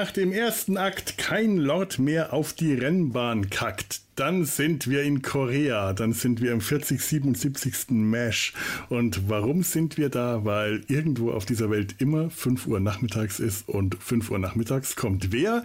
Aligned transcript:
Nach 0.00 0.12
dem 0.12 0.32
ersten 0.32 0.78
Akt 0.78 1.18
kein 1.18 1.58
Lord 1.58 1.98
mehr 1.98 2.32
auf 2.32 2.54
die 2.54 2.72
Rennbahn 2.72 3.50
kackt, 3.50 4.00
dann 4.16 4.46
sind 4.46 4.88
wir 4.88 5.02
in 5.02 5.20
Korea, 5.20 5.92
dann 5.92 6.14
sind 6.14 6.40
wir 6.40 6.52
im 6.52 6.62
40, 6.62 6.98
77. 6.98 7.90
Mesh. 7.90 8.54
Und 8.88 9.28
warum 9.28 9.62
sind 9.62 9.98
wir 9.98 10.08
da? 10.08 10.42
Weil 10.46 10.84
irgendwo 10.88 11.32
auf 11.32 11.44
dieser 11.44 11.68
Welt 11.68 11.96
immer 11.98 12.30
5 12.30 12.66
Uhr 12.66 12.80
nachmittags 12.80 13.40
ist 13.40 13.68
und 13.68 14.02
5 14.02 14.30
Uhr 14.30 14.38
nachmittags 14.38 14.96
kommt 14.96 15.32
wer? 15.32 15.64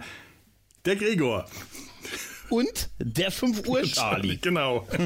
Der 0.84 0.96
Gregor. 0.96 1.46
Und 2.50 2.90
der 2.98 3.30
5 3.30 3.66
Uhr 3.66 3.82
Charlie. 3.84 4.36
Genau. 4.36 4.86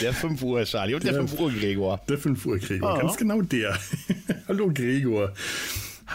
der 0.00 0.14
5 0.14 0.42
Uhr 0.42 0.64
Charlie 0.64 0.94
und 0.94 1.04
der, 1.04 1.12
der 1.12 1.28
5 1.28 1.38
Uhr 1.38 1.52
Gregor. 1.52 2.00
Der 2.08 2.16
5 2.16 2.46
Uhr 2.46 2.58
Gregor, 2.58 2.94
oh. 2.94 2.98
ganz 2.98 3.18
genau 3.18 3.42
der. 3.42 3.78
Hallo 4.48 4.70
Gregor. 4.72 5.34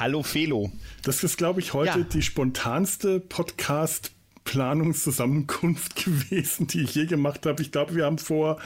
Hallo 0.02 0.24
Felo. 0.24 0.72
Das 1.04 1.24
ist, 1.24 1.38
glaube 1.38 1.60
ich, 1.60 1.74
heute 1.74 2.00
ja. 2.00 2.06
die 2.06 2.24
spontanste 2.24 3.20
Podcast- 3.20 4.10
Planungszusammenkunft 4.46 5.96
gewesen, 6.04 6.66
die 6.66 6.82
ich 6.82 6.96
je 6.96 7.06
gemacht 7.06 7.46
habe. 7.46 7.62
Ich 7.62 7.72
glaube, 7.72 7.94
wir 7.94 8.06
haben 8.06 8.18
vor 8.18 8.60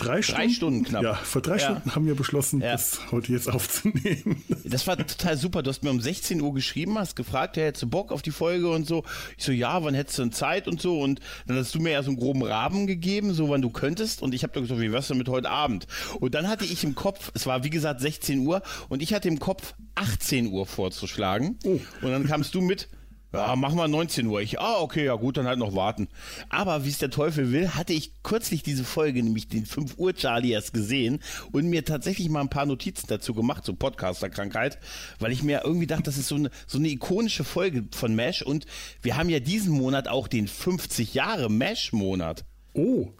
drei 0.00 0.22
Stunden, 0.22 0.40
drei 0.40 0.48
Stunden 0.48 0.84
knapp. 0.84 1.02
Ja, 1.02 1.14
vor 1.14 1.42
drei 1.42 1.56
ja. 1.56 1.58
Stunden 1.58 1.94
haben 1.94 2.06
wir 2.06 2.14
beschlossen, 2.14 2.60
ja. 2.60 2.72
das 2.72 3.00
heute 3.10 3.32
jetzt 3.32 3.50
aufzunehmen. 3.50 4.42
Das 4.64 4.86
war 4.86 4.96
total 4.96 5.36
super. 5.36 5.62
Du 5.62 5.70
hast 5.70 5.82
mir 5.82 5.90
um 5.90 6.00
16 6.00 6.40
Uhr 6.40 6.54
geschrieben, 6.54 6.96
hast 6.96 7.16
gefragt, 7.16 7.56
ja, 7.56 7.64
hättest 7.64 7.82
du 7.82 7.88
Bock 7.88 8.12
auf 8.12 8.22
die 8.22 8.30
Folge 8.30 8.70
und 8.70 8.86
so. 8.86 9.02
Ich 9.36 9.44
so, 9.44 9.50
ja, 9.50 9.82
wann 9.82 9.94
hättest 9.94 10.18
du 10.18 10.22
denn 10.22 10.32
Zeit 10.32 10.68
und 10.68 10.80
so. 10.80 11.00
Und 11.00 11.18
dann 11.46 11.56
hast 11.56 11.74
du 11.74 11.80
mir 11.80 11.90
ja 11.90 12.02
so 12.04 12.10
einen 12.10 12.20
groben 12.20 12.42
Rahmen 12.42 12.86
gegeben, 12.86 13.34
so 13.34 13.48
wann 13.48 13.62
du 13.62 13.70
könntest. 13.70 14.22
Und 14.22 14.32
ich 14.32 14.44
habe 14.44 14.60
gesagt, 14.60 14.80
wie 14.80 14.92
wär's 14.92 15.08
denn 15.08 15.18
mit 15.18 15.28
heute 15.28 15.50
Abend? 15.50 15.88
Und 16.20 16.34
dann 16.34 16.46
hatte 16.46 16.64
ich 16.64 16.84
im 16.84 16.94
Kopf, 16.94 17.32
es 17.34 17.46
war 17.46 17.64
wie 17.64 17.70
gesagt 17.70 18.00
16 18.00 18.46
Uhr, 18.46 18.62
und 18.88 19.02
ich 19.02 19.12
hatte 19.12 19.26
im 19.26 19.40
Kopf 19.40 19.74
18 19.96 20.46
Uhr 20.52 20.66
vorzuschlagen. 20.66 21.58
Oh. 21.64 21.80
Und 22.02 22.10
dann 22.10 22.26
kamst 22.26 22.54
du 22.54 22.60
mit, 22.60 22.88
ja, 23.32 23.54
machen 23.54 23.76
wir 23.76 23.86
19 23.86 24.26
Uhr. 24.26 24.40
Ich, 24.40 24.60
ah, 24.60 24.80
okay, 24.80 25.04
ja 25.04 25.14
gut, 25.14 25.36
dann 25.36 25.46
halt 25.46 25.58
noch 25.58 25.74
warten. 25.76 26.08
Aber 26.48 26.84
wie 26.84 26.88
es 26.88 26.98
der 26.98 27.10
Teufel 27.10 27.52
will, 27.52 27.70
hatte 27.70 27.92
ich 27.92 28.22
kürzlich 28.22 28.62
diese 28.62 28.82
Folge, 28.82 29.22
nämlich 29.22 29.48
den 29.48 29.66
5 29.66 29.98
Uhr 29.98 30.14
Charlie 30.14 30.50
erst 30.50 30.72
gesehen 30.72 31.20
und 31.52 31.66
mir 31.66 31.84
tatsächlich 31.84 32.28
mal 32.28 32.40
ein 32.40 32.50
paar 32.50 32.66
Notizen 32.66 33.06
dazu 33.06 33.32
gemacht, 33.32 33.64
so 33.64 33.72
Podcaster-Krankheit, 33.74 34.78
weil 35.20 35.30
ich 35.30 35.44
mir 35.44 35.62
irgendwie 35.64 35.86
dachte, 35.86 36.04
das 36.04 36.18
ist 36.18 36.28
so 36.28 36.34
eine, 36.34 36.50
so 36.66 36.78
eine 36.78 36.88
ikonische 36.88 37.44
Folge 37.44 37.84
von 37.92 38.14
Mesh 38.14 38.42
und 38.42 38.66
wir 39.02 39.16
haben 39.16 39.28
ja 39.28 39.38
diesen 39.38 39.72
Monat 39.72 40.08
auch 40.08 40.26
den 40.26 40.48
50 40.48 41.14
Jahre 41.14 41.48
Mesh-Monat. 41.48 42.44
Oh. 42.74 43.12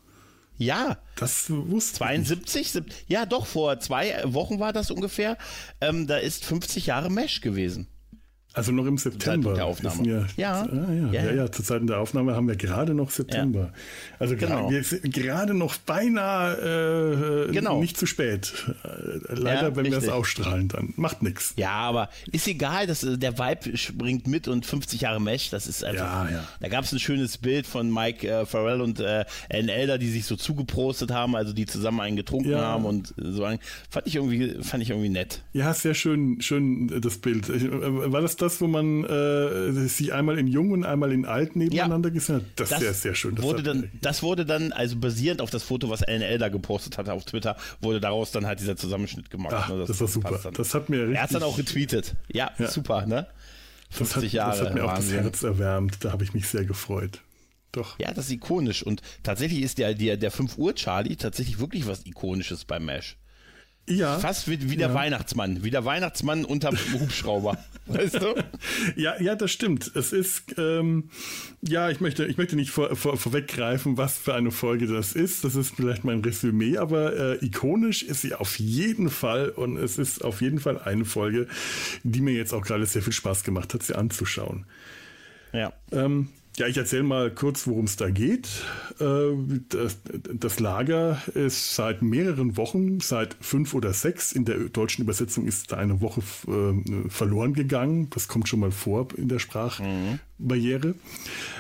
Ja. 0.59 0.99
Das 1.17 1.49
wusste 1.49 1.99
72? 1.99 2.75
Ich. 2.75 2.83
Ja, 3.09 3.25
doch, 3.27 3.47
vor 3.47 3.81
zwei 3.81 4.21
Wochen 4.25 4.59
war 4.61 4.73
das 4.73 4.91
ungefähr. 4.91 5.39
Ähm, 5.81 6.07
da 6.07 6.19
ist 6.19 6.45
50 6.45 6.87
Jahre 6.87 7.11
Mesh 7.11 7.41
gewesen. 7.41 7.89
Also 8.53 8.73
noch 8.73 8.87
im 8.87 8.99
September. 8.99 9.55
Der 9.55 9.67
Aufnahme. 9.67 10.05
Wir, 10.05 10.27
ja. 10.37 10.63
Ah, 10.63 10.93
ja. 10.93 11.13
Ja, 11.13 11.25
ja. 11.25 11.33
ja, 11.33 11.53
zu 11.53 11.63
Zeiten 11.63 11.87
der 11.87 12.01
Aufnahme 12.01 12.35
haben 12.35 12.49
wir 12.49 12.57
gerade 12.57 12.95
noch 12.95 13.11
September. 13.11 13.61
Ja. 13.61 13.73
Also 14.19 14.35
genau. 14.35 14.69
wir 14.69 14.83
sind 14.83 15.15
gerade 15.15 15.55
noch 15.55 15.77
beinahe 15.77 17.47
äh, 17.49 17.53
genau. 17.53 17.81
nicht 17.81 17.97
zu 17.97 18.07
spät. 18.07 18.53
Äh, 18.83 19.35
leider, 19.35 19.69
ja, 19.69 19.77
wenn 19.77 19.85
wir 19.85 19.99
es 19.99 20.09
ausstrahlen, 20.09 20.67
dann 20.67 20.95
macht 20.97 21.23
nichts. 21.23 21.55
Ja, 21.57 21.71
aber 21.71 22.09
ist 22.33 22.49
egal, 22.49 22.89
dass 22.89 23.05
äh, 23.05 23.17
der 23.17 23.39
Vibe 23.39 23.77
springt 23.77 24.27
mit 24.27 24.49
und 24.49 24.67
50 24.67 25.03
Jahre 25.03 25.21
Mesh, 25.21 25.51
das 25.51 25.69
ist 25.69 25.85
also. 25.85 26.03
Ja, 26.03 26.29
ja. 26.29 26.45
Da 26.59 26.69
gab 26.69 26.85
es 26.85 26.93
ein 26.93 26.99
schönes 26.99 27.39
Bild 27.39 27.69
von 27.69 27.93
Mike 27.93 28.27
äh, 28.27 28.47
Farrell 28.47 28.81
und 28.81 28.99
äh, 28.99 29.27
Alan 29.49 29.69
Elder, 29.69 29.97
die 29.97 30.11
sich 30.11 30.25
so 30.25 30.35
zugeprostet 30.35 31.13
haben, 31.13 31.37
also 31.37 31.53
die 31.53 31.67
zusammen 31.67 32.01
einen 32.01 32.17
getrunken 32.17 32.57
haben 32.57 32.85
und 32.85 33.15
so. 33.17 33.45
Fand 33.91 34.07
ich 34.07 34.17
irgendwie, 34.17 34.57
fand 34.61 34.83
ich 34.83 34.91
irgendwie 34.91 35.09
nett. 35.09 35.43
Ja, 35.53 35.73
sehr 35.73 35.95
schön, 35.95 36.41
schön 36.41 37.01
das 37.01 37.19
Bild. 37.19 37.49
War 37.49 38.21
das 38.21 38.40
das, 38.43 38.61
wo 38.61 38.67
man 38.67 39.05
äh, 39.05 39.73
sich 39.73 40.13
einmal 40.13 40.39
in 40.39 40.47
Jung 40.47 40.71
und 40.73 40.85
einmal 40.85 41.13
in 41.13 41.25
Alt 41.25 41.57
nebeneinander 41.57 42.09
ja, 42.09 42.15
gesehen 42.15 42.37
hat? 42.37 42.43
Das, 42.57 42.71
das 42.71 42.79
ist 42.79 42.85
sehr, 42.85 42.95
sehr 42.95 43.15
schön. 43.15 43.35
Das 43.35 43.45
wurde, 43.45 43.63
dann, 43.63 43.91
das 44.01 44.23
wurde 44.23 44.45
dann, 44.45 44.73
also 44.73 44.97
basierend 44.97 45.41
auf 45.41 45.51
das 45.51 45.63
Foto, 45.63 45.91
was 45.91 46.03
Alan 46.03 46.23
Elder 46.23 46.51
gepostet 46.51 46.99
hatte 46.99 47.13
auf 47.13 47.25
Twitter, 47.25 47.57
wurde 47.81 48.01
daraus 48.01 48.31
dann 48.31 48.47
halt 48.47 48.61
dieser 48.61 48.77
Zusammenschnitt 48.77 49.31
gemacht. 49.31 49.55
Ach, 49.57 49.69
ne? 49.69 49.79
das, 49.79 49.89
das, 49.89 50.01
war 50.01 50.09
super. 50.09 50.51
Das 50.53 50.75
hat 50.75 50.89
mir 50.89 51.01
richtig. 51.01 51.17
Er 51.17 51.23
hat 51.23 51.35
dann 51.35 51.43
auch 51.43 51.59
retweetet. 51.59 52.15
Ja, 52.29 52.51
ja. 52.59 52.69
super, 52.69 53.07
ne? 53.07 53.27
50 53.91 54.15
das 54.15 54.25
hat, 54.25 54.33
Jahre. 54.33 54.59
Das 54.59 54.67
hat 54.67 54.75
mir 54.75 54.83
Wahnsinn. 54.85 55.19
auch 55.19 55.23
das 55.25 55.25
Herz 55.25 55.43
erwärmt. 55.43 56.05
Da 56.05 56.13
habe 56.13 56.25
ich 56.25 56.35
mich 56.35 56.49
sehr 56.49 56.65
gefreut. 56.65 57.21
Doch. 57.73 57.99
Ja, 57.99 58.13
das 58.13 58.27
ist 58.27 58.33
ikonisch. 58.33 58.83
Und 58.83 59.03
tatsächlich 59.23 59.63
ist 59.63 59.79
der, 59.79 59.95
der, 59.95 60.17
der 60.17 60.31
5 60.31 60.59
Uhr 60.59 60.75
Charlie 60.75 61.17
tatsächlich 61.17 61.61
wirklich 61.61 61.87
was 61.87 62.05
Ikonisches 62.07 62.65
bei 62.65 62.81
Mesh. 62.81 63.17
Ja. 63.89 64.19
Fast 64.19 64.49
wie, 64.49 64.71
wie 64.71 64.77
der 64.77 64.89
ja. 64.89 64.95
Weihnachtsmann, 64.95 65.65
wie 65.65 65.71
der 65.71 65.85
Weihnachtsmann 65.85 66.45
unterm 66.45 66.77
Hubschrauber. 66.93 67.59
weißt 67.87 68.23
du? 68.23 68.35
Ja, 68.97 69.21
ja, 69.21 69.35
das 69.35 69.51
stimmt. 69.51 69.91
Es 69.95 70.13
ist, 70.13 70.55
ähm, 70.59 71.11
ja, 71.61 71.91
ich 71.91 72.01
möchte, 72.01 72.25
ich 72.25 72.37
möchte 72.37 72.57
nicht 72.57 72.71
vor, 72.71 72.95
vor, 72.95 73.17
vorweggreifen, 73.17 73.97
was 73.97 74.17
für 74.19 74.35
eine 74.35 74.51
Folge 74.51 74.87
das 74.87 75.13
ist. 75.13 75.45
Das 75.45 75.57
ist 75.57 75.75
vielleicht 75.75 76.05
mein 76.05 76.21
Resümee, 76.21 76.79
aber 76.79 77.17
äh, 77.17 77.45
ikonisch 77.45 78.03
ist 78.03 78.23
sie 78.23 78.35
auf 78.35 78.59
jeden 78.59 79.11
Fall 79.11 79.51
und 79.51 79.77
es 79.77 79.99
ist 79.99 80.25
auf 80.25 80.41
jeden 80.41 80.61
Fall 80.61 80.79
eine 80.79 81.05
Folge, 81.05 81.47
die 82.05 82.21
mir 82.21 82.35
jetzt 82.35 82.53
auch 82.53 82.63
gerade 82.63 82.87
sehr 82.87 83.03
viel 83.03 83.13
Spaß 83.13 83.45
gemacht 83.45 83.75
hat, 83.75 83.83
sie 83.83 83.97
anzuschauen. 83.97 84.67
Ja. 85.53 85.73
Ähm, 85.91 86.29
ja, 86.61 86.67
ich 86.67 86.77
erzähle 86.77 87.03
mal 87.03 87.31
kurz, 87.31 87.67
worum 87.67 87.87
es 87.87 87.97
da 87.97 88.11
geht. 88.11 88.49
Äh, 89.01 89.33
das, 90.35 90.61
Lager 90.61 91.23
ist 91.35 91.75
seit 91.75 92.03
mehreren 92.03 92.59
Wochen, 92.59 93.01
seit 93.01 93.35
fünf 93.41 93.73
oder 93.73 93.95
sechs, 93.95 94.33
in 94.33 94.45
der 94.45 94.59
deutschen 94.69 95.03
Übersetzung 95.03 95.47
ist 95.47 95.73
da 95.73 95.79
eine 95.79 96.03
Woche 96.03 96.21
äh, 96.47 97.09
verloren 97.09 97.55
gegangen. 97.55 98.11
Das 98.11 98.29
kommt 98.29 98.47
schon 98.47 98.61
mal 98.61 98.73
vor 98.73 99.09
in 99.17 99.29
der 99.29 99.39
Sprachbarriere. 100.41 100.95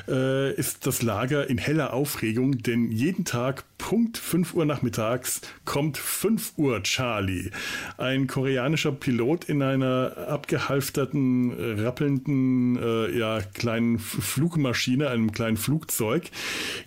Äh, 0.09 0.55
ist 0.55 0.87
das 0.87 1.03
Lager 1.03 1.49
in 1.49 1.59
heller 1.59 1.93
Aufregung, 1.93 2.63
denn 2.63 2.91
jeden 2.91 3.25
Tag 3.25 3.65
Punkt 3.79 4.19
5 4.19 4.55
Uhr 4.55 4.65
nachmittags 4.65 5.41
kommt 5.65 5.97
5 5.97 6.55
Uhr 6.57 6.83
Charlie. 6.83 7.51
Ein 7.97 8.27
koreanischer 8.27 8.93
Pilot 8.93 9.45
in 9.45 9.63
einer 9.63 10.17
abgehalfterten, 10.29 11.53
rappelnden, 11.79 12.77
äh, 12.77 13.19
ja, 13.19 13.41
kleinen 13.41 13.99
Flugmaschine, 13.99 15.09
einem 15.09 15.33
kleinen 15.33 15.57
Flugzeug, 15.57 16.31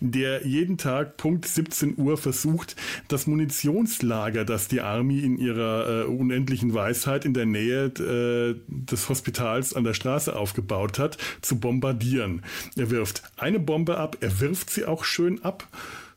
der 0.02 0.46
jeden 0.46 0.78
Tag 0.78 1.18
Punkt 1.18 1.48
17 1.48 1.98
Uhr 1.98 2.18
versucht, 2.18 2.76
das 3.08 3.26
Munitionslager, 3.26 4.46
das 4.46 4.68
die 4.68 4.82
Army 4.82 5.20
in 5.20 5.38
ihrer 5.38 6.04
äh, 6.04 6.06
unendlichen 6.06 6.74
Weisheit 6.74 7.26
in 7.26 7.34
der 7.34 7.46
Nähe 7.46 7.86
äh, 7.86 8.56
des 8.68 9.10
Hospitals 9.10 9.74
an 9.74 9.84
der 9.84 9.94
Straße 9.94 10.36
aufgebaut 10.36 11.00
hat, 11.00 11.18
zu 11.42 11.60
bombardieren. 11.60 11.83
Er 11.92 12.90
wirft 12.90 13.24
eine 13.38 13.60
Bombe 13.60 13.98
ab, 13.98 14.18
er 14.22 14.40
wirft 14.40 14.70
sie 14.70 14.86
auch 14.86 15.04
schön 15.04 15.44
ab 15.44 15.68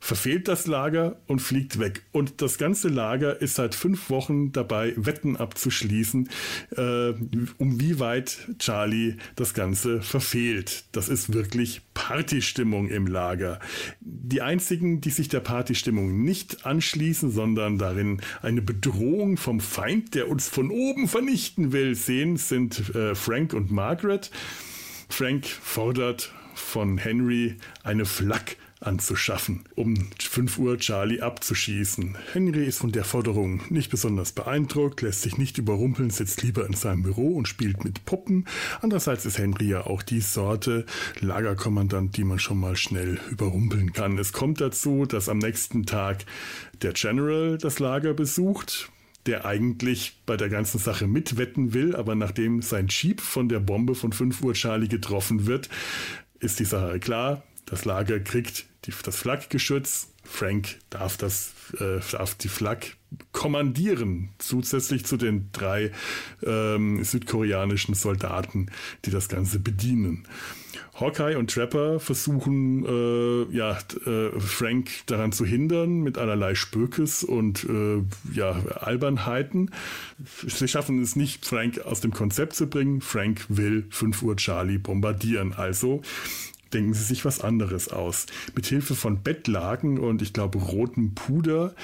verfehlt 0.07 0.47
das 0.47 0.67
Lager 0.67 1.17
und 1.27 1.41
fliegt 1.41 1.81
weg. 1.81 2.03
Und 2.13 2.41
das 2.41 2.59
ganze 2.59 2.89
Lager 2.89 3.41
ist 3.41 3.57
seit 3.57 3.75
fünf 3.75 4.09
Wochen 4.09 4.53
dabei, 4.53 4.93
Wetten 4.97 5.37
abzuschließen, 5.37 6.29
äh, 6.77 7.13
um 7.59 7.81
wie 7.81 7.99
weit 7.99 8.39
Charlie 8.59 9.17
das 9.35 9.53
Ganze 9.53 10.03
verfehlt. 10.03 10.85
Das 10.93 11.09
ist 11.09 11.33
wirklich 11.33 11.83
Partystimmung 11.95 12.89
im 12.89 13.07
Lager. 13.07 13.59
Die 14.01 14.43
einzigen, 14.43 15.01
die 15.01 15.11
sich 15.11 15.29
der 15.29 15.41
Partystimmung 15.41 16.23
nicht 16.23 16.65
anschließen, 16.67 17.31
sondern 17.31 17.79
darin 17.79 18.21
eine 18.43 18.63
Bedrohung 18.63 19.37
vom 19.37 19.61
Feind, 19.61 20.15
der 20.15 20.29
uns 20.29 20.49
von 20.49 20.71
oben 20.71 21.09
vernichten 21.09 21.73
will, 21.73 21.97
sehen, 21.97 22.37
sind 22.37 22.95
äh, 22.95 23.15
Frank 23.15 23.55
und 23.55 23.73
Margaret. 23.73 24.31
Frank 25.09 25.47
fordert 25.47 26.33
von 26.55 26.99
Henry 26.99 27.57
eine 27.83 28.05
Flak 28.05 28.57
anzuschaffen, 28.81 29.65
um 29.75 30.09
5 30.19 30.59
Uhr 30.59 30.79
Charlie 30.79 31.21
abzuschießen. 31.21 32.17
Henry 32.33 32.67
ist 32.67 32.79
von 32.79 32.93
der 32.93 33.05
Forderung 33.05 33.63
nicht 33.71 33.91
besonders 33.91 34.33
beeindruckt, 34.33 35.01
lässt 35.03 35.23
sich 35.23 35.39
nicht 35.39 35.59
überrumpeln, 35.59 36.11
sitzt 36.11 36.43
lieber 36.43 36.67
in 36.67 36.75
seinem 36.75 37.03
Büro 37.03 37.37
und 37.37 37.49
spielt 37.49 37.85
mit 37.85 38.05
Puppen. 38.05 38.47
Andererseits 38.83 39.25
ist 39.25 39.39
Henry 39.39 39.69
ja 39.69 39.87
auch 39.87 40.03
die 40.03 40.21
Sorte 40.21 40.85
Lagerkommandant, 41.21 42.17
die 42.17 42.25
man 42.25 42.39
schon 42.39 42.61
mal 42.61 42.77
schnell 42.77 43.19
überrumpeln 43.31 43.93
kann. 43.93 44.19
Es 44.19 44.33
kommt 44.33 44.61
dazu, 44.61 45.07
dass 45.07 45.29
am 45.29 45.39
nächsten 45.39 45.87
Tag 45.87 46.27
der 46.83 46.93
General 46.93 47.57
das 47.59 47.79
Lager 47.79 48.13
besucht, 48.13 48.91
der 49.27 49.45
eigentlich 49.45 50.21
bei 50.27 50.37
der 50.37 50.49
ganzen 50.49 50.79
Sache 50.79 51.07
mitwetten 51.07 51.75
will, 51.75 51.97
aber 51.97 52.15
nachdem 52.15 52.63
sein 52.63 52.89
Jeep 52.89 53.21
von 53.21 53.49
der 53.49 53.61
Bombe 53.61 53.95
von 53.95 54.13
5 54.13 54.43
Uhr 54.43 54.55
Charlie 54.55 54.89
getroffen 54.89 55.47
wird, 55.47 55.69
ist 56.39 56.61
die 56.61 56.65
Sache 56.65 56.99
klar. 57.01 57.43
Das 57.67 57.85
Lager 57.85 58.21
kriegt 58.21 58.67
die, 58.85 58.93
das 59.03 59.17
Flakgeschütz. 59.17 60.13
Frank 60.23 60.77
darf, 60.91 61.17
das, 61.17 61.53
äh, 61.79 62.01
darf 62.13 62.35
die 62.35 62.49
Flak 62.49 62.97
kommandieren, 63.33 64.31
zusätzlich 64.39 65.05
zu 65.05 65.17
den 65.17 65.51
drei 65.53 65.93
ähm, 66.45 67.03
südkoreanischen 67.03 67.95
Soldaten, 67.95 68.67
die 69.05 69.11
das 69.11 69.29
Ganze 69.29 69.61
bedienen. 69.61 70.27
Hawkeye 70.99 71.37
und 71.37 71.51
Trapper 71.51 72.01
versuchen, 72.01 72.85
äh, 72.87 73.57
ja, 73.57 73.79
äh, 74.07 74.41
Frank 74.41 74.91
daran 75.07 75.33
zu 75.33 75.45
hindern 75.45 76.01
mit 76.01 76.17
allerlei 76.17 76.55
Spökes 76.55 77.23
und 77.23 77.65
äh, 77.65 78.03
ja, 78.33 78.53
Albernheiten. 78.81 79.71
Sie 80.47 80.69
schaffen 80.69 81.03
es 81.03 81.15
nicht, 81.15 81.45
Frank 81.45 81.81
aus 81.81 82.01
dem 82.01 82.13
Konzept 82.13 82.55
zu 82.55 82.69
bringen. 82.69 83.01
Frank 83.01 83.45
will 83.49 83.87
5 83.91 84.23
Uhr 84.23 84.37
Charlie 84.37 84.79
bombardieren. 84.79 85.53
Also 85.53 86.03
denken 86.73 86.95
sie 86.95 87.05
sich 87.05 87.25
was 87.25 87.41
anderes 87.41 87.89
aus. 87.89 88.27
Mit 88.55 88.67
Hilfe 88.67 88.95
von 88.95 89.23
Bettlaken 89.23 89.99
und 89.99 90.23
ich 90.23 90.33
glaube 90.33 90.59
rotem 90.59 91.15
Puder 91.15 91.75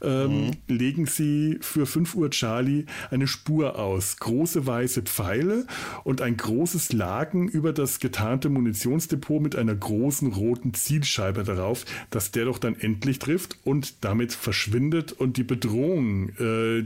ähm, 0.00 0.46
mhm. 0.46 0.50
legen 0.68 1.06
sie 1.06 1.58
für 1.60 1.86
5 1.86 2.14
Uhr 2.14 2.30
Charlie 2.30 2.86
eine 3.10 3.26
Spur 3.26 3.78
aus. 3.78 4.16
Große 4.18 4.66
weiße 4.66 5.02
Pfeile 5.02 5.66
und 6.04 6.20
ein 6.20 6.36
großes 6.36 6.92
Laken 6.92 7.48
über 7.48 7.72
das 7.72 8.00
getarnte 8.00 8.48
Munitionsdepot 8.48 9.42
mit 9.42 9.56
einer 9.56 9.74
großen 9.74 10.32
roten 10.32 10.74
Zielscheibe 10.74 11.44
darauf, 11.44 11.84
dass 12.10 12.30
der 12.30 12.46
doch 12.46 12.58
dann 12.58 12.78
endlich 12.78 13.18
trifft 13.18 13.58
und 13.64 14.04
damit 14.04 14.32
verschwindet 14.32 15.12
und 15.12 15.36
die 15.36 15.44
Bedrohung 15.44 16.30
äh, 16.38 16.84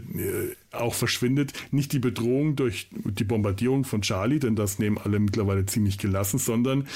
auch 0.81 0.95
verschwindet. 0.95 1.53
Nicht 1.71 1.93
die 1.93 1.99
Bedrohung 1.99 2.57
durch 2.57 2.89
die 2.93 3.25
Bombardierung 3.25 3.85
von 3.85 4.03
Charlie, 4.03 4.39
denn 4.39 4.57
das 4.57 4.79
nehmen 4.79 4.99
alle 4.99 5.19
mittlerweile 5.19 5.67
ziemlich 5.67 5.99
gelassen, 5.99 6.39
sondern 6.39 6.87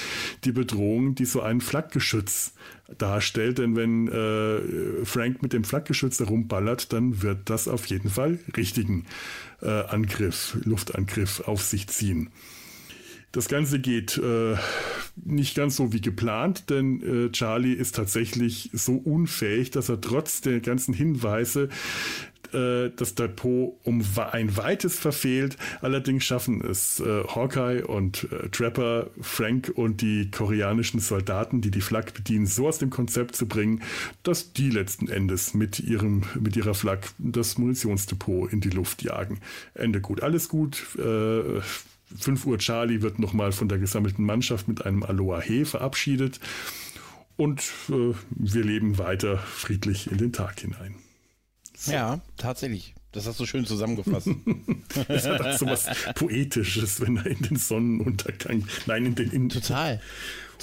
die 0.45 0.53
Bedrohung, 0.53 1.15
die 1.15 1.25
so 1.25 1.41
ein 1.41 1.61
Flakgeschütz 1.61 2.55
darstellt. 2.99 3.59
Denn 3.59 3.77
wenn 3.77 4.09
äh, 4.09 5.05
Frank 5.05 5.43
mit 5.43 5.53
dem 5.53 5.65
Flakgeschütz 5.65 6.21
herumballert, 6.21 6.93
dann 6.93 7.23
wird 7.23 7.51
das 7.51 7.69
auf 7.69 7.87
jeden 7.87 8.11
Fall 8.11 8.39
richtigen 8.57 9.07
äh, 9.63 9.69
Angriff, 9.69 10.57
Luftangriff 10.65 11.41
auf 11.41 11.63
sich 11.63 11.89
ziehen. 11.89 12.31
Das 13.33 13.49
Ganze 13.49 13.79
geht 13.79 14.19
äh, 14.19 14.57
nicht 15.15 15.55
ganz 15.55 15.77
so 15.77 15.93
wie 15.93 16.01
geplant, 16.01 16.69
denn 16.69 17.27
äh, 17.27 17.31
Charlie 17.31 17.75
ist 17.75 17.95
tatsächlich 17.95 18.71
so 18.73 18.95
unfähig, 18.95 19.71
dass 19.71 19.89
er 19.89 20.01
trotz 20.01 20.41
der 20.41 20.61
ganzen 20.61 20.95
Hinweise 20.95 21.69
äh, 22.53 22.91
das 22.97 23.15
Depot 23.15 23.79
um 23.85 24.03
ein 24.33 24.57
weites 24.57 24.99
verfehlt. 24.99 25.57
Allerdings 25.81 26.25
schaffen 26.25 26.61
es 26.61 26.99
äh, 27.01 27.23
Hawkeye 27.25 27.85
und 27.85 28.27
äh, 28.33 28.49
Trapper, 28.49 29.11
Frank 29.21 29.71
und 29.75 30.01
die 30.01 30.31
koreanischen 30.31 30.99
Soldaten, 30.99 31.61
die 31.61 31.71
die 31.71 31.81
Flak 31.81 32.15
bedienen, 32.15 32.47
so 32.47 32.67
aus 32.67 32.79
dem 32.79 32.91
Konzept 32.91 33.37
zu 33.37 33.47
bringen, 33.47 33.83
dass 34.25 34.53
die 34.53 34.71
letzten 34.71 35.09
Endes 35.09 35.55
mit, 35.55 35.79
ihrem, 35.79 36.23
mit 36.39 36.57
ihrer 36.57 36.75
Flak 36.75 37.11
das 37.19 37.59
Munitionsdepot 37.59 38.53
in 38.53 38.61
die 38.61 38.71
Luft 38.71 39.03
jagen. 39.03 39.39
Ende 39.75 40.01
gut, 40.01 40.23
alles 40.23 40.49
gut. 40.49 40.85
Äh, 40.99 41.61
5 42.19 42.47
Uhr 42.47 42.59
Charlie 42.59 43.03
wird 43.03 43.19
nochmal 43.19 43.53
von 43.53 43.69
der 43.69 43.79
gesammelten 43.79 44.25
Mannschaft 44.25 44.69
mit 44.69 44.85
einem 44.85 45.03
Aloha 45.03 45.41
He 45.41 45.65
verabschiedet 45.65 46.41
und 47.37 47.61
äh, 47.89 48.15
wir 48.31 48.65
leben 48.65 48.99
weiter 48.99 49.39
friedlich 49.39 50.11
in 50.11 50.19
den 50.19 50.33
Tag 50.33 50.61
hinein. 50.61 50.95
So. 51.77 51.93
Ja, 51.93 52.21
tatsächlich. 52.37 52.95
Das 53.13 53.27
hast 53.27 53.41
du 53.41 53.47
schön 53.47 53.67
zusammengefasst. 53.67 54.29
Es 55.09 55.27
hat 55.27 55.41
auch 55.41 55.57
so 55.57 55.67
was 55.67 55.87
Poetisches, 56.15 57.01
wenn 57.01 57.17
er 57.17 57.27
in 57.27 57.41
den 57.41 57.57
Sonnenuntergang, 57.57 58.65
nein, 58.87 59.07
in 59.07 59.15
den... 59.15 59.31
In 59.33 59.49
total. 59.49 60.01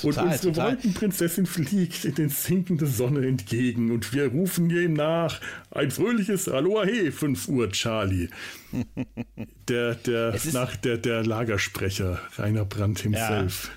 Total, 0.02 0.26
und 0.26 0.32
unsere 0.32 0.54
total. 0.54 0.72
Wolkenprinzessin 0.72 1.46
fliegt 1.46 2.06
in 2.06 2.16
den 2.16 2.30
sinkende 2.30 2.88
Sonne 2.88 3.28
entgegen 3.28 3.92
und 3.92 4.14
wir 4.14 4.28
rufen 4.28 4.70
ihr 4.70 4.84
ihm 4.84 4.94
nach, 4.94 5.42
ein 5.72 5.92
fröhliches 5.92 6.48
Aloha 6.48 6.86
he, 6.86 7.12
5 7.12 7.48
Uhr 7.48 7.72
Charlie. 7.72 8.30
Der, 9.68 9.96
der, 9.96 10.34
nach 10.54 10.78
der, 10.78 10.98
der 10.98 11.26
Lagersprecher, 11.26 12.22
Rainer 12.38 12.64
Brandt 12.64 13.00
himself. 13.00 13.72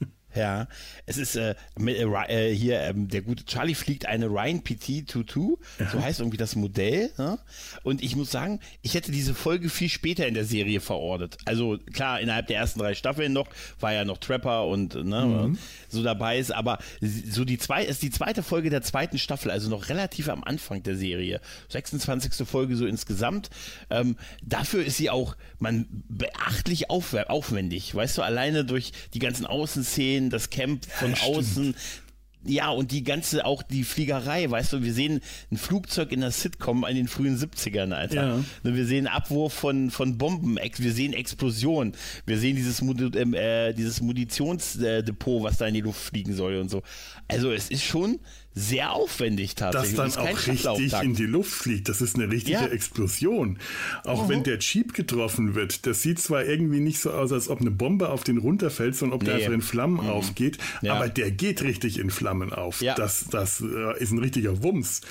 Ja. 0.00 0.06
Ja, 0.34 0.68
es 1.06 1.16
ist 1.16 1.34
äh, 1.36 1.54
mit, 1.76 1.96
äh, 1.96 2.04
äh, 2.04 2.54
hier 2.54 2.80
ähm, 2.80 3.08
der 3.08 3.22
gute 3.22 3.44
Charlie 3.44 3.74
fliegt 3.74 4.06
eine 4.06 4.26
Ryan 4.26 4.62
PT-22, 4.62 5.58
ja. 5.78 5.90
so 5.90 6.00
heißt 6.00 6.20
irgendwie 6.20 6.36
das 6.36 6.54
Modell. 6.54 7.10
Ne? 7.18 7.38
Und 7.82 8.02
ich 8.02 8.14
muss 8.14 8.30
sagen, 8.30 8.60
ich 8.82 8.94
hätte 8.94 9.10
diese 9.10 9.34
Folge 9.34 9.68
viel 9.68 9.88
später 9.88 10.26
in 10.28 10.34
der 10.34 10.44
Serie 10.44 10.80
verortet. 10.80 11.38
Also 11.46 11.78
klar, 11.92 12.20
innerhalb 12.20 12.46
der 12.46 12.58
ersten 12.58 12.78
drei 12.78 12.94
Staffeln 12.94 13.32
noch 13.32 13.48
war 13.80 13.92
ja 13.92 14.04
noch 14.04 14.18
Trapper 14.18 14.66
und 14.66 14.94
ne, 14.94 15.24
mhm. 15.24 15.58
so 15.88 16.02
dabei 16.02 16.38
ist, 16.38 16.52
aber 16.52 16.78
so 17.00 17.44
die 17.44 17.58
zwei 17.58 17.84
ist 17.84 18.02
die 18.02 18.10
zweite 18.10 18.42
Folge 18.42 18.70
der 18.70 18.82
zweiten 18.82 19.18
Staffel, 19.18 19.50
also 19.50 19.68
noch 19.68 19.88
relativ 19.88 20.28
am 20.28 20.44
Anfang 20.44 20.82
der 20.84 20.96
Serie, 20.96 21.40
26. 21.70 22.46
Folge 22.46 22.76
so 22.76 22.86
insgesamt. 22.86 23.50
Ähm, 23.90 24.16
dafür 24.42 24.84
ist 24.84 24.96
sie 24.96 25.10
auch 25.10 25.36
man 25.58 25.86
beachtlich 26.08 26.88
aufwendig, 26.88 27.94
weißt 27.94 28.18
du, 28.18 28.22
alleine 28.22 28.64
durch 28.64 28.92
die 29.12 29.18
ganzen 29.18 29.44
Außenszenen 29.44 30.19
sehen, 30.20 30.30
das 30.30 30.50
Camp 30.50 30.84
von 30.86 31.12
ja, 31.12 31.22
außen, 31.22 31.74
ja, 32.42 32.70
und 32.70 32.90
die 32.90 33.04
ganze, 33.04 33.44
auch 33.44 33.62
die 33.62 33.84
Fliegerei, 33.84 34.50
weißt 34.50 34.72
du, 34.72 34.82
wir 34.82 34.94
sehen 34.94 35.20
ein 35.50 35.58
Flugzeug 35.58 36.10
in 36.10 36.20
der 36.20 36.30
Sitcom 36.30 36.86
in 36.88 36.96
den 36.96 37.06
frühen 37.06 37.36
70ern, 37.36 37.92
Alter. 37.92 38.14
Ja. 38.14 38.36
Ne, 38.62 38.76
wir 38.76 38.86
sehen 38.86 39.06
Abwurf 39.06 39.52
von, 39.52 39.90
von 39.90 40.16
Bomben, 40.16 40.56
wir 40.56 40.92
sehen 40.92 41.12
Explosionen, 41.12 41.94
wir 42.24 42.38
sehen 42.38 42.56
dieses, 42.56 42.80
ähm, 42.80 43.34
äh, 43.34 43.74
dieses 43.74 44.00
Munitionsdepot, 44.00 45.42
was 45.42 45.58
da 45.58 45.66
in 45.66 45.74
die 45.74 45.82
Luft 45.82 46.00
fliegen 46.00 46.32
soll 46.32 46.56
und 46.56 46.70
so. 46.70 46.82
Also 47.28 47.52
es 47.52 47.70
ist 47.70 47.84
schon 47.84 48.20
sehr 48.54 48.92
aufwendig 48.92 49.54
tatsächlich. 49.54 49.96
Dass 49.96 50.14
dann 50.14 50.26
auch 50.26 50.46
richtig 50.46 50.92
in 51.02 51.14
die 51.14 51.26
Luft 51.26 51.52
fliegt, 51.52 51.88
das 51.88 52.00
ist 52.00 52.16
eine 52.16 52.30
richtige 52.30 52.58
ja. 52.58 52.66
Explosion. 52.66 53.58
Auch 54.04 54.24
mhm. 54.24 54.28
wenn 54.28 54.42
der 54.42 54.58
Jeep 54.58 54.92
getroffen 54.92 55.54
wird, 55.54 55.86
das 55.86 56.02
sieht 56.02 56.18
zwar 56.18 56.44
irgendwie 56.44 56.80
nicht 56.80 56.98
so 56.98 57.12
aus, 57.12 57.32
als 57.32 57.48
ob 57.48 57.60
eine 57.60 57.70
Bombe 57.70 58.08
auf 58.08 58.24
den 58.24 58.38
runterfällt, 58.38 58.96
sondern 58.96 59.16
ob 59.16 59.22
nee. 59.22 59.28
der 59.28 59.36
einfach 59.36 59.52
in 59.52 59.62
Flammen 59.62 60.04
mhm. 60.04 60.10
aufgeht, 60.10 60.58
ja. 60.82 60.94
aber 60.94 61.08
der 61.08 61.30
geht 61.30 61.62
richtig 61.62 61.98
in 61.98 62.10
Flammen 62.10 62.52
auf. 62.52 62.82
Ja. 62.82 62.94
Das, 62.94 63.26
das 63.30 63.60
äh, 63.60 64.02
ist 64.02 64.10
ein 64.10 64.18
richtiger 64.18 64.62
Wumms. 64.62 65.02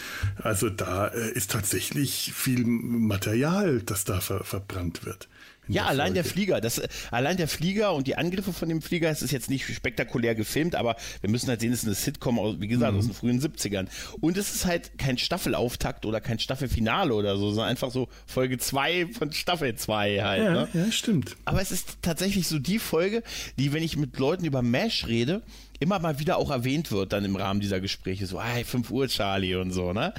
Also 0.41 0.69
da 0.69 1.07
äh, 1.07 1.31
ist 1.31 1.51
tatsächlich 1.51 2.33
viel 2.35 2.65
Material, 2.65 3.81
das 3.85 4.03
da 4.03 4.19
ver 4.19 4.43
verbrannt 4.43 5.05
wird. 5.05 5.29
Ja, 5.69 5.85
allein 5.85 6.13
der 6.13 6.23
Flieger, 6.23 6.61
das, 6.61 6.81
allein 7.11 7.37
der 7.37 7.47
Flieger 7.47 7.93
und 7.93 8.07
die 8.07 8.15
Angriffe 8.15 8.53
von 8.53 8.69
dem 8.69 8.81
Flieger, 8.81 9.09
es 9.09 9.21
ist 9.21 9.31
jetzt 9.31 9.49
nicht 9.49 9.65
spektakulär 9.65 10.35
gefilmt, 10.35 10.75
aber 10.75 10.95
wir 11.21 11.29
müssen 11.29 11.47
halt 11.47 11.61
sehen, 11.61 11.71
es 11.71 11.83
ist 11.83 11.85
eine 11.85 11.95
Sitcom, 11.95 12.39
aus, 12.39 12.59
wie 12.59 12.67
gesagt, 12.67 12.93
mhm. 12.93 12.99
aus 12.99 13.05
den 13.05 13.13
frühen 13.13 13.39
70ern. 13.39 13.87
Und 14.19 14.37
es 14.37 14.53
ist 14.53 14.65
halt 14.65 14.97
kein 14.97 15.17
Staffelauftakt 15.17 16.05
oder 16.05 16.21
kein 16.21 16.39
Staffelfinale 16.39 17.13
oder 17.13 17.37
so, 17.37 17.49
sondern 17.49 17.69
einfach 17.69 17.91
so 17.91 18.09
Folge 18.25 18.57
2 18.57 19.07
von 19.07 19.31
Staffel 19.31 19.75
2 19.75 20.23
halt. 20.23 20.43
Ja, 20.43 20.53
ne? 20.53 20.67
ja, 20.73 20.91
stimmt. 20.91 21.37
Aber 21.45 21.61
es 21.61 21.71
ist 21.71 21.97
tatsächlich 22.01 22.47
so 22.47 22.59
die 22.59 22.79
Folge, 22.79 23.23
die, 23.57 23.71
wenn 23.71 23.83
ich 23.83 23.95
mit 23.95 24.17
Leuten 24.17 24.45
über 24.45 24.61
MASH 24.61 25.07
rede, 25.07 25.43
immer 25.79 25.99
mal 25.99 26.19
wieder 26.19 26.37
auch 26.37 26.51
erwähnt 26.51 26.91
wird 26.91 27.13
dann 27.13 27.25
im 27.25 27.35
Rahmen 27.35 27.59
dieser 27.59 27.79
Gespräche, 27.79 28.25
so, 28.25 28.41
hey, 28.41 28.63
5 28.63 28.91
Uhr 28.91 29.07
Charlie 29.07 29.55
und 29.55 29.71
so, 29.71 29.93
ne? 29.93 30.13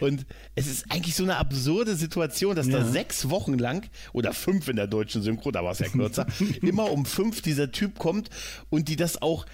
Und 0.00 0.26
es 0.54 0.66
ist 0.66 0.90
eigentlich 0.90 1.14
so 1.14 1.22
eine 1.22 1.36
absurde 1.36 1.94
Situation, 1.96 2.56
dass 2.56 2.66
ja. 2.66 2.78
da 2.78 2.84
sechs 2.84 3.30
Wochen 3.30 3.58
lang, 3.58 3.88
oder 4.12 4.32
fünf 4.32 4.68
in 4.68 4.76
der 4.76 4.86
deutschen 4.86 5.22
Synchro, 5.22 5.50
da 5.50 5.64
war 5.64 5.72
es 5.72 5.78
ja 5.78 5.88
kürzer, 5.88 6.26
immer 6.62 6.90
um 6.90 7.06
fünf 7.06 7.42
dieser 7.42 7.70
Typ 7.70 7.98
kommt 7.98 8.30
und 8.70 8.88
die 8.88 8.96
das 8.96 9.22
auch 9.22 9.46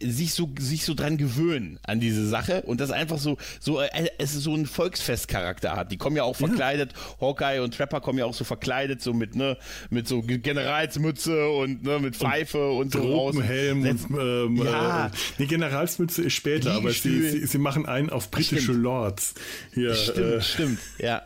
sich 0.00 0.34
so 0.34 0.50
sich 0.58 0.84
so 0.84 0.94
dran 0.94 1.16
gewöhnen 1.16 1.78
an 1.82 2.00
diese 2.00 2.26
Sache 2.26 2.62
und 2.62 2.80
das 2.80 2.90
einfach 2.90 3.18
so 3.18 3.36
so 3.60 3.80
äh, 3.80 3.88
es 4.18 4.32
so 4.32 4.54
einen 4.54 4.66
Volksfestcharakter 4.66 5.76
hat. 5.76 5.92
Die 5.92 5.96
kommen 5.96 6.16
ja 6.16 6.22
auch 6.22 6.36
verkleidet, 6.36 6.92
ja. 6.92 7.26
Hawkeye 7.26 7.60
und 7.62 7.74
Trapper 7.74 8.00
kommen 8.00 8.18
ja 8.18 8.24
auch 8.24 8.34
so 8.34 8.44
verkleidet 8.44 9.02
so 9.02 9.12
mit 9.12 9.34
ne 9.34 9.56
mit 9.90 10.08
so 10.08 10.22
Generalsmütze 10.22 11.48
und 11.48 11.82
ne 11.82 11.98
mit 11.98 12.16
Pfeife 12.16 12.70
und, 12.70 12.94
und 12.94 13.02
so 13.02 13.14
raus. 13.14 13.36
Helm 13.42 13.82
und 13.82 14.10
ähm, 14.18 14.56
ja. 14.56 15.06
Äh, 15.06 15.10
die 15.38 15.46
Generalsmütze 15.46 16.22
ist 16.22 16.34
später, 16.34 16.72
aber 16.72 16.92
sie, 16.92 17.28
sie, 17.28 17.46
sie, 17.46 17.58
machen 17.58 17.86
einen 17.86 18.10
auf 18.10 18.30
britische 18.30 18.62
stimmt. 18.62 18.82
Lords. 18.82 19.34
Hier, 19.74 19.94
stimmt, 19.94 20.18
äh, 20.18 20.40
stimmt, 20.40 20.78
ja. 20.98 21.22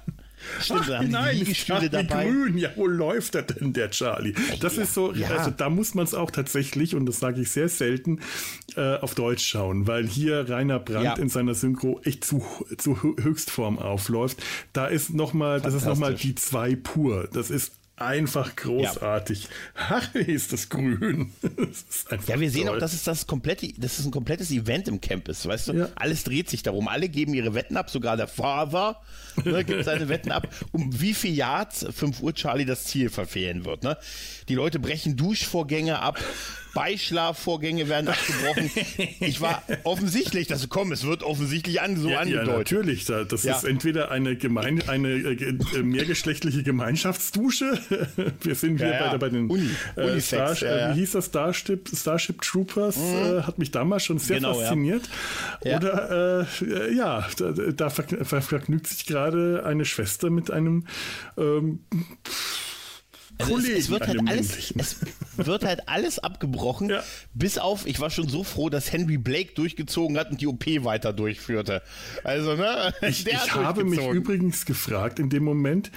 Stimmt, 0.60 0.90
Ach, 0.90 1.02
nein, 1.02 1.36
Liegestühle 1.36 1.90
dabei. 1.90 2.24
Grün. 2.24 2.58
Ja, 2.58 2.70
wo 2.76 2.86
läuft 2.86 3.34
er 3.34 3.42
denn, 3.42 3.72
der 3.72 3.90
Charlie? 3.90 4.34
Das 4.60 4.76
ja, 4.76 4.82
ist 4.82 4.94
so, 4.94 5.12
ja. 5.12 5.28
also 5.28 5.50
da 5.50 5.68
muss 5.70 5.94
man 5.94 6.04
es 6.04 6.14
auch 6.14 6.30
tatsächlich, 6.30 6.94
und 6.94 7.06
das 7.06 7.18
sage 7.18 7.40
ich 7.40 7.50
sehr 7.50 7.68
selten, 7.68 8.20
äh, 8.76 8.96
auf 8.96 9.14
Deutsch 9.14 9.46
schauen, 9.46 9.86
weil 9.86 10.06
hier 10.06 10.48
Rainer 10.48 10.78
Brandt 10.78 11.04
ja. 11.04 11.14
in 11.14 11.28
seiner 11.28 11.54
Synchro 11.54 12.00
echt 12.04 12.24
zu, 12.24 12.44
zu 12.78 13.02
Höchstform 13.02 13.78
aufläuft. 13.78 14.42
Da 14.72 14.86
ist 14.86 15.10
nochmal, 15.14 15.60
das 15.60 15.74
ist 15.74 15.86
nochmal 15.86 16.14
die 16.14 16.34
zwei 16.34 16.76
pur. 16.76 17.28
Das 17.32 17.50
ist 17.50 17.72
einfach 18.04 18.56
großartig. 18.56 19.48
Ja. 19.90 20.20
ist 20.20 20.52
das 20.52 20.68
grün. 20.68 21.32
Das 22.08 22.26
ja, 22.26 22.38
wir 22.38 22.50
sehen 22.50 22.66
toll. 22.66 22.76
auch, 22.76 22.80
dass 22.80 22.92
es 22.92 23.04
das 23.04 23.26
komplette, 23.26 23.72
dass 23.78 23.98
es 23.98 24.04
ein 24.04 24.10
komplettes 24.10 24.50
Event 24.50 24.88
im 24.88 25.00
Camp 25.00 25.28
ist, 25.28 25.46
weißt 25.46 25.68
du? 25.68 25.72
Ja. 25.72 25.88
Alles 25.94 26.24
dreht 26.24 26.50
sich 26.50 26.62
darum. 26.62 26.88
Alle 26.88 27.08
geben 27.08 27.34
ihre 27.34 27.54
Wetten 27.54 27.76
ab, 27.76 27.90
sogar 27.90 28.16
der 28.16 28.28
Father 28.28 29.00
ne, 29.44 29.64
gibt 29.64 29.84
seine 29.84 30.08
Wetten 30.08 30.32
ab, 30.32 30.48
um 30.72 31.00
wie 31.00 31.14
viel 31.14 31.34
Yards 31.34 31.86
5 31.90 32.20
Uhr 32.22 32.34
Charlie 32.34 32.64
das 32.64 32.84
Ziel 32.84 33.10
verfehlen 33.10 33.64
wird. 33.64 33.82
Ne? 33.82 33.96
Die 34.48 34.54
Leute 34.54 34.78
brechen 34.78 35.16
Duschvorgänge 35.16 36.00
ab, 36.00 36.18
Beischlafvorgänge 36.74 37.88
werden 37.88 38.08
abgebrochen. 38.08 38.70
Ich 39.20 39.40
war 39.40 39.62
offensichtlich, 39.84 40.48
dass 40.48 40.68
komm, 40.68 40.92
es 40.92 41.04
wird 41.04 41.22
offensichtlich 41.22 41.80
an, 41.80 41.96
so 41.96 42.08
ja, 42.08 42.20
angedeutet. 42.20 42.48
Ja, 42.48 42.58
natürlich. 42.58 43.04
Das 43.04 43.42
ja. 43.44 43.56
ist 43.56 43.64
entweder 43.64 44.10
eine, 44.10 44.36
gemein, 44.36 44.82
eine 44.88 45.10
äh, 45.10 45.82
mehrgeschlechtliche 45.82 46.62
Gemeinschaftsdusche. 46.62 47.78
Wir 48.40 48.54
sind 48.54 48.78
hier 48.78 48.88
ja, 48.88 49.10
bei, 49.10 49.18
bei, 49.18 49.28
den 49.28 49.48
Uni, 49.48 49.70
äh, 49.96 50.20
Star, 50.20 50.54
wie 50.54 51.00
hieß 51.00 51.12
das 51.12 51.26
Starship, 51.26 51.88
Starship 51.94 52.40
Troopers? 52.42 52.96
Mhm. 52.96 53.02
Äh, 53.02 53.42
hat 53.42 53.58
mich 53.58 53.70
damals 53.70 54.04
schon 54.04 54.18
sehr 54.18 54.36
genau, 54.36 54.54
fasziniert. 54.54 55.08
Oder 55.60 56.46
äh, 56.60 56.94
ja, 56.94 57.26
da, 57.38 57.52
da 57.52 57.90
vergnügt 57.90 58.86
sich 58.86 59.06
gerade 59.06 59.62
eine 59.64 59.84
Schwester 59.84 60.30
mit 60.30 60.50
einem 60.50 60.86
ähm, 61.36 61.80
also 63.42 63.56
es, 63.58 63.68
es, 63.68 63.90
wird 63.90 64.06
halt 64.06 64.20
alles, 64.26 64.74
es 64.76 64.96
wird 65.36 65.64
halt 65.64 65.88
alles 65.88 66.18
abgebrochen, 66.18 66.90
ja. 66.90 67.02
bis 67.34 67.58
auf, 67.58 67.86
ich 67.86 68.00
war 68.00 68.10
schon 68.10 68.28
so 68.28 68.44
froh, 68.44 68.68
dass 68.68 68.92
Henry 68.92 69.18
Blake 69.18 69.54
durchgezogen 69.54 70.18
hat 70.18 70.30
und 70.30 70.40
die 70.40 70.46
OP 70.46 70.66
weiter 70.84 71.12
durchführte. 71.12 71.82
Also, 72.24 72.54
ne? 72.54 72.92
Ich, 73.02 73.26
ich 73.26 73.54
habe 73.54 73.84
mich 73.84 74.00
übrigens 74.00 74.64
gefragt 74.64 75.18
in 75.18 75.28
dem 75.28 75.44
Moment, 75.44 75.90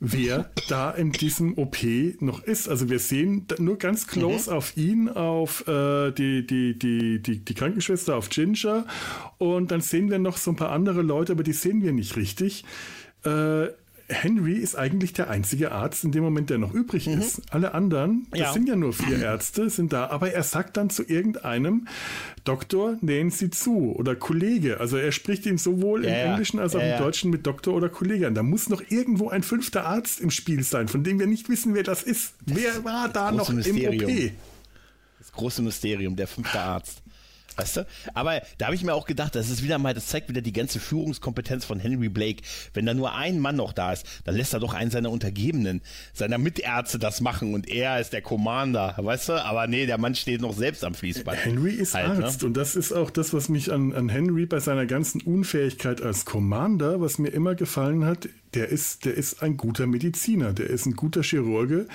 wer 0.00 0.50
da 0.68 0.90
in 0.90 1.12
diesem 1.12 1.56
OP 1.56 1.78
noch 2.20 2.42
ist. 2.42 2.68
Also 2.68 2.90
wir 2.90 2.98
sehen 2.98 3.46
nur 3.58 3.78
ganz 3.78 4.06
close 4.06 4.50
mhm. 4.50 4.56
auf 4.56 4.76
ihn, 4.76 5.08
auf 5.08 5.66
äh, 5.66 6.12
die, 6.12 6.46
die, 6.46 6.78
die, 6.78 7.22
die, 7.22 7.44
die 7.44 7.54
Krankenschwester, 7.54 8.16
auf 8.16 8.28
Ginger 8.28 8.86
und 9.38 9.70
dann 9.70 9.80
sehen 9.80 10.10
wir 10.10 10.18
noch 10.18 10.36
so 10.36 10.50
ein 10.52 10.56
paar 10.56 10.70
andere 10.70 11.02
Leute, 11.02 11.32
aber 11.32 11.42
die 11.42 11.52
sehen 11.52 11.82
wir 11.82 11.92
nicht 11.92 12.16
richtig. 12.16 12.64
Äh, 13.24 13.68
Henry 14.08 14.54
ist 14.56 14.76
eigentlich 14.76 15.14
der 15.14 15.30
einzige 15.30 15.72
Arzt 15.72 16.04
in 16.04 16.12
dem 16.12 16.22
Moment, 16.22 16.50
der 16.50 16.58
noch 16.58 16.74
übrig 16.74 17.06
mhm. 17.06 17.20
ist. 17.20 17.40
Alle 17.50 17.72
anderen, 17.72 18.26
das 18.30 18.40
ja. 18.40 18.52
sind 18.52 18.68
ja 18.68 18.76
nur 18.76 18.92
vier 18.92 19.18
Ärzte, 19.18 19.70
sind 19.70 19.92
da, 19.92 20.08
aber 20.08 20.32
er 20.32 20.42
sagt 20.42 20.76
dann 20.76 20.90
zu 20.90 21.02
irgendeinem 21.04 21.88
Doktor, 22.44 22.98
nähen 23.00 23.30
Sie 23.30 23.48
zu 23.48 23.94
oder 23.96 24.14
Kollege. 24.14 24.78
Also 24.78 24.98
er 24.98 25.10
spricht 25.10 25.46
ihn 25.46 25.56
sowohl 25.56 26.04
ja, 26.04 26.10
im 26.10 26.30
Englischen 26.32 26.58
als 26.58 26.76
auch 26.76 26.80
ja, 26.80 26.96
im 26.96 27.02
Deutschen 27.02 27.30
mit 27.30 27.46
Doktor 27.46 27.74
oder 27.74 27.88
Kollege 27.88 28.26
an. 28.26 28.34
Da 28.34 28.42
muss 28.42 28.68
noch 28.68 28.82
irgendwo 28.90 29.30
ein 29.30 29.42
fünfter 29.42 29.86
Arzt 29.86 30.20
im 30.20 30.30
Spiel 30.30 30.62
sein, 30.64 30.88
von 30.88 31.02
dem 31.02 31.18
wir 31.18 31.26
nicht 31.26 31.48
wissen, 31.48 31.74
wer 31.74 31.82
das 31.82 32.02
ist. 32.02 32.34
Das 32.44 32.56
wer 32.58 32.84
war 32.84 33.08
da 33.08 33.32
noch 33.32 33.48
Mysterium. 33.50 34.10
im 34.10 34.26
OP? 34.26 34.32
Das 35.18 35.32
große 35.32 35.62
Mysterium, 35.62 36.14
der 36.16 36.26
fünfte 36.26 36.60
Arzt. 36.60 37.03
Weißt 37.56 37.76
du? 37.78 37.86
Aber 38.14 38.42
da 38.58 38.66
habe 38.66 38.74
ich 38.74 38.82
mir 38.82 38.94
auch 38.94 39.06
gedacht, 39.06 39.34
das 39.34 39.50
ist 39.50 39.62
wieder 39.62 39.78
mal, 39.78 39.94
das 39.94 40.08
zeigt 40.08 40.28
wieder 40.28 40.40
die 40.40 40.52
ganze 40.52 40.80
Führungskompetenz 40.80 41.64
von 41.64 41.78
Henry 41.78 42.08
Blake. 42.08 42.42
Wenn 42.72 42.86
da 42.86 42.94
nur 42.94 43.14
ein 43.14 43.38
Mann 43.38 43.56
noch 43.56 43.72
da 43.72 43.92
ist, 43.92 44.06
dann 44.24 44.34
lässt 44.34 44.52
er 44.52 44.60
doch 44.60 44.74
einen 44.74 44.90
seiner 44.90 45.10
Untergebenen, 45.10 45.80
seiner 46.12 46.38
Mitärzte 46.38 46.98
das 46.98 47.20
machen 47.20 47.54
und 47.54 47.68
er 47.68 48.00
ist 48.00 48.12
der 48.12 48.22
Commander, 48.22 48.94
weißt 48.98 49.28
du? 49.28 49.44
Aber 49.44 49.66
nee, 49.66 49.86
der 49.86 49.98
Mann 49.98 50.14
steht 50.14 50.40
noch 50.40 50.54
selbst 50.54 50.84
am 50.84 50.94
Fließband. 50.94 51.44
Henry 51.44 51.72
ist 51.72 51.94
halt, 51.94 52.18
ne? 52.18 52.24
Arzt 52.24 52.42
ne? 52.42 52.48
und 52.48 52.56
das 52.56 52.76
ist 52.76 52.92
auch 52.92 53.10
das, 53.10 53.32
was 53.32 53.48
mich 53.48 53.72
an, 53.72 53.92
an 53.92 54.08
Henry 54.08 54.46
bei 54.46 54.60
seiner 54.60 54.86
ganzen 54.86 55.20
Unfähigkeit 55.20 56.02
als 56.02 56.24
Commander, 56.24 57.00
was 57.00 57.18
mir 57.18 57.28
immer 57.28 57.54
gefallen 57.54 58.04
hat, 58.04 58.28
der 58.54 58.68
ist, 58.68 59.04
der 59.04 59.14
ist 59.14 59.42
ein 59.42 59.56
guter 59.56 59.86
Mediziner, 59.86 60.52
der 60.52 60.70
ist 60.70 60.86
ein 60.86 60.94
guter 60.94 61.22
Chirurge, 61.22 61.86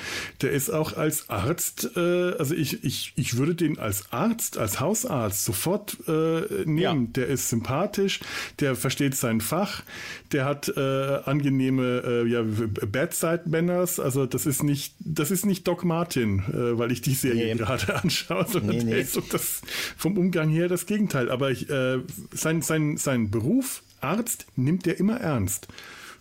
der 0.42 0.52
ist 0.52 0.70
auch 0.70 0.98
als 0.98 1.30
Arzt, 1.30 1.92
äh, 1.96 2.34
also 2.34 2.54
ich, 2.54 2.84
ich, 2.84 3.14
ich 3.16 3.38
würde 3.38 3.56
den 3.56 3.80
als 3.80 4.12
Arzt, 4.12 4.58
als 4.58 4.80
Hausarzt 4.80 5.46
sofort 5.46 5.98
äh, 6.08 6.42
nehmen. 6.66 6.80
Ja. 6.80 6.96
Der 7.16 7.28
ist 7.28 7.50
sympathisch, 7.50 8.20
der 8.60 8.76
versteht 8.76 9.16
sein 9.16 9.42
Fach, 9.42 9.84
der 10.32 10.46
hat 10.46 10.72
äh, 10.76 10.80
angenehme 10.80 12.04
äh, 12.06 12.28
ja, 12.28 12.44
Bedside 12.44 13.44
Manners, 13.46 14.00
also 14.00 14.26
das 14.26 14.46
ist 14.46 14.64
nicht, 14.64 14.96
das 15.00 15.32
ist 15.32 15.46
nicht 15.46 15.68
Doc 15.68 15.84
Martin, 15.86 16.40
äh, 16.40 16.78
weil 16.78 16.92
ich 16.92 17.02
die 17.02 17.14
Serie 17.14 17.56
nee. 17.56 17.60
gerade 17.60 17.96
anschaue, 18.04 18.46
sondern 18.48 18.78
nee, 18.78 18.84
nee. 18.84 18.92
der 18.92 19.00
ist 19.00 19.14
so 19.14 19.22
das, 19.22 19.62
vom 19.98 20.18
Umgang 20.18 20.50
her 20.50 20.68
das 20.68 20.86
Gegenteil. 20.86 21.32
Aber 21.32 21.52
ich, 21.52 21.70
äh, 21.70 22.00
sein, 22.32 22.62
sein, 22.62 22.98
sein 22.98 23.32
Beruf 23.32 23.84
Arzt 24.02 24.46
nimmt 24.56 24.88
er 24.88 25.00
immer 25.00 25.18
ernst. 25.18 25.68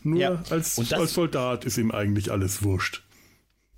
Nur 0.02 0.20
ja. 0.20 0.42
als, 0.50 0.76
das, 0.76 0.92
als 0.92 1.14
Soldat 1.14 1.64
ist 1.64 1.78
ihm 1.78 1.90
eigentlich 1.90 2.30
alles 2.30 2.62
wurscht. 2.62 3.02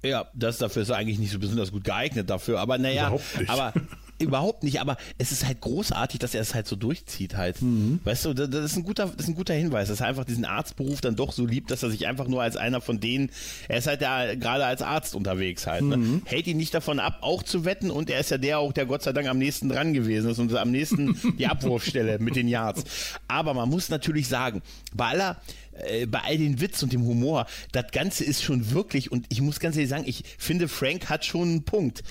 Ja, 0.03 0.27
das 0.35 0.59
dafür 0.59 0.83
ist 0.83 0.89
er 0.89 0.97
eigentlich 0.97 1.19
nicht 1.19 1.33
so 1.33 1.39
besonders 1.39 1.73
gut 1.73 1.85
geeignet 1.85 2.31
dafür. 2.31 2.61
Aber 2.61 2.79
naja, 2.79 3.09
überhaupt 3.09 3.39
nicht. 3.39 3.51
aber 3.51 3.73
überhaupt 4.19 4.63
nicht. 4.63 4.81
Aber 4.81 4.97
es 5.19 5.33
ist 5.33 5.47
halt 5.47 5.61
großartig, 5.61 6.19
dass 6.21 6.35
er 6.35 6.41
es 6.41 6.55
halt 6.55 6.67
so 6.67 6.77
durchzieht 6.77 7.37
halt. 7.37 7.61
Mhm. 7.61 8.01
Weißt 8.05 8.25
du, 8.25 8.35
das 8.35 8.49
ist 8.65 8.77
ein 8.77 8.85
guter, 8.85 9.07
das 9.07 9.27
ist 9.27 9.29
ein 9.29 9.35
guter 9.35 9.55
Hinweis, 9.55 9.89
dass 9.89 10.01
er 10.01 10.07
einfach 10.07 10.25
diesen 10.25 10.45
Arztberuf 10.45 11.01
dann 11.01 11.17
doch 11.17 11.33
so 11.33 11.45
liebt, 11.45 11.71
dass 11.71 11.83
er 11.83 11.91
sich 11.91 12.07
einfach 12.07 12.29
nur 12.29 12.43
als 12.43 12.57
einer 12.57 12.81
von 12.81 13.01
denen, 13.01 13.31
er 13.69 13.79
ist 13.79 13.87
halt 13.87 14.01
ja 14.01 14.35
gerade 14.35 14.65
als 14.65 14.81
Arzt 14.83 15.15
unterwegs 15.15 15.67
halt. 15.67 15.83
Ne? 15.83 15.99
Mhm. 15.99 16.23
Hält 16.25 16.47
ihn 16.47 16.57
nicht 16.57 16.73
davon 16.73 16.99
ab, 16.99 17.19
auch 17.21 17.43
zu 17.43 17.65
wetten 17.65 17.91
und 17.91 18.09
er 18.09 18.21
ist 18.21 18.31
ja 18.31 18.39
der 18.39 18.59
auch, 18.59 18.73
der 18.73 18.87
Gott 18.87 19.03
sei 19.03 19.13
Dank 19.13 19.29
am 19.29 19.39
nächsten 19.39 19.69
dran 19.69 19.93
gewesen 19.93 20.31
ist 20.31 20.39
und 20.39 20.55
am 20.55 20.71
nächsten 20.71 21.17
die 21.39 21.47
Abwurfstelle 21.47 22.19
mit 22.21 22.37
den 22.37 22.49
Yards. 22.49 22.85
Aber 23.29 23.53
man 23.55 23.69
muss 23.69 23.89
natürlich 23.89 24.29
sagen, 24.29 24.63
bei 24.95 25.09
aller 25.09 25.37
äh, 25.73 26.07
bei 26.07 26.21
all 26.21 26.39
den 26.39 26.61
Witz 26.61 26.83
und 26.83 26.93
dem 26.93 27.05
Humor, 27.05 27.47
das 27.73 27.91
Ganze 27.93 28.25
ist 28.25 28.43
schon 28.43 28.71
wirklich, 28.73 29.13
und 29.13 29.27
ich 29.29 29.41
muss 29.41 29.61
ganz 29.61 29.77
ehrlich 29.77 29.91
sagen, 29.91 30.05
ich 30.07 30.25
finde, 30.39 30.69
Frank 30.69 31.09
hat 31.09 31.25
schon 31.25 31.49
einen 31.49 31.65
Punkt. 31.65 32.03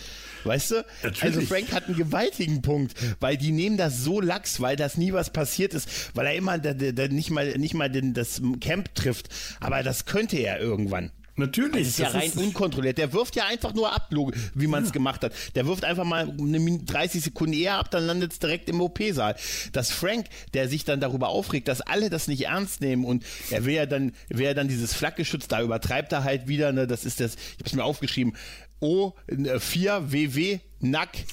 Weißt 0.44 0.72
du? 0.72 0.86
Natürlich. 1.04 1.24
Also 1.24 1.42
Frank 1.42 1.72
hat 1.74 1.88
einen 1.88 1.98
gewaltigen 1.98 2.62
Punkt, 2.62 2.94
weil 3.20 3.38
die 3.38 3.52
nehmen 3.52 3.78
das 3.78 4.04
so 4.04 4.22
lax, 4.22 4.62
weil 4.62 4.76
das 4.76 4.98
nie 4.98 5.14
was 5.14 5.32
passiert 5.32 5.74
ist, 5.74 6.16
weil 6.16 6.28
er 6.28 6.36
immer 6.36 6.58
der, 6.58 6.74
der 6.74 7.10
nicht 7.10 7.30
mal, 7.30 7.58
nicht 7.58 7.74
mal 7.74 7.90
den, 7.90 8.14
das 8.14 8.42
Camp 8.62 8.96
trifft. 8.96 9.30
Aber 9.60 9.84
das 9.84 10.06
könnte 10.06 10.38
er 10.38 10.60
irgendwann. 10.60 11.12
Natürlich. 11.40 11.88
Das 11.88 11.88
ist 11.88 12.00
ja 12.00 12.10
rein 12.10 12.28
ist 12.28 12.38
unkontrolliert. 12.38 12.98
Der 12.98 13.14
wirft 13.14 13.36
ja 13.36 13.46
einfach 13.46 13.74
nur 13.74 13.94
ab, 13.94 14.10
wie 14.54 14.68
man 14.68 14.84
es 14.84 14.90
ja. 14.90 14.94
gemacht 14.94 15.24
hat. 15.24 15.34
Der 15.56 15.66
wirft 15.66 15.84
einfach 15.86 16.04
mal 16.04 16.30
eine 16.38 16.80
30 16.80 17.24
Sekunden 17.24 17.54
eher 17.54 17.76
ab, 17.76 17.90
dann 17.92 18.06
landet 18.06 18.34
es 18.34 18.40
direkt 18.40 18.70
im 18.70 18.82
OP-Saal. 18.82 19.36
Dass 19.72 19.92
Frank, 19.92 20.28
der 20.54 20.68
sich 20.68 20.86
dann 20.86 21.00
darüber 21.00 21.30
aufregt, 21.30 21.68
dass 21.68 21.82
alle 21.82 22.10
das 22.10 22.28
nicht 22.28 22.46
ernst 22.46 22.82
nehmen 22.82 23.06
und 23.06 23.24
er 23.50 23.66
will 23.66 23.74
ja 23.74 23.86
dann, 23.86 24.14
will 24.28 24.46
ja 24.46 24.54
dann 24.54 24.68
dieses 24.68 24.94
Flakgeschütz, 24.94 25.48
da 25.48 25.62
übertreibt 25.62 26.12
er 26.12 26.24
halt 26.24 26.48
wieder, 26.48 26.72
ne, 26.72 26.88
das 26.88 27.06
ist 27.06 27.20
das, 27.20 27.36
ich 27.36 27.60
habe 27.60 27.66
es 27.66 27.74
mir 27.74 27.84
aufgeschrieben, 27.84 28.36
O4WW 28.82 30.60
NAC, 30.82 31.26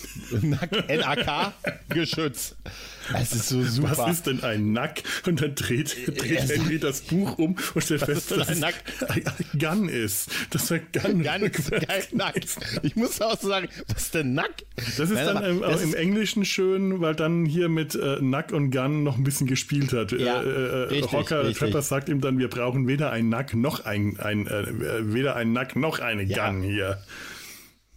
NAC, 0.42 0.88
NAK 0.88 1.52
Geschütz. 1.88 2.56
Das 3.12 3.32
ist 3.32 3.48
so 3.48 3.62
super. 3.62 3.96
Was 3.96 4.18
ist 4.18 4.26
denn 4.26 4.42
ein 4.42 4.72
Nack? 4.72 5.02
Und 5.26 5.40
dann 5.40 5.54
dreht, 5.54 5.96
dreht 6.20 6.40
es 6.40 6.50
Henry 6.50 6.78
das 6.78 7.02
Buch 7.02 7.38
um 7.38 7.56
und 7.74 7.82
stellt 7.82 8.02
fest, 8.02 8.32
dass 8.32 8.48
ein 8.48 8.74
Gun 9.58 9.88
ist. 9.88 10.30
Das 10.50 10.70
war 10.70 10.78
Gun. 10.78 11.22
Gun 11.22 11.42
ist 11.42 11.70
geil, 11.70 12.04
Nack. 12.12 12.34
Ich 12.82 12.96
muss 12.96 13.20
auch 13.20 13.40
sagen, 13.40 13.68
was 13.88 14.04
ist 14.04 14.14
denn 14.14 14.34
Nack? 14.34 14.64
Das 14.74 14.98
ist 14.98 15.12
Nein, 15.12 15.26
dann 15.26 15.44
im, 15.44 15.60
das 15.60 15.82
im 15.82 15.94
Englischen 15.94 16.44
schön, 16.44 17.00
weil 17.00 17.14
dann 17.14 17.44
hier 17.44 17.68
mit 17.68 17.94
äh, 17.94 18.18
Nack 18.20 18.52
und 18.52 18.70
Gun 18.72 19.04
noch 19.04 19.16
ein 19.16 19.24
bisschen 19.24 19.46
gespielt 19.46 19.92
hat. 19.92 20.10
Ja, 20.12 20.42
äh, 20.42 20.46
äh, 20.46 20.76
richtig, 20.88 21.12
Rocker 21.12 21.44
richtig. 21.44 21.58
Trapper 21.58 21.82
sagt 21.82 22.08
ihm 22.08 22.20
dann, 22.20 22.38
wir 22.38 22.48
brauchen 22.48 22.88
weder 22.88 23.12
ein 23.12 23.28
Nack 23.28 23.54
noch 23.54 23.84
ein, 23.84 24.18
ein 24.18 24.48
äh, 24.48 24.64
weder 25.12 25.36
ein 25.36 25.52
Nack 25.52 25.76
noch 25.76 26.00
eine 26.00 26.24
ja. 26.24 26.50
Gun 26.50 26.62
hier. 26.62 26.98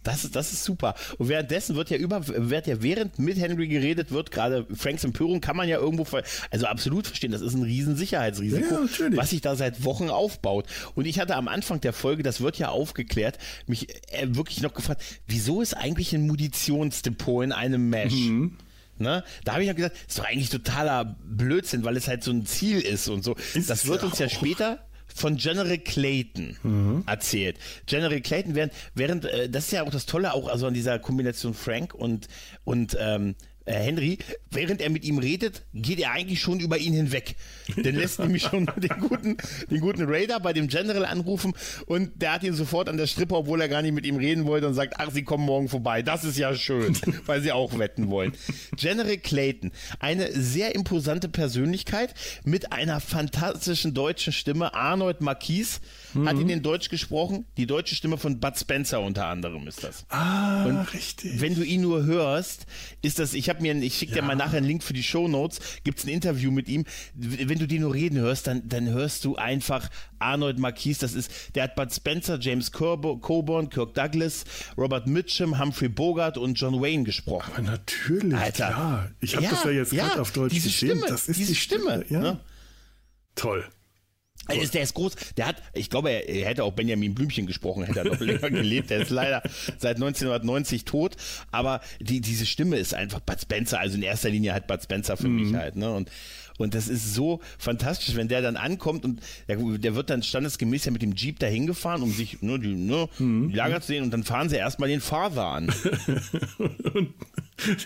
Das 0.02 0.24
ist, 0.24 0.34
das 0.34 0.52
ist 0.52 0.64
super. 0.64 0.94
Und 1.18 1.28
währenddessen 1.28 1.76
wird 1.76 1.90
ja 1.90 1.98
über, 1.98 2.26
wird 2.26 2.66
ja 2.66 2.82
während 2.82 3.18
mit 3.18 3.38
Henry 3.38 3.68
geredet 3.68 4.10
wird, 4.10 4.30
gerade 4.30 4.66
Franks 4.74 5.04
Empörung 5.04 5.40
kann 5.40 5.56
man 5.56 5.68
ja 5.68 5.78
irgendwo, 5.78 6.06
also 6.50 6.66
absolut 6.66 7.06
verstehen, 7.06 7.32
das 7.32 7.42
ist 7.42 7.54
ein 7.54 7.62
riesen 7.62 7.96
Sicherheitsrisiko, 7.96 8.74
ja, 8.74 9.16
was 9.16 9.30
sich 9.30 9.42
da 9.42 9.56
seit 9.56 9.84
Wochen 9.84 10.08
aufbaut. 10.08 10.66
Und 10.94 11.06
ich 11.06 11.20
hatte 11.20 11.36
am 11.36 11.48
Anfang 11.48 11.80
der 11.80 11.92
Folge, 11.92 12.22
das 12.22 12.40
wird 12.40 12.58
ja 12.58 12.68
aufgeklärt, 12.68 13.38
mich 13.66 13.88
äh, 14.12 14.26
wirklich 14.34 14.62
noch 14.62 14.72
gefragt, 14.72 15.02
wieso 15.26 15.60
ist 15.60 15.74
eigentlich 15.74 16.14
ein 16.14 16.26
Munitionsdepot 16.26 17.44
in 17.44 17.52
einem 17.52 17.90
Mesh? 17.90 18.14
Mhm. 18.14 18.56
Ne? 19.00 19.24
Da 19.44 19.52
habe 19.52 19.62
ich 19.62 19.68
noch 19.68 19.76
gesagt, 19.76 19.96
das 19.96 20.08
ist 20.08 20.18
doch 20.18 20.24
eigentlich 20.24 20.50
totaler 20.50 21.16
Blödsinn, 21.24 21.84
weil 21.84 21.96
es 21.96 22.06
halt 22.06 22.22
so 22.22 22.30
ein 22.30 22.44
Ziel 22.44 22.80
ist 22.80 23.08
und 23.08 23.24
so. 23.24 23.34
Ist 23.54 23.70
das 23.70 23.86
wird 23.86 24.02
uns 24.02 24.18
ja 24.18 24.28
später 24.28 24.78
von 25.20 25.36
General 25.36 25.78
Clayton 25.78 26.56
mhm. 26.62 27.04
erzählt. 27.06 27.58
General 27.86 28.20
Clayton, 28.20 28.54
während, 28.54 28.72
während 28.94 29.24
äh, 29.26 29.48
das 29.48 29.66
ist 29.66 29.72
ja 29.72 29.82
auch 29.82 29.90
das 29.90 30.06
Tolle 30.06 30.34
auch 30.34 30.48
also 30.48 30.66
an 30.66 30.74
dieser 30.74 30.98
Kombination 30.98 31.54
Frank 31.54 31.94
und, 31.94 32.28
und 32.64 32.96
ähm, 32.98 33.36
äh, 33.66 33.74
Henry, 33.74 34.18
während 34.50 34.80
er 34.80 34.90
mit 34.90 35.04
ihm 35.04 35.18
redet, 35.18 35.62
geht 35.74 36.00
er 36.00 36.12
eigentlich 36.12 36.40
schon 36.40 36.60
über 36.60 36.78
ihn 36.78 36.94
hinweg. 36.94 37.36
Der 37.76 37.92
lässt 37.92 38.18
nämlich 38.18 38.42
schon 38.42 38.66
den 38.76 39.00
guten, 39.00 39.36
den 39.70 39.80
guten 39.80 40.04
Raider 40.04 40.40
bei 40.40 40.52
dem 40.52 40.68
General 40.68 41.04
anrufen 41.04 41.52
und 41.86 42.10
der 42.20 42.32
hat 42.32 42.42
ihn 42.42 42.54
sofort 42.54 42.88
an 42.88 42.96
der 42.96 43.06
Strippe, 43.06 43.36
obwohl 43.36 43.60
er 43.60 43.68
gar 43.68 43.82
nicht 43.82 43.92
mit 43.92 44.06
ihm 44.06 44.16
reden 44.16 44.46
wollte 44.46 44.66
und 44.66 44.74
sagt, 44.74 44.94
ach, 44.98 45.10
sie 45.10 45.24
kommen 45.24 45.44
morgen 45.44 45.68
vorbei. 45.68 46.02
Das 46.02 46.24
ist 46.24 46.38
ja 46.38 46.54
schön, 46.54 46.96
weil 47.26 47.42
sie 47.42 47.52
auch 47.52 47.78
wetten 47.78 48.08
wollen. 48.08 48.32
General 48.76 49.18
Clayton, 49.18 49.72
eine 49.98 50.32
sehr 50.32 50.74
imposante 50.74 51.28
Persönlichkeit 51.28 52.14
mit 52.44 52.72
einer 52.72 53.00
fantastischen 53.00 53.92
deutschen 53.92 54.32
Stimme. 54.32 54.74
Arnold 54.74 55.20
Marquis 55.20 55.80
mhm. 56.14 56.28
hat 56.28 56.38
ihn 56.38 56.48
in 56.48 56.62
Deutsch 56.62 56.88
gesprochen. 56.88 57.44
Die 57.56 57.66
deutsche 57.66 57.94
Stimme 57.94 58.16
von 58.16 58.40
Bud 58.40 58.58
Spencer 58.58 59.00
unter 59.00 59.26
anderem 59.26 59.66
ist 59.66 59.84
das. 59.84 60.06
Ah, 60.08 60.64
und 60.64 60.94
richtig. 60.94 61.40
Wenn 61.40 61.54
du 61.54 61.62
ihn 61.62 61.82
nur 61.82 62.04
hörst, 62.04 62.66
ist 63.02 63.18
das, 63.18 63.34
ich 63.34 63.49
habe 63.50 63.60
mir, 63.60 63.74
ich 63.76 63.94
schicke 63.96 64.14
dir 64.14 64.22
mal 64.22 64.34
nachher 64.34 64.56
einen 64.56 64.66
Link 64.66 64.82
für 64.82 64.94
die 64.94 65.02
Show 65.02 65.28
Notes. 65.28 65.60
Gibt's 65.84 66.04
ein 66.04 66.08
Interview 66.08 66.50
mit 66.50 66.68
ihm. 66.68 66.86
Wenn 67.14 67.58
du 67.58 67.66
den 67.68 67.82
nur 67.82 67.92
reden 67.92 68.18
hörst, 68.18 68.46
dann, 68.46 68.66
dann 68.66 68.88
hörst 68.88 69.26
du 69.26 69.36
einfach 69.36 69.90
Arnold 70.18 70.58
Marquis. 70.58 70.98
Das 70.98 71.12
ist, 71.12 71.30
der 71.54 71.64
hat 71.64 71.74
Bud 71.76 71.92
Spencer, 71.92 72.38
James 72.40 72.72
Coburn, 72.72 73.68
Kirk 73.68 73.92
Douglas, 73.94 74.44
Robert 74.78 75.06
Mitchum, 75.06 75.58
Humphrey 75.58 75.88
Bogart 75.88 76.38
und 76.38 76.54
John 76.54 76.80
Wayne 76.80 77.04
gesprochen. 77.04 77.52
Aber 77.54 77.62
natürlich, 77.62 78.34
Alter. 78.34 78.68
klar. 78.68 79.10
Ich 79.20 79.34
habe 79.36 79.44
Ja, 79.44 79.50
das 79.50 79.64
ja 79.64 79.70
jetzt 79.70 79.92
ja, 79.92 80.08
gerade 80.08 80.20
auf 80.22 80.32
Deutsch 80.32 80.54
diese 80.54 80.68
gesehen. 80.68 80.90
Stimme, 80.96 81.06
das 81.08 81.28
ist 81.28 81.38
diese 81.38 81.52
die 81.52 81.58
Stimme. 81.58 82.04
Stimme, 82.04 82.04
Ja. 82.08 82.20
ne? 82.32 82.40
Toll. 83.34 83.64
Der 84.54 84.62
ist, 84.62 84.74
der 84.74 84.82
ist 84.82 84.94
groß. 84.94 85.14
Der 85.36 85.46
hat, 85.46 85.56
ich 85.72 85.90
glaube, 85.90 86.10
er, 86.10 86.28
er 86.28 86.46
hätte 86.46 86.64
auch 86.64 86.72
Benjamin 86.72 87.14
Blümchen 87.14 87.46
gesprochen, 87.46 87.84
hätte 87.84 88.00
er 88.00 88.04
noch 88.06 88.20
länger 88.20 88.50
gelebt. 88.50 88.90
Der 88.90 89.00
ist 89.00 89.10
leider 89.10 89.42
seit 89.78 89.96
1990 89.96 90.84
tot. 90.84 91.16
Aber 91.50 91.80
die, 92.00 92.20
diese 92.20 92.46
Stimme 92.46 92.76
ist 92.76 92.94
einfach 92.94 93.20
Bud 93.20 93.40
Spencer. 93.40 93.80
Also 93.80 93.96
in 93.96 94.02
erster 94.02 94.30
Linie 94.30 94.52
halt 94.52 94.66
Bud 94.66 94.82
Spencer 94.82 95.16
für 95.16 95.28
mich 95.28 95.54
halt. 95.54 95.76
Ne? 95.76 95.92
Und, 95.92 96.10
und 96.60 96.74
das 96.74 96.88
ist 96.88 97.14
so 97.14 97.40
fantastisch, 97.58 98.14
wenn 98.16 98.28
der 98.28 98.42
dann 98.42 98.56
ankommt 98.56 99.04
und 99.04 99.20
der, 99.48 99.56
der 99.56 99.94
wird 99.94 100.10
dann 100.10 100.22
standesgemäß 100.22 100.84
ja 100.84 100.92
mit 100.92 101.02
dem 101.02 101.14
Jeep 101.14 101.38
dahin 101.38 101.66
gefahren, 101.66 102.02
um 102.02 102.12
sich 102.12 102.42
nur 102.42 102.58
die, 102.58 102.74
ne, 102.74 103.08
die 103.18 103.52
Lager 103.54 103.80
zu 103.80 103.88
sehen. 103.88 104.04
Und 104.04 104.10
dann 104.12 104.24
fahren 104.24 104.48
sie 104.48 104.56
erstmal 104.56 104.88
den 104.88 105.00
Father 105.00 105.44
an. 105.46 105.72
Und 106.94 107.14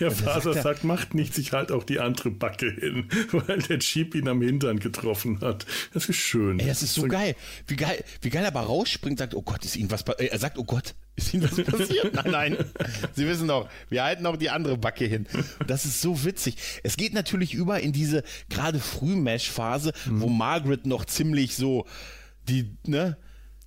der 0.00 0.10
Vater 0.10 0.40
sagt 0.40 0.56
er- 0.56 0.62
sagt, 0.62 0.84
macht 0.84 1.14
nichts, 1.14 1.36
ich 1.38 1.52
halt 1.52 1.72
auch 1.72 1.84
die 1.84 1.98
andere 2.00 2.30
Backe 2.30 2.70
hin, 2.70 3.08
weil 3.32 3.58
der 3.62 3.78
Jeep 3.78 4.14
ihn 4.14 4.28
am 4.28 4.40
Hintern 4.42 4.78
getroffen 4.78 5.40
hat. 5.40 5.66
Das 5.92 6.08
ist 6.08 6.16
schön. 6.16 6.60
Ey, 6.60 6.66
das 6.66 6.82
ist 6.82 6.94
so 6.94 7.06
geil. 7.08 7.34
Wie 7.66 7.76
geil, 7.76 8.04
wie 8.22 8.30
geil 8.30 8.42
er 8.42 8.48
aber 8.48 8.60
rausspringt, 8.60 9.18
sagt, 9.18 9.34
oh 9.34 9.42
Gott, 9.42 9.64
ist 9.64 9.76
Ihnen 9.76 9.90
was 9.90 10.02
passiert? 10.04 10.32
Er 10.32 10.38
sagt, 10.38 10.58
oh 10.58 10.64
Gott, 10.64 10.94
ist 11.16 11.32
Ihnen 11.34 11.44
was 11.44 11.62
passiert? 11.64 12.14
nein, 12.14 12.30
nein. 12.30 12.56
Sie 13.14 13.26
wissen 13.26 13.48
doch, 13.48 13.68
wir 13.88 14.02
halten 14.04 14.26
auch 14.26 14.36
die 14.36 14.50
andere 14.50 14.76
Backe 14.76 15.04
hin. 15.04 15.26
Das 15.66 15.84
ist 15.84 16.00
so 16.00 16.24
witzig. 16.24 16.56
Es 16.82 16.96
geht 16.96 17.14
natürlich 17.14 17.54
über 17.54 17.80
in 17.80 17.92
diese 17.92 18.22
gerade 18.50 18.80
Frühmesh-Phase, 18.80 19.92
wo 20.10 20.28
Margaret 20.28 20.86
noch 20.86 21.04
ziemlich 21.04 21.56
so 21.56 21.86
die, 22.48 22.76
ne? 22.86 23.16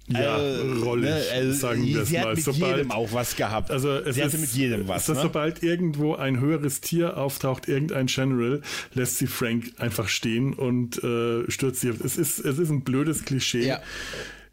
Ja, 0.09 0.37
äh, 0.37 0.61
rollig, 0.81 1.09
sagen 1.51 1.85
wir 1.85 2.01
es 2.03 2.07
sie 2.07 2.13
mal. 2.15 2.27
hat 2.27 2.35
mit 2.37 2.45
Sobald- 2.45 2.77
jedem 2.77 2.91
auch 2.91 3.11
was 3.11 3.35
gehabt. 3.35 3.71
Also 3.71 3.91
es 3.97 4.15
sie 4.15 4.21
ist, 4.21 4.27
hatte 4.27 4.37
mit 4.37 4.51
jedem 4.53 4.87
was. 4.87 5.09
ist, 5.09 5.15
Ne? 5.15 5.21
Sobald 5.21 5.63
irgendwo 5.63 6.15
ein 6.15 6.39
höheres 6.39 6.79
Tier 6.79 7.17
auftaucht, 7.17 7.67
irgendein 7.67 8.05
General, 8.05 8.61
lässt 8.93 9.17
sie 9.17 9.27
Frank 9.27 9.73
einfach 9.79 10.07
stehen 10.07 10.53
und 10.53 11.03
äh, 11.03 11.51
stürzt 11.51 11.81
sie. 11.81 11.89
Es 11.89 12.15
ist, 12.17 12.39
es 12.39 12.57
ist 12.57 12.69
ein 12.69 12.85
blödes 12.85 13.25
Klischee. 13.25 13.67
Ja. 13.67 13.81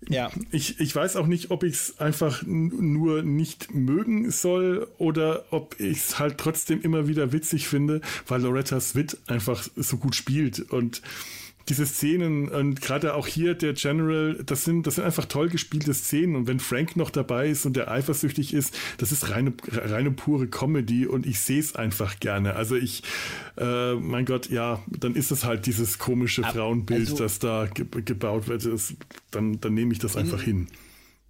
Ja. 0.08 0.30
Ich, 0.50 0.80
ich 0.80 0.94
weiß 0.94 1.16
auch 1.16 1.26
nicht, 1.26 1.50
ob 1.50 1.62
ich 1.62 1.74
es 1.74 1.98
einfach 1.98 2.42
nur 2.44 3.22
nicht 3.22 3.74
mögen 3.74 4.30
soll 4.30 4.88
oder 4.98 5.44
ob 5.50 5.78
ich 5.80 5.98
es 5.98 6.18
halt 6.18 6.38
trotzdem 6.38 6.82
immer 6.82 7.08
wieder 7.08 7.32
witzig 7.32 7.68
finde, 7.68 8.00
weil 8.26 8.42
Loretta 8.42 8.80
Swit 8.80 9.18
einfach 9.26 9.66
so 9.76 9.96
gut 9.96 10.14
spielt 10.14 10.60
und 10.60 11.02
diese 11.68 11.86
Szenen 11.86 12.48
und 12.48 12.80
gerade 12.80 13.14
auch 13.14 13.26
hier 13.26 13.54
der 13.54 13.72
General, 13.72 14.42
das 14.44 14.64
sind, 14.64 14.86
das 14.86 14.96
sind 14.96 15.04
einfach 15.04 15.24
toll 15.24 15.48
gespielte 15.48 15.94
Szenen 15.94 16.36
und 16.36 16.46
wenn 16.46 16.60
Frank 16.60 16.96
noch 16.96 17.10
dabei 17.10 17.48
ist 17.48 17.64
und 17.64 17.74
der 17.76 17.90
eifersüchtig 17.90 18.52
ist, 18.52 18.76
das 18.98 19.12
ist 19.12 19.30
reine, 19.30 19.52
reine 19.70 20.10
pure 20.10 20.46
Comedy 20.46 21.06
und 21.06 21.24
ich 21.26 21.40
sehe 21.40 21.60
es 21.60 21.74
einfach 21.74 22.20
gerne. 22.20 22.54
Also 22.56 22.76
ich, 22.76 23.02
äh, 23.56 23.94
mein 23.94 24.26
Gott, 24.26 24.50
ja, 24.50 24.82
dann 24.88 25.14
ist 25.14 25.30
es 25.30 25.44
halt 25.44 25.66
dieses 25.66 25.98
komische 25.98 26.42
Frauenbild, 26.42 27.08
also- 27.10 27.16
das 27.22 27.38
da 27.38 27.66
ge 27.72 27.86
gebaut 28.04 28.48
wird. 28.48 28.66
Das, 28.66 28.94
dann, 29.30 29.60
dann 29.60 29.74
nehme 29.74 29.92
ich 29.92 29.98
das 29.98 30.16
einfach 30.16 30.42
hin. 30.42 30.68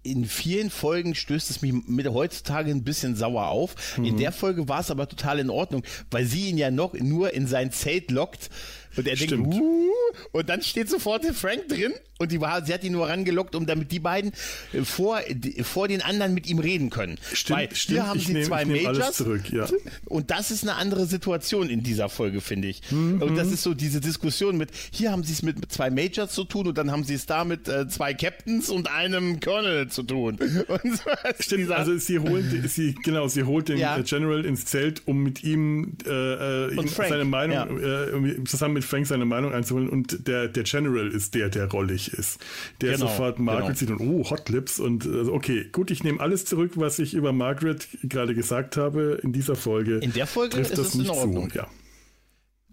in 0.03 0.25
vielen 0.25 0.69
Folgen 0.69 1.15
stößt 1.15 1.49
es 1.49 1.63
mich 1.63 1.73
mit 1.87 2.07
heutzutage 2.07 2.69
ein 2.69 2.83
bisschen 2.83 3.15
sauer 3.15 3.47
auf. 3.47 3.97
Mhm. 3.97 4.05
In 4.05 4.17
der 4.17 4.31
Folge 4.31 4.69
war 4.69 4.79
es 4.81 4.91
aber 4.91 5.09
total 5.09 5.39
in 5.39 5.49
Ordnung, 5.49 5.81
weil 6.11 6.25
sie 6.25 6.49
ihn 6.49 6.59
ja 6.59 6.69
noch 6.69 6.93
nur 6.93 7.33
in 7.33 7.47
sein 7.47 7.71
Zelt 7.71 8.11
lockt 8.11 8.51
und 8.97 9.07
er 9.07 9.15
Stimmt. 9.15 9.53
denkt, 9.53 9.55
uh, 9.61 9.89
und 10.31 10.49
dann 10.49 10.61
steht 10.61 10.89
sofort 10.89 11.23
der 11.23 11.33
Frank 11.33 11.67
drin 11.67 11.93
und 12.17 12.31
die 12.31 12.39
war, 12.39 12.65
sie 12.65 12.73
hat 12.73 12.83
ihn 12.85 12.93
nur 12.93 13.09
rangelockt, 13.09 13.55
um 13.55 13.65
damit 13.65 13.91
die 13.91 13.99
beiden 13.99 14.31
äh, 14.73 14.83
vor, 14.83 15.19
vor 15.63 15.87
den 15.89 16.01
anderen 16.01 16.33
mit 16.33 16.47
ihm 16.47 16.59
reden 16.59 16.89
können. 16.89 17.17
Stimmt, 17.33 17.59
weil 17.59 17.75
stimmt, 17.75 17.99
hier 17.99 18.07
haben 18.07 18.19
ich 18.19 18.27
sie 18.27 18.33
nehm- 18.33 18.45
zwei 18.45 18.63
Majors 18.65 19.17
zurück, 19.17 19.51
ja. 19.51 19.67
und 20.05 20.31
das 20.31 20.51
ist 20.51 20.63
eine 20.63 20.75
andere 20.75 21.05
Situation 21.07 21.69
in 21.69 21.83
dieser 21.83 22.07
Folge, 22.09 22.39
finde 22.41 22.69
ich. 22.69 22.81
Mhm. 22.91 23.21
Und 23.21 23.35
das 23.35 23.51
ist 23.51 23.63
so 23.63 23.73
diese 23.73 23.99
Diskussion 23.99 24.57
mit, 24.57 24.69
hier 24.91 25.11
haben 25.11 25.23
sie 25.23 25.33
es 25.33 25.41
mit 25.41 25.57
zwei 25.71 25.89
Majors 25.89 26.31
zu 26.33 26.45
tun 26.45 26.67
und 26.67 26.77
dann 26.77 26.89
haben 26.91 27.03
sie 27.03 27.15
es 27.15 27.25
da 27.25 27.43
mit 27.43 27.67
äh, 27.67 27.87
zwei 27.89 28.13
Captains 28.13 28.69
und 28.69 28.89
einem 28.89 29.39
Colonel 29.41 29.87
zu 29.89 30.03
tun. 30.03 30.37
Und 30.67 30.97
so 30.97 31.03
Stimmt, 31.39 31.61
dieser- 31.63 31.77
also 31.77 31.97
sie 31.97 32.19
holt, 32.19 32.45
sie, 32.69 32.95
genau, 33.03 33.27
sie 33.27 33.43
holt 33.43 33.67
den 33.69 33.77
Ja. 33.77 33.97
äh, 33.97 34.03
General 34.03 34.45
ins 34.45 34.65
Zelt, 34.65 35.01
um 35.05 35.21
mit 35.23 35.43
ihm 35.43 35.97
äh, 36.05 36.09
äh, 36.09 36.73
ihm 36.75 36.87
seine 36.87 37.25
Meinung, 37.25 37.79
ja. 37.81 38.05
äh, 38.05 38.43
zusammen 38.45 38.75
mit 38.75 38.84
Frank 38.85 39.07
seine 39.07 39.25
Meinung 39.25 39.53
einzuholen 39.53 39.89
und 39.89 40.27
der, 40.27 40.47
der 40.47 40.63
General 40.63 41.07
ist 41.07 41.35
der, 41.35 41.49
der 41.49 41.69
rollig 41.69 42.13
ist. 42.13 42.39
Der 42.81 42.93
Genau, 42.93 43.07
sofort 43.07 43.39
Margaret 43.39 43.79
genau. 43.79 43.97
sieht 43.97 44.07
und 44.07 44.21
oh, 44.21 44.29
Hot 44.29 44.49
Lips 44.49 44.79
und 44.79 45.05
äh, 45.05 45.29
okay, 45.29 45.67
gut, 45.71 45.91
ich 45.91 46.03
nehme 46.03 46.19
alles 46.19 46.45
zurück, 46.45 46.73
was 46.75 46.99
ich 46.99 47.13
über 47.13 47.33
Margaret 47.33 47.87
gerade 48.03 48.35
gesagt 48.35 48.77
habe 48.77 49.19
in 49.23 49.33
dieser 49.33 49.55
Folge. 49.55 49.97
In 49.97 50.13
der 50.13 50.27
Folge 50.27 50.55
trifft 50.55 50.71
ist 50.71 50.77
das 50.77 50.87
es 50.87 50.95
in 50.95 51.01
nicht 51.01 51.11
Ordnung. 51.11 51.49
zu. 51.49 51.57
Ja. 51.57 51.67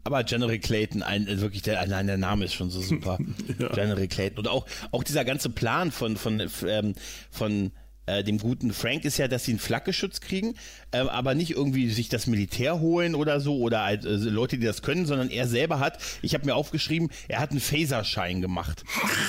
Aber 0.05 0.25
General 0.25 0.59
Clayton, 0.59 1.03
ein, 1.03 1.29
äh, 1.29 1.41
wirklich 1.41 1.63
der, 1.63 1.81
allein 1.81 2.07
der 2.07 2.19
Name 2.19 2.45
ist 2.45 2.55
schon 2.55 2.71
so 2.71 2.81
super. 2.81 3.19
General 3.75 4.09
Clayton. 4.09 4.39
Und 4.39 4.49
auch, 4.49 4.67
auch 4.91 5.05
dieser 5.05 5.25
ganze 5.25 5.51
Plan 5.51 5.93
von, 5.93 6.17
von, 6.17 6.43
ähm, 6.67 6.95
von 7.31 7.73
äh, 8.07 8.25
dem 8.25 8.39
guten 8.39 8.73
Frank 8.73 9.05
ist 9.05 9.19
ja, 9.19 9.29
dass 9.29 9.45
sie 9.45 9.53
einen 9.53 9.61
Flakgeschütz 9.61 10.21
kriegen, 10.21 10.55
ähm, 10.93 11.09
aber 11.09 11.35
nicht 11.35 11.51
irgendwie 11.53 11.91
sich 11.91 12.09
das 12.09 12.27
Militär 12.27 12.81
holen 12.81 13.15
oder 13.15 13.41
so 13.41 13.59
oder 13.59 13.87
äh, 13.89 13.99
Leute, 14.03 14.59
die 14.59 14.67
das 14.67 14.83
können, 14.83 15.07
sondern 15.07 15.31
er 15.31 15.47
selber 15.49 15.79
hat, 15.79 15.99
ich 16.23 16.35
habe 16.35 16.45
mir 16.47 16.55
aufgeschrieben, 16.55 17.11
er 17.29 17.41
hat 17.41 17.51
einen 17.51 17.61
Phaserschein 17.61 18.41
gemacht. 18.41 18.85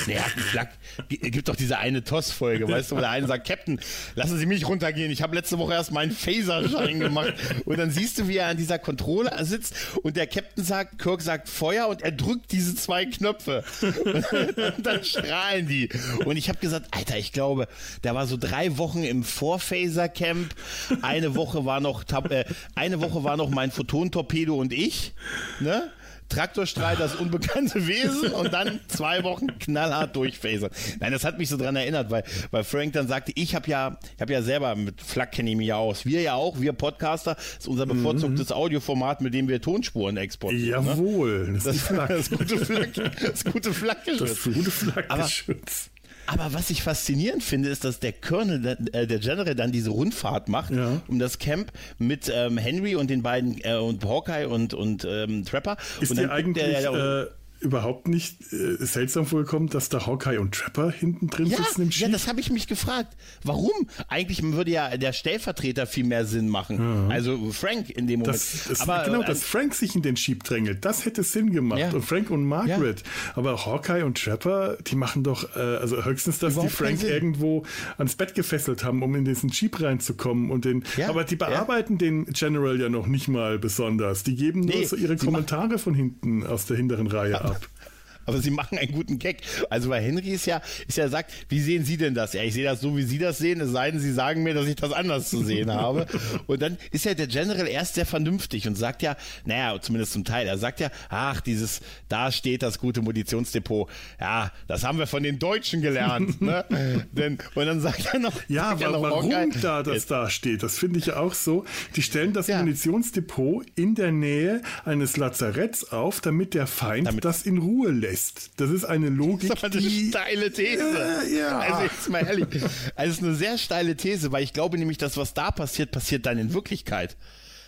Er 0.07 0.25
hat 0.25 0.33
einen 0.33 0.43
Flak. 0.45 0.69
G- 1.09 1.17
Gibt 1.29 1.47
doch 1.47 1.55
diese 1.55 1.77
eine 1.77 2.03
TOS-Folge, 2.03 2.67
weißt 2.67 2.91
du, 2.91 2.95
wo 2.95 2.99
der 2.99 3.09
eine 3.09 3.27
sagt, 3.27 3.47
Captain, 3.47 3.79
lassen 4.15 4.37
Sie 4.37 4.45
mich 4.45 4.67
runtergehen, 4.67 5.11
ich 5.11 5.21
habe 5.21 5.35
letzte 5.35 5.57
Woche 5.57 5.73
erst 5.73 5.91
meinen 5.91 6.11
Phaserschein 6.11 6.99
gemacht. 6.99 7.33
Und 7.65 7.77
dann 7.79 7.91
siehst 7.91 8.19
du, 8.19 8.27
wie 8.27 8.37
er 8.37 8.47
an 8.47 8.57
dieser 8.57 8.79
Kontrolle 8.79 9.31
sitzt 9.45 9.75
und 10.03 10.15
der 10.17 10.27
Captain 10.27 10.63
sagt, 10.63 10.99
Kirk 10.99 11.21
sagt 11.21 11.49
Feuer 11.49 11.87
und 11.87 12.01
er 12.01 12.11
drückt 12.11 12.51
diese 12.51 12.75
zwei 12.75 13.05
Knöpfe. 13.05 13.63
Und 13.81 14.85
dann 14.85 15.03
strahlen 15.03 15.67
die. 15.67 15.89
Und 16.25 16.37
ich 16.37 16.49
habe 16.49 16.59
gesagt, 16.59 16.87
Alter, 16.91 17.17
ich 17.17 17.31
glaube, 17.31 17.67
der 18.03 18.15
war 18.15 18.27
so 18.27 18.37
drei 18.37 18.77
Wochen 18.77 19.03
im 19.03 19.23
Vorphaser-Camp. 19.23 20.53
Eine 21.01 21.35
Woche 21.35 21.52
war 21.65 21.79
noch, 21.79 22.03
äh, 22.29 22.45
eine 22.75 23.01
Woche 23.01 23.23
war 23.23 23.37
noch 23.37 23.49
mein 23.49 23.71
Photon-Torpedo 23.71 24.55
und 24.55 24.73
ich. 24.73 25.13
Ne? 25.59 25.91
Traktorstrahl, 26.29 26.95
das 26.95 27.15
unbekannte 27.15 27.87
Wesen 27.87 28.31
und 28.31 28.53
dann 28.53 28.79
zwei 28.87 29.23
Wochen 29.23 29.47
knallhart 29.59 30.15
durchphasern. 30.15 30.71
Nein, 30.99 31.11
das 31.11 31.23
hat 31.23 31.37
mich 31.37 31.49
so 31.49 31.57
dran 31.57 31.75
erinnert, 31.75 32.09
weil, 32.09 32.23
weil 32.51 32.63
Frank 32.63 32.93
dann 32.93 33.07
sagte, 33.07 33.31
ich 33.35 33.55
habe 33.55 33.69
ja, 33.69 33.97
ich 34.15 34.21
habe 34.21 34.33
ja 34.33 34.41
selber 34.41 34.75
mit 34.75 35.01
Flak 35.01 35.31
kenne 35.31 35.51
ich 35.51 35.55
mich 35.55 35.67
ja 35.67 35.77
aus. 35.77 36.05
Wir 36.05 36.21
ja 36.21 36.33
auch, 36.33 36.59
wir 36.59 36.73
Podcaster, 36.73 37.35
ist 37.57 37.67
unser 37.67 37.85
bevorzugtes 37.85 38.51
Audioformat, 38.51 39.21
mit 39.21 39.33
dem 39.33 39.47
wir 39.47 39.61
Tonspuren 39.61 40.17
exportieren. 40.17 40.85
Ne? 40.85 40.91
Jawohl, 40.91 41.53
das, 41.53 41.63
Das, 41.63 41.75
ist 41.75 41.91
das 42.09 42.29
gute 42.31 42.57
Flak, 42.57 42.93
das 43.21 43.45
gute 43.45 43.73
Flakgeschütz. 43.73 44.43
Das 44.43 44.53
gute 44.53 44.71
Flakgeschütz. 44.71 45.89
Aber 46.25 46.53
was 46.53 46.69
ich 46.69 46.83
faszinierend 46.83 47.43
finde, 47.43 47.69
ist, 47.69 47.83
dass 47.83 47.99
der 47.99 48.13
Colonel, 48.13 48.77
äh, 48.93 49.07
der 49.07 49.19
General 49.19 49.55
dann 49.55 49.71
diese 49.71 49.89
Rundfahrt 49.89 50.47
macht 50.49 50.71
Ja. 50.71 51.01
um 51.07 51.19
das 51.19 51.37
Camp 51.39 51.71
mit 51.97 52.31
ähm, 52.33 52.57
Henry 52.57 52.95
und 52.95 53.09
den 53.09 53.21
beiden 53.23 53.59
äh, 53.63 53.75
und 53.75 54.03
Hawkeye 54.05 54.45
und 54.47 54.73
und 54.73 55.05
ähm, 55.09 55.43
Trapper. 55.45 55.77
Ist 55.99 56.11
und 56.11 56.17
guckt 56.17 56.29
eigentlich 56.31 56.65
der- 56.77 57.23
äh, 57.23 57.27
überhaupt 57.63 58.07
nicht 58.07 58.41
äh, 58.53 58.75
seltsam 58.79 59.25
vorgekommen, 59.25 59.69
dass 59.69 59.89
da 59.89 60.05
Hawkeye 60.05 60.37
und 60.39 60.53
Trapper 60.53 60.91
hinten 60.91 61.27
drin 61.27 61.47
ja, 61.47 61.57
sitzen 61.57 61.83
im 61.83 61.89
ja, 61.89 62.07
Jeep? 62.07 62.11
das 62.11 62.27
habe 62.27 62.39
ich 62.39 62.51
mich 62.51 62.67
gefragt. 62.67 63.15
Warum? 63.43 63.71
Eigentlich 64.07 64.43
würde 64.43 64.71
ja 64.71 64.97
der 64.97 65.13
Stellvertreter 65.13 65.87
viel 65.87 66.03
mehr 66.03 66.25
Sinn 66.25 66.49
machen. 66.49 67.09
Also 67.09 67.51
Frank 67.51 67.89
in 67.89 68.07
dem 68.07 68.19
Moment. 68.19 68.35
Das, 68.35 68.65
das, 68.67 68.81
Aber 68.81 69.03
genau, 69.05 69.21
äh, 69.21 69.25
dass 69.25 69.43
Frank 69.43 69.73
sich 69.73 69.95
in 69.95 70.01
den 70.01 70.15
Jeep 70.15 70.43
drängelt, 70.43 70.83
das 70.85 71.05
hätte 71.05 71.23
Sinn 71.23 71.51
gemacht. 71.51 71.79
Ja. 71.79 71.91
Und 71.91 72.03
Frank 72.03 72.29
und 72.29 72.45
Margaret. 72.45 73.03
Aber 73.35 73.65
Hawkeye 73.65 74.03
und 74.03 74.21
Trapper, 74.21 74.77
die 74.85 74.95
machen 74.95 75.23
doch, 75.23 75.55
äh, 75.55 75.59
also 75.59 76.03
höchstens, 76.03 76.39
dass 76.39 76.53
Überhaupt 76.53 76.71
die 76.71 76.75
Frank 76.75 77.03
irgendwo 77.03 77.63
ans 77.97 78.15
Bett 78.15 78.35
gefesselt 78.35 78.83
haben, 78.83 79.01
um 79.01 79.15
in 79.15 79.25
diesen 79.25 79.49
Jeep 79.49 79.81
reinzukommen. 79.81 80.51
Und 80.51 80.65
den, 80.65 80.83
Ja, 80.97 81.09
aber 81.09 81.23
die 81.23 81.37
ja. 81.37 81.47
bearbeiten 81.47 81.97
den 81.97 82.25
General 82.25 82.79
ja 82.79 82.89
noch 82.89 83.07
nicht 83.07 83.27
mal 83.27 83.57
besonders. 83.57 84.23
Die 84.23 84.35
geben 84.35 84.61
nur 84.61 84.75
Nee, 84.75 84.85
so 84.85 84.95
ihre 84.95 85.15
Kommentare 85.15 85.77
von 85.77 85.93
hinten 85.93 86.45
aus 86.45 86.65
der 86.65 86.77
hinteren 86.77 87.07
Reihe 87.07 87.39
ab. 87.39 87.52
up. 87.53 87.92
Aber 88.25 88.39
sie 88.39 88.51
machen 88.51 88.77
einen 88.77 88.91
guten 88.91 89.19
Gag. 89.19 89.41
Also 89.69 89.89
bei 89.89 90.01
Henry 90.01 90.29
ist 90.29 90.45
ja, 90.45 90.61
ist 90.87 90.97
ja 90.97 91.07
sagt, 91.09 91.31
wie 91.49 91.59
sehen 91.59 91.85
Sie 91.85 91.97
denn 91.97 92.13
das? 92.13 92.33
Ja, 92.33 92.43
ich 92.43 92.53
sehe 92.53 92.63
das 92.63 92.81
so, 92.81 92.95
wie 92.97 93.03
Sie 93.03 93.17
das 93.17 93.37
sehen, 93.37 93.61
es 93.61 93.71
sei 93.71 93.91
denn, 93.91 93.99
Sie 93.99 94.13
sagen 94.13 94.43
mir, 94.43 94.53
dass 94.53 94.67
ich 94.67 94.75
das 94.75 94.91
anders 94.91 95.29
zu 95.29 95.43
sehen 95.43 95.71
habe. 95.71 96.07
Und 96.47 96.61
dann 96.61 96.77
ist 96.91 97.05
ja 97.05 97.13
der 97.13 97.27
General 97.27 97.67
erst 97.67 97.95
sehr 97.95 98.05
vernünftig 98.05 98.67
und 98.67 98.75
sagt 98.75 99.01
ja, 99.01 99.15
naja, 99.45 99.79
zumindest 99.81 100.13
zum 100.13 100.23
Teil, 100.23 100.47
er 100.47 100.57
sagt 100.57 100.79
ja, 100.79 100.89
ach, 101.09 101.41
dieses, 101.41 101.81
da 102.09 102.31
steht 102.31 102.63
das 102.63 102.79
gute 102.79 103.01
Munitionsdepot. 103.01 103.89
Ja, 104.19 104.51
das 104.67 104.83
haben 104.83 104.97
wir 104.97 105.07
von 105.07 105.23
den 105.23 105.39
Deutschen 105.39 105.81
gelernt. 105.81 106.41
ne? 106.41 106.65
Denn, 107.11 107.37
und 107.55 107.65
dann 107.65 107.81
sagt 107.81 108.13
er 108.13 108.19
noch, 108.19 108.33
ja, 108.47 108.71
aber 108.71 109.01
warum 109.01 109.31
da 109.61 109.83
das 109.83 110.05
da 110.05 110.29
steht, 110.29 110.63
das 110.63 110.77
finde 110.77 110.99
ich 110.99 111.07
ja 111.07 111.17
auch 111.17 111.33
so. 111.33 111.65
Die 111.95 112.01
stellen 112.01 112.33
das 112.33 112.47
ja. 112.47 112.59
Munitionsdepot 112.59 113.65
in 113.75 113.95
der 113.95 114.11
Nähe 114.11 114.61
eines 114.85 115.17
Lazaretts 115.17 115.91
auf, 115.91 116.21
damit 116.21 116.53
der 116.53 116.67
Feind 116.67 117.07
damit 117.07 117.25
das 117.25 117.43
in 117.43 117.57
Ruhe 117.57 117.91
lässt. 117.91 118.12
Das 118.57 118.69
ist 118.69 118.85
eine 118.85 119.09
Logik. 119.09 119.49
Das 119.49 119.59
ist 119.59 119.63
aber 119.63 119.73
eine 119.73 119.81
die, 119.81 120.09
steile 120.09 120.51
These. 120.51 121.25
Äh, 121.27 121.37
ja. 121.37 121.59
Also 121.59 121.83
jetzt 121.83 122.09
mal 122.09 122.25
ehrlich. 122.25 122.47
Also 122.95 123.11
es 123.11 123.17
ist 123.17 123.23
eine 123.23 123.35
sehr 123.35 123.57
steile 123.57 123.95
These, 123.95 124.31
weil 124.31 124.43
ich 124.43 124.53
glaube 124.53 124.77
nämlich, 124.77 124.97
dass 124.97 125.17
was 125.17 125.33
da 125.33 125.51
passiert, 125.51 125.91
passiert 125.91 126.25
dann 126.25 126.37
in 126.37 126.53
Wirklichkeit 126.53 127.15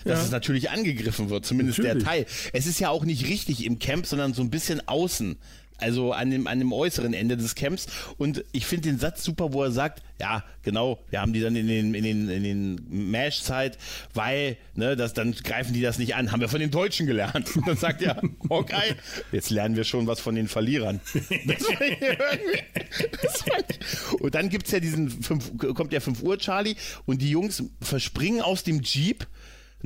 dass 0.06 0.20
ja. 0.20 0.26
es 0.26 0.32
natürlich 0.32 0.70
angegriffen 0.70 1.30
wird, 1.30 1.46
zumindest 1.46 1.80
natürlich. 1.80 2.04
der 2.04 2.12
Teil. 2.12 2.26
Es 2.54 2.68
ist 2.68 2.80
ja 2.80 2.90
auch 2.90 3.06
nicht 3.06 3.28
richtig 3.28 3.66
im 3.66 3.80
Camp, 3.80 4.06
sondern 4.06 4.34
so 4.34 4.44
ein 4.44 4.52
bisschen 4.52 4.88
außen. 4.88 5.36
Also 5.78 6.14
an 6.14 6.32
dem, 6.32 6.48
an 6.48 6.60
dem 6.60 6.72
äußeren 6.72 7.14
Ende 7.14 7.38
des 7.38 7.56
Camps. 7.56 7.88
Und 8.18 8.44
ich 8.52 8.66
finde 8.66 8.90
den 8.90 9.00
Satz 9.00 9.24
super, 9.24 9.54
wo 9.54 9.64
er 9.64 9.72
sagt, 9.72 10.02
ja, 10.20 10.44
genau, 10.64 11.00
wir 11.10 11.20
haben 11.20 11.34
die 11.34 11.42
dann 11.42 11.56
in 11.56 11.68
den, 11.68 11.94
in 11.94 12.04
den, 12.04 12.30
in 12.30 12.44
den 12.44 13.12
Mash-Zeit, 13.12 13.78
weil, 14.14 14.58
ne, 14.76 14.96
das, 14.96 15.14
dann 15.14 15.34
greifen 15.34 15.74
die 15.74 15.82
das 15.82 15.98
nicht 15.98 16.16
an. 16.16 16.32
Haben 16.32 16.40
wir 16.40 16.48
von 16.48 16.62
den 16.62 16.72
Deutschen 16.72 17.06
gelernt. 17.06 17.56
Und 17.56 17.68
dann 17.68 17.78
sagt 17.78 18.02
er, 18.02 18.22
okay, 18.50 18.96
jetzt 19.32 19.50
lernen 19.50 19.76
wir 19.76 19.84
schon 19.84 20.08
was 20.08 20.22
von 20.22 20.36
den 20.36 20.48
Verlierern. 20.48 21.02
und 24.20 24.36
dann 24.36 24.50
gibt's 24.50 24.72
ja 24.72 24.80
diesen, 24.80 25.10
fünf, 25.10 25.52
kommt 25.58 25.92
der 25.92 26.02
5 26.02 26.24
Uhr 26.24 26.38
Charlie 26.38 26.76
und 27.06 27.22
die 27.22 27.30
Jungs 27.30 27.64
verspringen 27.82 28.42
aus 28.42 28.64
dem 28.64 28.82
Jeep 28.82 29.28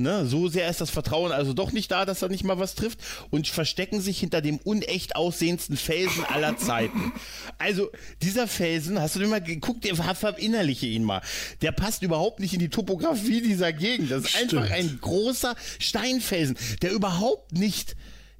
Ne, 0.00 0.24
so 0.24 0.48
sehr 0.48 0.70
ist 0.70 0.80
das 0.80 0.88
Vertrauen 0.88 1.30
also 1.30 1.52
doch 1.52 1.72
nicht 1.72 1.90
da, 1.90 2.06
dass 2.06 2.22
er 2.22 2.30
nicht 2.30 2.42
mal 2.42 2.58
was 2.58 2.74
trifft 2.74 3.00
und 3.28 3.46
verstecken 3.46 4.00
sich 4.00 4.18
hinter 4.18 4.40
dem 4.40 4.56
unecht 4.56 5.14
aussehendsten 5.14 5.76
Felsen 5.76 6.24
aller 6.24 6.56
Zeiten. 6.56 7.12
Also 7.58 7.90
dieser 8.22 8.48
Felsen, 8.48 8.98
hast 8.98 9.16
du 9.16 9.18
den 9.18 9.28
mal 9.28 9.42
geguckt, 9.42 9.86
verinnerliche 10.14 10.86
ihn 10.86 11.04
mal. 11.04 11.20
Der 11.60 11.72
passt 11.72 12.02
überhaupt 12.02 12.40
nicht 12.40 12.54
in 12.54 12.60
die 12.60 12.70
Topografie 12.70 13.42
dieser 13.42 13.74
Gegend. 13.74 14.10
Das 14.10 14.24
ist 14.24 14.30
Stimmt. 14.30 14.54
einfach 14.54 14.74
ein 14.74 14.98
großer 15.02 15.54
Steinfelsen, 15.78 16.56
der 16.80 16.92
überhaupt 16.92 17.52
nicht 17.52 17.94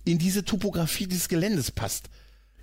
in 0.07 0.17
diese 0.17 0.47
Topografie 0.47 1.09
des 1.09 1.29
Geländes 1.29 1.71
passt. 1.71 2.09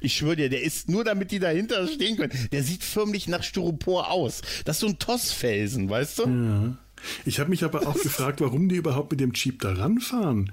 Ich 0.01 0.15
schwöre 0.15 0.37
dir, 0.37 0.49
der 0.49 0.63
ist 0.63 0.89
nur 0.89 1.03
damit 1.03 1.29
die 1.29 1.37
dahinter 1.37 1.87
stehen 1.87 2.17
können. 2.17 2.33
Der 2.51 2.63
sieht 2.63 2.83
förmlich 2.83 3.27
nach 3.27 3.43
Styropor 3.43 4.09
aus. 4.09 4.41
Das 4.65 4.77
ist 4.77 4.81
so 4.81 4.87
ein 4.87 4.97
Tossfelsen, 4.97 5.87
weißt 5.87 6.19
du? 6.19 6.23
Ja. 6.27 6.77
Ich 7.25 7.39
habe 7.39 7.49
mich 7.49 7.63
aber 7.63 7.87
auch 7.87 8.01
gefragt, 8.01 8.41
warum 8.41 8.69
die 8.69 8.75
überhaupt 8.75 9.11
mit 9.11 9.19
dem 9.19 9.33
Jeep 9.33 9.61
da 9.61 9.73
ranfahren. 9.73 10.51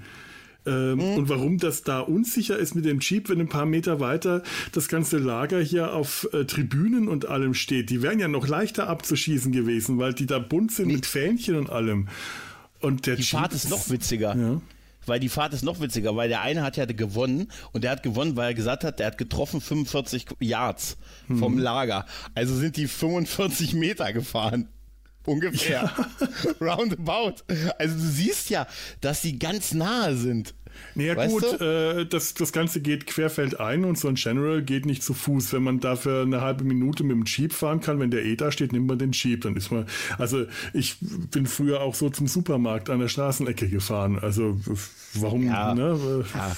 Ähm, 0.65 0.95
mhm. 0.95 1.17
Und 1.17 1.29
warum 1.29 1.57
das 1.59 1.83
da 1.83 1.99
unsicher 1.99 2.57
ist 2.57 2.73
mit 2.73 2.85
dem 2.85 2.99
Jeep, 2.99 3.29
wenn 3.29 3.39
ein 3.39 3.49
paar 3.49 3.65
Meter 3.65 3.99
weiter 3.99 4.41
das 4.71 4.87
ganze 4.87 5.17
Lager 5.17 5.61
hier 5.61 5.93
auf 5.93 6.27
äh, 6.33 6.45
Tribünen 6.45 7.07
und 7.07 7.27
allem 7.27 7.53
steht. 7.53 7.89
Die 7.89 8.01
wären 8.01 8.19
ja 8.19 8.27
noch 8.27 8.47
leichter 8.47 8.89
abzuschießen 8.89 9.51
gewesen, 9.51 9.99
weil 9.99 10.13
die 10.13 10.25
da 10.25 10.39
bunt 10.39 10.71
sind 10.71 10.87
nee. 10.87 10.95
mit 10.95 11.05
Fähnchen 11.05 11.55
und 11.55 11.69
allem. 11.69 12.07
Und 12.79 13.05
der 13.05 13.15
die 13.15 13.21
Jeep 13.21 13.39
Fahrt 13.39 13.53
ist 13.53 13.69
noch 13.69 13.89
witziger. 13.89 14.35
Ja. 14.35 14.61
Weil 15.05 15.19
die 15.19 15.29
Fahrt 15.29 15.53
ist 15.53 15.63
noch 15.63 15.79
witziger, 15.81 16.15
weil 16.15 16.29
der 16.29 16.41
eine 16.41 16.63
hat 16.63 16.77
ja 16.77 16.85
gewonnen 16.85 17.51
und 17.73 17.83
der 17.83 17.91
hat 17.91 18.01
gewonnen, 18.01 18.35
weil 18.35 18.49
er 18.49 18.53
gesagt 18.55 18.83
hat, 18.83 18.99
der 18.99 19.07
hat 19.07 19.19
getroffen 19.19 19.61
45 19.61 20.25
Yards 20.39 20.97
vom 21.27 21.53
mhm. 21.53 21.59
Lager. 21.59 22.07
Also 22.33 22.55
sind 22.55 22.75
die 22.77 22.87
45 22.87 23.75
Meter 23.75 24.11
gefahren. 24.13 24.67
Ungefähr. 25.25 25.91
Roundabout. 26.61 27.43
Also 27.77 27.95
du 27.95 28.01
siehst 28.01 28.49
ja, 28.49 28.67
dass 29.01 29.21
sie 29.21 29.39
ganz 29.39 29.73
nahe 29.73 30.15
sind. 30.15 30.53
Naja 30.93 31.15
weißt 31.15 31.33
gut, 31.33 31.61
äh, 31.61 32.05
das, 32.05 32.33
das 32.33 32.51
Ganze 32.51 32.81
geht 32.81 33.07
querfeldein 33.07 33.85
und 33.85 33.97
so 33.97 34.07
ein 34.07 34.15
General 34.15 34.61
geht 34.61 34.85
nicht 34.85 35.03
zu 35.03 35.13
Fuß. 35.13 35.53
Wenn 35.53 35.63
man 35.63 35.79
dafür 35.79 36.23
eine 36.23 36.41
halbe 36.41 36.63
Minute 36.63 37.03
mit 37.03 37.15
dem 37.15 37.23
Jeep 37.25 37.53
fahren 37.53 37.79
kann, 37.79 37.99
wenn 37.99 38.11
der 38.11 38.25
eh 38.25 38.35
da 38.35 38.51
steht, 38.51 38.73
nimmt 38.73 38.87
man 38.87 38.99
den 38.99 39.11
Jeep. 39.11 39.41
Dann 39.41 39.55
ist 39.55 39.71
man, 39.71 39.85
also 40.17 40.45
ich 40.73 40.97
bin 41.31 41.45
früher 41.45 41.81
auch 41.81 41.95
so 41.95 42.09
zum 42.09 42.27
Supermarkt 42.27 42.89
an 42.89 42.99
der 42.99 43.07
Straßenecke 43.07 43.69
gefahren. 43.69 44.19
Also 44.19 44.59
warum, 45.13 45.45
ja, 45.45 45.73
ne? 45.73 46.25
Ja. 46.33 46.55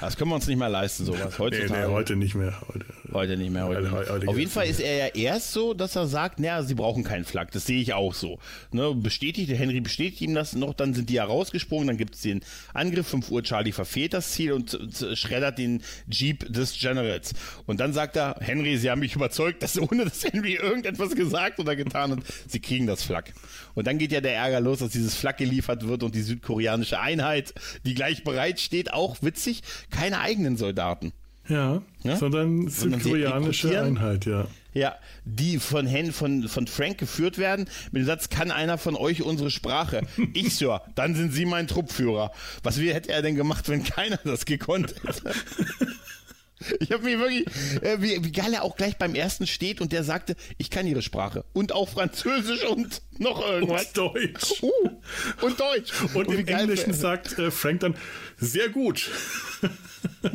Das 0.00 0.16
können 0.16 0.30
wir 0.30 0.34
uns 0.34 0.46
nicht 0.46 0.58
mehr 0.58 0.68
leisten, 0.68 1.04
sowas. 1.04 1.38
Heutzutage. 1.38 1.72
Nee, 1.72 1.86
nee, 1.86 1.92
heute 1.92 2.16
nicht 2.16 2.34
mehr. 2.34 2.60
Heute, 2.68 2.86
heute 3.12 3.36
nicht 3.36 3.50
mehr. 3.50 3.66
Heute, 3.66 3.90
heute, 3.90 4.12
heute 4.12 4.28
Auf 4.28 4.38
jeden 4.38 4.50
Fall 4.50 4.66
ist 4.66 4.80
er 4.80 4.96
ja 4.96 5.06
erst 5.14 5.52
so, 5.52 5.74
dass 5.74 5.96
er 5.96 6.06
sagt, 6.06 6.40
naja, 6.40 6.62
sie 6.62 6.74
brauchen 6.74 7.04
keinen 7.04 7.24
Flak. 7.24 7.52
Das 7.52 7.66
sehe 7.66 7.80
ich 7.80 7.94
auch 7.94 8.14
so. 8.14 8.38
Ne, 8.72 8.94
bestätigt, 8.94 9.50
der 9.50 9.56
Henry 9.56 9.80
bestätigt 9.80 10.20
ihm 10.22 10.34
das 10.34 10.54
noch, 10.54 10.74
dann 10.74 10.94
sind 10.94 11.10
die 11.10 11.14
ja 11.14 11.24
rausgesprungen, 11.24 11.86
dann 11.86 11.96
gibt 11.96 12.14
es 12.14 12.22
den 12.22 12.42
Angriff, 12.72 13.08
5 13.08 13.30
Uhr, 13.30 13.42
Charlie 13.42 13.72
verfehlt 13.72 14.14
das 14.14 14.32
Ziel 14.32 14.52
und 14.52 14.78
schreddert 15.14 15.58
den 15.58 15.82
Jeep 16.08 16.52
des 16.52 16.78
Generals. 16.78 17.32
Und 17.66 17.80
dann 17.80 17.92
sagt 17.92 18.16
er, 18.16 18.36
Henry, 18.40 18.76
sie 18.78 18.90
haben 18.90 19.00
mich 19.00 19.14
überzeugt, 19.14 19.62
dass 19.62 19.78
ohne 19.78 20.04
dass 20.04 20.24
Henry 20.24 20.54
irgendetwas 20.54 21.14
gesagt 21.14 21.58
oder 21.58 21.76
getan 21.76 22.12
hat, 22.12 22.18
sie 22.48 22.60
kriegen 22.60 22.86
das 22.86 23.02
Flak. 23.02 23.32
Und 23.74 23.86
dann 23.86 23.98
geht 23.98 24.12
ja 24.12 24.20
der 24.20 24.34
Ärger 24.34 24.60
los, 24.60 24.78
dass 24.78 24.90
dieses 24.90 25.14
Flak 25.14 25.38
geliefert 25.38 25.86
wird 25.86 26.02
und 26.02 26.14
die 26.14 26.22
südkoreanische 26.22 27.00
Einheit, 27.00 27.54
die 27.84 27.94
gleich 27.94 28.24
bereit 28.24 28.60
steht, 28.60 28.92
auch 28.92 29.16
witzig, 29.22 29.62
keine 29.90 30.20
eigenen 30.20 30.56
Soldaten. 30.56 31.12
Ja, 31.48 31.82
ja? 32.02 32.16
sondern 32.16 32.68
südkoreanische 32.68 33.80
Einheit, 33.80 34.24
ja. 34.24 34.46
Ja, 34.72 34.96
die 35.24 35.58
von, 35.58 35.86
Hen, 35.86 36.12
von, 36.12 36.48
von 36.48 36.66
Frank 36.66 36.98
geführt 36.98 37.38
werden 37.38 37.66
mit 37.92 38.02
dem 38.02 38.06
Satz, 38.06 38.28
kann 38.28 38.50
einer 38.50 38.76
von 38.76 38.96
euch 38.96 39.22
unsere 39.22 39.50
Sprache? 39.50 40.02
Ich, 40.34 40.56
Sir, 40.56 40.82
dann 40.94 41.14
sind 41.14 41.32
Sie 41.32 41.44
mein 41.44 41.68
Truppführer. 41.68 42.32
Was 42.62 42.78
hätte 42.78 43.10
er 43.10 43.22
denn 43.22 43.36
gemacht, 43.36 43.68
wenn 43.68 43.84
keiner 43.84 44.18
das 44.24 44.46
gekonnt 44.46 44.94
hätte? 45.04 45.32
Ich 46.80 46.92
habe 46.92 47.04
mich 47.04 47.18
wirklich, 47.18 47.46
äh, 47.82 48.00
wie, 48.00 48.24
wie 48.24 48.32
geil 48.32 48.52
er 48.52 48.62
auch 48.62 48.76
gleich 48.76 48.96
beim 48.96 49.14
ersten 49.14 49.46
steht 49.46 49.80
und 49.80 49.92
der 49.92 50.04
sagte, 50.04 50.36
ich 50.58 50.70
kann 50.70 50.86
ihre 50.86 51.02
Sprache 51.02 51.44
und 51.52 51.72
auch 51.72 51.88
Französisch 51.88 52.64
und 52.64 53.02
noch 53.18 53.46
irgendwas. 53.46 53.86
Und 53.86 53.96
Deutsch. 53.96 54.62
Uh, 54.62 54.90
und 55.42 55.60
Deutsch. 55.60 55.92
Und, 56.14 56.28
und 56.28 56.38
im 56.38 56.46
Englischen 56.46 56.90
geil, 56.90 56.94
sagt 56.94 57.38
äh, 57.38 57.50
Frank 57.50 57.80
dann, 57.80 57.96
sehr 58.38 58.68
gut. 58.68 59.10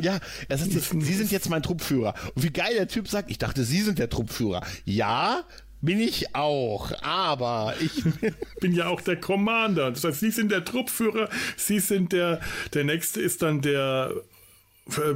Ja, 0.00 0.18
er 0.48 0.58
sagt, 0.58 0.72
Sie 0.72 1.14
sind 1.14 1.30
jetzt 1.30 1.48
mein 1.48 1.62
Truppführer. 1.62 2.14
Und 2.34 2.42
wie 2.42 2.50
geil 2.50 2.74
der 2.74 2.88
Typ 2.88 3.08
sagt, 3.08 3.30
ich 3.30 3.38
dachte, 3.38 3.64
Sie 3.64 3.80
sind 3.82 3.98
der 3.98 4.10
Truppführer. 4.10 4.62
Ja, 4.84 5.44
bin 5.82 6.00
ich 6.00 6.34
auch, 6.34 6.92
aber 7.02 7.74
ich 7.80 8.02
bin 8.60 8.72
ja 8.72 8.88
auch 8.88 9.00
der 9.00 9.16
Commander. 9.16 9.90
Das 9.90 10.04
heißt, 10.04 10.20
Sie 10.20 10.30
sind 10.30 10.50
der 10.52 10.64
Truppführer, 10.64 11.28
Sie 11.56 11.80
sind 11.80 12.12
der, 12.12 12.40
der 12.74 12.84
nächste 12.84 13.20
ist 13.20 13.42
dann 13.42 13.62
der 13.62 14.12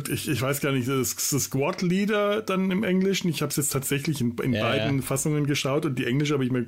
ich, 0.09 0.29
ich 0.29 0.43
weiß 0.43 0.61
gar 0.61 0.73
nicht, 0.73 0.89
das, 0.89 1.17
das 1.17 1.45
Squad 1.45 1.83
Leader 1.83 2.43
dann 2.43 2.71
im 2.71 2.85
Englischen. 2.85 3.29
Ich 3.29 3.43
habe 3.43 3.51
es 3.51 3.57
jetzt 3.57 3.73
tatsächlich 3.73 4.21
in, 4.21 4.37
in 4.43 4.53
ja, 4.53 4.63
beiden 4.63 4.97
ja. 4.97 5.03
Fassungen 5.03 5.47
geschaut 5.47 5.85
und 5.85 5.99
die 5.99 6.05
englische 6.05 6.35
habe 6.35 6.45
ich 6.45 6.53
mir 6.53 6.67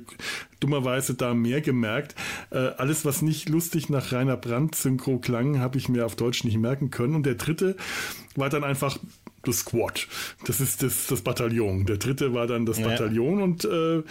dummerweise 0.59 1.13
da 1.13 1.33
mehr 1.33 1.61
gemerkt. 1.61 2.15
Äh, 2.49 2.57
alles, 2.57 3.05
was 3.05 3.21
nicht 3.21 3.49
lustig 3.49 3.89
nach 3.89 4.11
Rainer 4.11 4.37
Brandt 4.37 4.75
Synchro 4.75 5.19
klang, 5.19 5.59
habe 5.59 5.77
ich 5.77 5.89
mir 5.89 6.05
auf 6.05 6.15
Deutsch 6.15 6.43
nicht 6.43 6.57
merken 6.57 6.91
können. 6.91 7.15
Und 7.15 7.25
der 7.25 7.35
dritte 7.35 7.75
war 8.35 8.49
dann 8.49 8.63
einfach 8.63 8.97
das 9.43 9.59
Squad. 9.59 10.07
Das 10.45 10.59
ist 10.59 10.83
das, 10.83 11.07
das 11.07 11.21
Bataillon. 11.21 11.85
Der 11.85 11.97
dritte 11.97 12.33
war 12.33 12.47
dann 12.47 12.65
das 12.65 12.79
ja. 12.79 12.87
Bataillon 12.87 13.41
und 13.41 13.65
äh, 13.65 14.03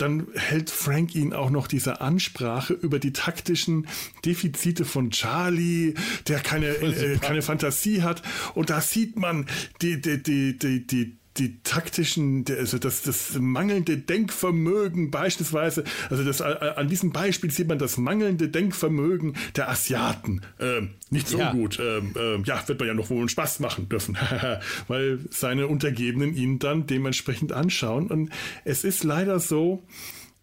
dann 0.00 0.26
hält 0.34 0.70
Frank 0.70 1.14
ihn 1.14 1.32
auch 1.32 1.50
noch 1.50 1.66
diese 1.66 2.00
Ansprache 2.00 2.74
über 2.74 2.98
die 2.98 3.12
taktischen 3.12 3.86
Defizite 4.24 4.84
von 4.84 5.10
Charlie, 5.10 5.94
der 6.28 6.40
keine, 6.40 6.68
äh, 6.68 7.18
keine 7.18 7.42
Fantasie 7.42 8.02
hat. 8.02 8.22
Und 8.54 8.70
da 8.70 8.80
sieht 8.80 9.16
man 9.16 9.46
die, 9.82 10.00
die, 10.00 10.22
die, 10.22 10.58
die, 10.58 10.86
die 10.86 11.19
die 11.40 11.62
taktischen, 11.62 12.44
also 12.48 12.78
das, 12.78 13.02
das 13.02 13.38
mangelnde 13.38 13.96
Denkvermögen 13.96 15.10
beispielsweise, 15.10 15.84
also 16.10 16.22
das, 16.22 16.40
äh, 16.40 16.74
an 16.76 16.88
diesem 16.88 17.12
Beispiel 17.12 17.50
sieht 17.50 17.66
man 17.66 17.78
das 17.78 17.96
mangelnde 17.96 18.48
Denkvermögen 18.48 19.36
der 19.56 19.70
Asiaten. 19.70 20.42
Ähm, 20.60 20.90
nicht 21.08 21.28
so 21.28 21.38
ja. 21.38 21.52
gut. 21.52 21.80
Ähm, 21.80 22.14
ähm, 22.16 22.44
ja, 22.44 22.62
wird 22.68 22.78
man 22.78 22.88
ja 22.88 22.94
noch 22.94 23.08
wohl 23.08 23.20
einen 23.20 23.30
Spaß 23.30 23.60
machen 23.60 23.88
dürfen, 23.88 24.18
weil 24.88 25.20
seine 25.30 25.66
Untergebenen 25.66 26.36
ihn 26.36 26.58
dann 26.58 26.86
dementsprechend 26.86 27.52
anschauen. 27.52 28.08
Und 28.08 28.30
es 28.64 28.84
ist 28.84 29.02
leider 29.02 29.40
so, 29.40 29.82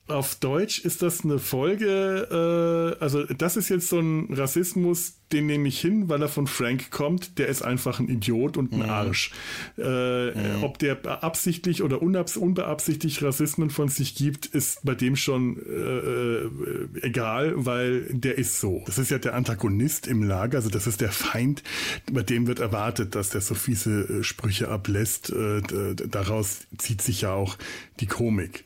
auf 0.08 0.36
Deutsch 0.36 0.80
ist 0.80 1.02
das 1.02 1.24
eine 1.24 1.38
Folge, 1.38 2.96
äh, 3.00 3.04
also 3.04 3.24
das 3.26 3.58
ist 3.58 3.70
jetzt 3.70 3.90
so 3.90 4.00
ein 4.00 4.34
Rassismus, 4.34 5.17
den 5.32 5.46
nehme 5.46 5.68
ich 5.68 5.80
hin, 5.80 6.08
weil 6.10 6.22
er 6.22 6.30
von 6.30 6.48
Frank 6.48 6.90
kommt, 6.90 7.38
der 7.38 7.48
ist 7.48 7.62
einfach 7.62 8.00
ein 8.00 8.08
Idiot 8.08 8.56
und 8.56 8.72
ein 8.72 8.80
mhm. 8.80 8.90
Arsch. 8.90 9.32
Äh, 9.78 10.32
mhm. 10.32 10.64
Ob 10.64 10.80
der 10.80 11.24
absichtlich 11.24 11.84
oder 11.84 12.02
unbeabsichtigt 12.02 13.22
Rassismen 13.22 13.70
von 13.70 13.90
sich 13.90 14.16
gibt, 14.16 14.46
ist 14.46 14.86
bei 14.86 14.96
dem 14.96 15.16
schon 15.16 15.58
äh, 15.58 15.72
äh, 15.72 16.50
egal, 17.02 17.54
weil 17.56 18.06
der 18.10 18.38
ist 18.38 18.60
so. 18.60 18.84
Das 18.86 18.98
ist 18.98 19.12
ja 19.12 19.18
der 19.18 19.34
Antagonist 19.34 20.08
im 20.08 20.24
Lager, 20.24 20.58
also 20.58 20.70
das 20.70 20.88
ist 20.88 21.02
der 21.02 21.12
Feind, 21.12 21.64
bei 22.12 22.24
dem 22.24 22.48
wird 22.48 22.60
erwartet, 22.60 23.16
dass 23.16 23.32
der 23.32 23.42
so 23.42 23.54
fiese 23.56 24.20
äh, 24.20 24.24
Sprüche 24.24 24.70
ablässt. 24.70 25.30
Äh, 25.30 25.62
daraus 26.08 26.68
zieht 26.78 27.02
sich 27.02 27.22
ja 27.22 27.34
auch 27.34 27.58
die 28.00 28.08
Komik. 28.08 28.64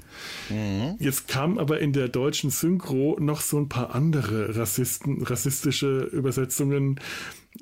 Mhm. 0.50 0.96
Jetzt 1.00 1.28
kam 1.28 1.58
aber 1.58 1.80
in 1.80 1.94
der 1.94 2.08
deutschen 2.08 2.50
Synchro 2.50 3.18
noch 3.20 3.42
so 3.42 3.58
ein 3.58 3.70
paar 3.70 3.96
andere 3.96 4.56
Rassisten, 4.58 5.24
rassistische 5.24 6.02
Übersetzungen. 6.02 6.51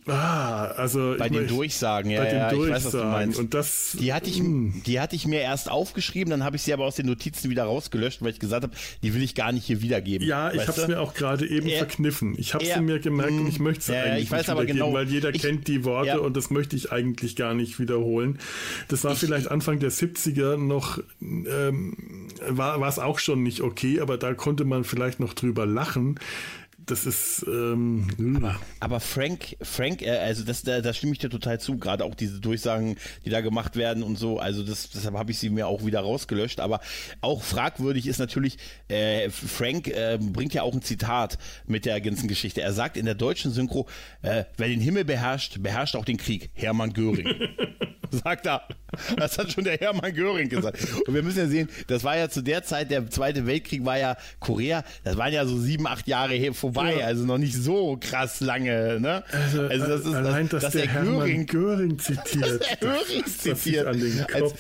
Ah, 0.06 0.66
also 0.76 1.16
bei 1.18 1.30
den 1.30 1.48
Durchsagen, 1.48 2.12
ja, 2.12 2.22
bei 2.22 2.32
ja, 2.32 2.50
den 2.50 2.58
Durchsagen. 2.58 2.78
ich 2.78 2.86
weiß, 2.86 2.86
was 2.86 3.02
du 3.02 3.08
meinst. 3.08 3.40
Und 3.40 3.54
das, 3.54 3.98
die 4.00 4.14
hatte 4.14 4.30
ich, 4.30 4.42
mm. 4.42 4.84
die 4.86 5.00
hatte 5.00 5.16
ich 5.16 5.26
mir 5.28 5.42
erst 5.42 5.70
aufgeschrieben, 5.70 6.30
dann 6.30 6.44
habe 6.44 6.56
ich 6.56 6.62
sie 6.62 6.74
aber 6.74 6.86
aus 6.86 6.96
den 6.96 7.06
Notizen 7.08 7.50
wieder 7.50 7.64
rausgelöscht, 7.64 8.22
weil 8.22 8.32
ich 8.32 8.40
gesagt 8.40 8.64
habe, 8.64 8.74
die 9.04 9.14
will 9.14 9.24
ich 9.24 9.36
gar 9.36 9.52
nicht 9.52 9.66
hier 9.66 9.82
wiedergeben. 9.82 10.28
Ja, 10.28 10.52
ich 10.52 10.68
habe 10.68 10.80
es 10.80 10.88
mir 10.88 11.00
auch 11.00 11.14
gerade 11.14 11.48
eben 11.48 11.68
er, 11.68 11.80
verkniffen. 11.80 12.36
Ich 12.38 12.54
habe 12.54 12.66
sie 12.66 12.80
mir 12.82 13.00
gemerkt 13.00 13.32
und 13.32 13.48
ich 13.48 13.60
möchte 13.60 13.86
sie 13.86 13.94
ja, 13.94 14.04
eigentlich 14.04 14.24
ich 14.24 14.32
weiß 14.32 14.42
nicht 14.42 14.50
aber 14.50 14.66
genau, 14.66 14.94
weil 14.94 15.08
jeder 15.08 15.34
ich, 15.34 15.42
kennt 15.42 15.68
die 15.68 15.84
Worte 15.86 16.08
ja. 16.08 16.18
und 16.18 16.38
das 16.38 16.50
möchte 16.50 16.76
ich 16.76 16.92
eigentlich 16.92 17.36
gar 17.36 17.54
nicht 17.54 17.80
wiederholen. 17.80 18.40
Das 18.88 19.04
war 19.04 19.14
ich, 19.14 19.20
vielleicht 19.20 19.50
Anfang 19.50 19.80
der 19.80 19.92
70er 19.92 20.58
noch, 20.58 21.00
ähm, 21.22 22.28
war 22.48 22.88
es 22.88 23.00
auch 23.00 23.20
schon 23.20 23.44
nicht 23.44 23.62
okay, 23.62 24.00
aber 24.02 24.18
da 24.18 24.34
konnte 24.34 24.66
man 24.66 24.84
vielleicht 24.84 25.20
noch 25.20 25.34
drüber 25.34 25.66
lachen 25.66 26.20
das 26.90 27.06
ist. 27.06 27.46
Ähm, 27.48 28.38
aber, 28.38 28.60
aber, 28.80 29.00
Frank, 29.00 29.56
Frank, 29.62 30.02
äh, 30.02 30.18
also 30.18 30.44
das, 30.44 30.64
da, 30.64 30.82
da 30.82 30.94
stimme 30.94 31.14
ich 31.14 31.20
dir 31.20 31.30
total 31.30 31.60
zu. 31.60 31.78
Gerade 31.78 32.04
auch 32.04 32.16
diese 32.16 32.40
Durchsagen, 32.40 32.98
die 33.26 33.30
da 33.30 33.42
gemacht 33.42 33.76
werden 33.76 34.04
und 34.04 34.18
so. 34.18 34.40
Also 34.40 34.64
das, 34.64 34.90
deshalb 34.90 35.16
habe 35.16 35.32
ich 35.32 35.40
sie 35.40 35.50
mir 35.50 35.68
auch 35.68 35.86
wieder 35.86 36.02
rausgelöscht. 36.02 36.60
Aber 36.60 36.80
auch 37.22 37.42
fragwürdig 37.42 38.08
ist 38.08 38.20
natürlich, 38.20 38.58
äh, 38.88 39.30
Frank 39.30 39.88
äh, 39.88 40.18
bringt 40.22 40.54
ja 40.54 40.64
auch 40.64 40.74
ein 40.74 40.82
Zitat 40.82 41.38
mit 41.68 41.86
der 41.86 42.02
ganzen 42.02 42.28
Geschichte. 42.28 42.62
Er 42.62 42.74
sagt 42.74 42.98
in 42.98 43.06
der 43.06 43.16
deutschen 43.16 43.52
Synchro, 43.52 43.88
äh, 44.22 44.46
wer 44.58 44.68
den 44.68 44.82
Himmel 44.82 45.06
beherrscht, 45.06 45.62
beherrscht 45.62 45.96
auch 45.96 46.06
den 46.06 46.18
Krieg. 46.18 46.50
Hermann 46.54 46.94
Göring. 46.94 47.28
sagt 48.12 48.48
er. 48.48 48.64
Das 49.18 49.38
hat 49.38 49.52
schon 49.52 49.64
der 49.64 49.78
Hermann 49.78 50.14
Göring 50.14 50.50
gesagt. 50.50 50.80
Und 51.06 51.14
wir 51.14 51.22
müssen 51.22 51.40
ja 51.40 51.48
sehen, 51.48 51.70
das 51.88 52.04
war 52.04 52.18
ja 52.18 52.30
zu 52.30 52.42
der 52.42 52.64
Zeit, 52.64 52.90
der 52.92 53.10
Zweite 53.10 53.46
Weltkrieg 53.46 53.86
war 53.86 53.98
ja 53.98 54.18
Korea, 54.40 54.84
das 55.04 55.18
waren 55.18 55.32
ja 55.32 55.46
so 55.46 55.58
sieben, 55.58 55.88
acht 55.88 56.08
Jahre 56.08 56.54
vorbei, 56.54 56.79
ja. 56.88 57.06
also 57.06 57.26
noch 57.26 57.38
nicht 57.38 57.56
so 57.56 57.98
krass 58.00 58.40
lange. 58.42 59.00
Ne? 59.00 59.24
Also, 59.32 59.62
also 59.64 59.88
das 59.88 60.02
ist, 60.02 60.14
allein, 60.14 60.50
dass, 60.50 60.64
dass 60.64 60.74
der, 60.74 60.84
der 60.84 60.92
Hermann 60.92 61.46
Göring, 61.46 61.46
Göring 61.46 62.00
zitiert. 62.00 62.62
Dass 62.62 62.80
Göring 62.80 63.26
zitiert. 63.26 63.88
An 63.88 64.00
den 64.00 64.18
Kopf. 64.28 64.34
Als, 64.34 64.54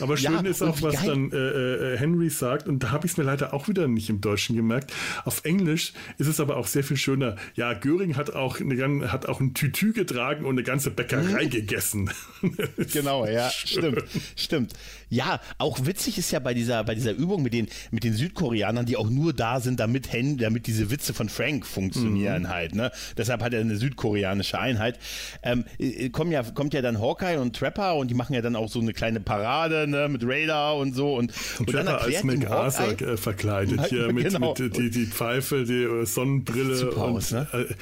aber 0.00 0.16
schön 0.16 0.32
ja, 0.32 0.40
ist 0.50 0.62
auch, 0.62 0.80
was 0.82 1.04
dann 1.04 1.32
äh, 1.32 1.36
äh, 1.36 1.98
Henry 1.98 2.30
sagt, 2.30 2.68
und 2.68 2.82
da 2.82 2.90
habe 2.90 3.06
ich 3.06 3.12
es 3.12 3.18
mir 3.18 3.24
leider 3.24 3.52
auch 3.52 3.68
wieder 3.68 3.88
nicht 3.88 4.08
im 4.10 4.20
Deutschen 4.20 4.56
gemerkt. 4.56 4.92
Auf 5.24 5.44
Englisch 5.44 5.92
ist 6.18 6.28
es 6.28 6.40
aber 6.40 6.56
auch 6.56 6.66
sehr 6.66 6.84
viel 6.84 6.96
schöner. 6.96 7.36
Ja, 7.54 7.72
Göring 7.74 8.16
hat 8.16 8.34
auch, 8.34 8.60
eine, 8.60 9.12
hat 9.12 9.26
auch 9.28 9.40
ein 9.40 9.54
Tütü 9.54 9.92
getragen 9.92 10.44
und 10.44 10.54
eine 10.54 10.62
ganze 10.62 10.90
Bäckerei 10.90 11.44
mhm. 11.44 11.50
gegessen. 11.50 12.10
genau, 12.92 13.26
ja, 13.26 13.50
stimmt, 13.50 14.04
stimmt. 14.36 14.72
Ja, 15.10 15.40
auch 15.58 15.86
witzig 15.86 16.18
ist 16.18 16.30
ja 16.30 16.38
bei 16.38 16.54
dieser, 16.54 16.84
bei 16.84 16.94
dieser 16.94 17.12
Übung 17.12 17.42
mit 17.42 17.52
den, 17.52 17.68
mit 17.90 18.04
den 18.04 18.12
Südkoreanern, 18.12 18.86
die 18.86 18.96
auch 18.96 19.08
nur 19.08 19.32
da 19.32 19.60
sind, 19.60 19.80
damit, 19.80 20.12
Hen, 20.12 20.38
damit 20.38 20.66
diese 20.66 20.90
Witze 20.90 21.14
von 21.14 21.28
Frank 21.28 21.66
funktionieren 21.66 22.42
mhm. 22.42 22.48
halt. 22.48 22.74
Ne? 22.74 22.90
Deshalb 23.16 23.42
hat 23.42 23.54
er 23.54 23.60
eine 23.60 23.76
südkoreanische 23.76 24.58
Einheit. 24.58 24.98
Ähm, 25.42 25.64
äh, 25.78 26.10
kommen 26.10 26.30
ja, 26.30 26.42
kommt 26.42 26.74
ja 26.74 26.82
dann 26.82 27.00
Hawkeye 27.00 27.38
und 27.38 27.56
Trapper 27.56 27.96
und 27.96 28.08
die 28.08 28.14
machen 28.14 28.34
ja 28.34 28.42
dann 28.42 28.56
auch 28.56 28.68
so 28.68 28.80
eine 28.80 28.92
kleine 28.92 29.20
Parade 29.20 29.86
ne, 29.88 30.08
mit 30.08 30.22
Radar 30.24 30.76
und 30.76 30.94
so. 30.94 31.14
Und, 31.14 31.32
und, 31.58 31.68
und 31.68 31.74
dann 31.74 31.88
als 31.88 32.22
MacArthur 32.24 33.08
äh, 33.08 33.16
verkleidet 33.16 33.86
hier 33.88 34.12
mit, 34.12 34.32
genau. 34.32 34.54
mit 34.58 34.76
die, 34.76 34.90
die 34.90 35.06
Pfeife, 35.06 35.64
die 35.64 35.82
äh, 35.82 36.04
Sonnenbrille. 36.04 36.76
Super 36.76 37.04
und, 37.04 37.16
aus, 37.16 37.32
ne? 37.32 37.46
Äh, 37.52 37.74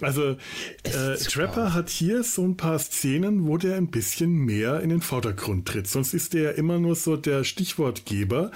also 0.00 0.36
äh, 0.84 1.16
Trapper 1.16 1.74
hat 1.74 1.90
hier 1.90 2.22
so 2.22 2.44
ein 2.44 2.56
paar 2.56 2.78
Szenen, 2.78 3.46
wo 3.46 3.56
der 3.56 3.76
ein 3.76 3.90
bisschen 3.90 4.32
mehr 4.32 4.80
in 4.80 4.88
den 4.88 5.00
Vordergrund 5.00 5.68
tritt. 5.68 5.86
Sonst 5.86 6.14
ist 6.14 6.34
der 6.34 6.42
ja 6.42 6.50
immer 6.50 6.78
nur 6.78 6.94
so 6.94 7.16
der 7.16 7.44
Stichwortgeber. 7.44 8.50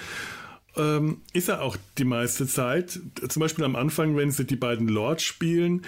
Ähm, 0.77 1.19
ist 1.33 1.49
er 1.49 1.63
auch 1.63 1.77
die 1.99 2.05
meiste 2.05 2.49
Zeit. 2.49 2.99
Zum 3.29 3.41
Beispiel 3.41 3.65
am 3.65 3.77
Anfang, 3.77 4.17
wenn 4.17 4.33
sie 4.33 4.45
die 4.45 4.57
beiden 4.57 4.89
Lords 4.89 5.23
spielen, 5.23 5.83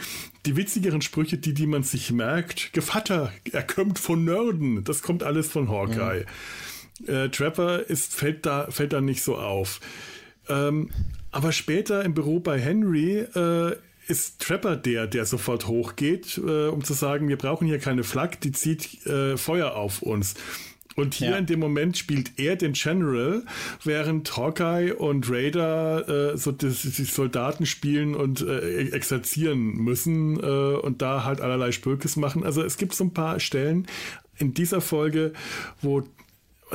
die 0.44 0.56
witzigeren 0.56 1.02
Sprüche, 1.02 1.38
die, 1.38 1.54
die 1.54 1.66
man 1.66 1.82
sich 1.82 2.12
merkt. 2.12 2.72
Gevatter, 2.72 3.32
er 3.50 3.64
kommt 3.64 3.98
von 3.98 4.24
Nörden. 4.24 4.84
Das 4.84 5.02
kommt 5.02 5.24
alles 5.24 5.48
von 5.48 5.68
Hawkeye. 5.68 6.24
Mhm. 7.00 7.08
Äh, 7.08 7.28
Trapper 7.30 7.80
ist, 7.90 8.14
fällt, 8.14 8.46
da, 8.46 8.70
fällt 8.70 8.92
da 8.92 9.00
nicht 9.00 9.22
so 9.22 9.36
auf. 9.36 9.80
Ähm, 10.48 10.90
aber 11.32 11.52
später 11.52 12.04
im 12.04 12.14
Büro 12.14 12.38
bei 12.40 12.58
Henry 12.60 13.18
äh, 13.18 13.76
ist 14.06 14.40
Trapper 14.40 14.76
der, 14.76 15.06
der 15.06 15.24
sofort 15.24 15.66
hochgeht, 15.66 16.38
äh, 16.38 16.68
um 16.68 16.84
zu 16.84 16.94
sagen, 16.94 17.28
wir 17.28 17.36
brauchen 17.36 17.66
hier 17.66 17.78
keine 17.78 18.04
Flak, 18.04 18.40
die 18.40 18.52
zieht 18.52 19.06
äh, 19.06 19.36
Feuer 19.36 19.74
auf 19.74 20.02
uns. 20.02 20.34
Und 20.96 21.12
hier 21.12 21.30
ja. 21.30 21.36
in 21.36 21.46
dem 21.46 21.60
Moment 21.60 21.98
spielt 21.98 22.38
er 22.38 22.56
den 22.56 22.72
General, 22.72 23.42
während 23.84 24.34
Hawkeye 24.34 24.92
und 24.92 25.30
Raider 25.30 26.32
äh, 26.32 26.38
so 26.38 26.52
die, 26.52 26.68
die, 26.68 27.04
Soldaten 27.04 27.66
spielen 27.66 28.14
und 28.14 28.40
äh, 28.40 28.88
exerzieren 28.88 29.76
müssen 29.76 30.40
äh, 30.40 30.76
und 30.76 31.02
da 31.02 31.24
halt 31.24 31.42
allerlei 31.42 31.70
Spökes 31.70 32.16
machen. 32.16 32.44
Also 32.44 32.62
es 32.62 32.78
gibt 32.78 32.94
so 32.94 33.04
ein 33.04 33.12
paar 33.12 33.40
Stellen 33.40 33.86
in 34.38 34.54
dieser 34.54 34.80
Folge, 34.80 35.34
wo 35.82 36.02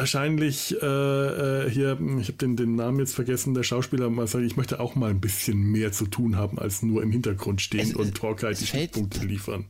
wahrscheinlich 0.02 0.76
äh, 0.82 0.86
äh, 0.86 1.70
hier, 1.70 2.00
ich 2.20 2.28
habe 2.28 2.38
den, 2.38 2.56
den 2.56 2.76
Namen 2.76 3.00
jetzt 3.00 3.14
vergessen, 3.14 3.54
der 3.54 3.62
Schauspieler 3.62 4.10
mal 4.10 4.26
sagt, 4.26 4.44
ich 4.44 4.58
möchte 4.58 4.80
auch 4.80 4.96
mal 4.96 5.12
ein 5.12 5.22
bisschen 5.22 5.72
mehr 5.72 5.92
zu 5.92 6.08
tun 6.08 6.36
haben, 6.38 6.58
als 6.58 6.82
nur 6.82 7.04
im 7.04 7.12
Hintergrund 7.12 7.62
stehen 7.62 7.82
es, 7.82 7.94
und 7.94 8.22
Hawkeye 8.22 8.54
die 8.54 8.66
Stichpunkte 8.66 9.24
liefern. 9.26 9.68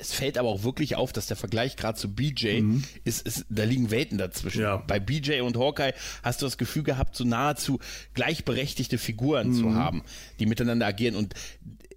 Es 0.00 0.12
fällt 0.12 0.38
aber 0.38 0.48
auch 0.48 0.62
wirklich 0.62 0.94
auf, 0.94 1.12
dass 1.12 1.26
der 1.26 1.36
Vergleich 1.36 1.74
gerade 1.74 1.98
zu 1.98 2.14
BJ 2.14 2.60
mhm. 2.60 2.84
ist, 3.02 3.26
ist, 3.26 3.46
da 3.48 3.64
liegen 3.64 3.90
Welten 3.90 4.16
dazwischen. 4.16 4.62
Ja. 4.62 4.76
Bei 4.76 5.00
BJ 5.00 5.40
und 5.40 5.56
Hawkeye 5.56 5.92
hast 6.22 6.40
du 6.40 6.46
das 6.46 6.56
Gefühl 6.56 6.84
gehabt, 6.84 7.16
so 7.16 7.24
nahezu 7.24 7.80
gleichberechtigte 8.14 8.96
Figuren 8.96 9.48
mhm. 9.48 9.54
zu 9.54 9.74
haben, 9.74 10.02
die 10.38 10.46
miteinander 10.46 10.86
agieren. 10.86 11.16
Und 11.16 11.34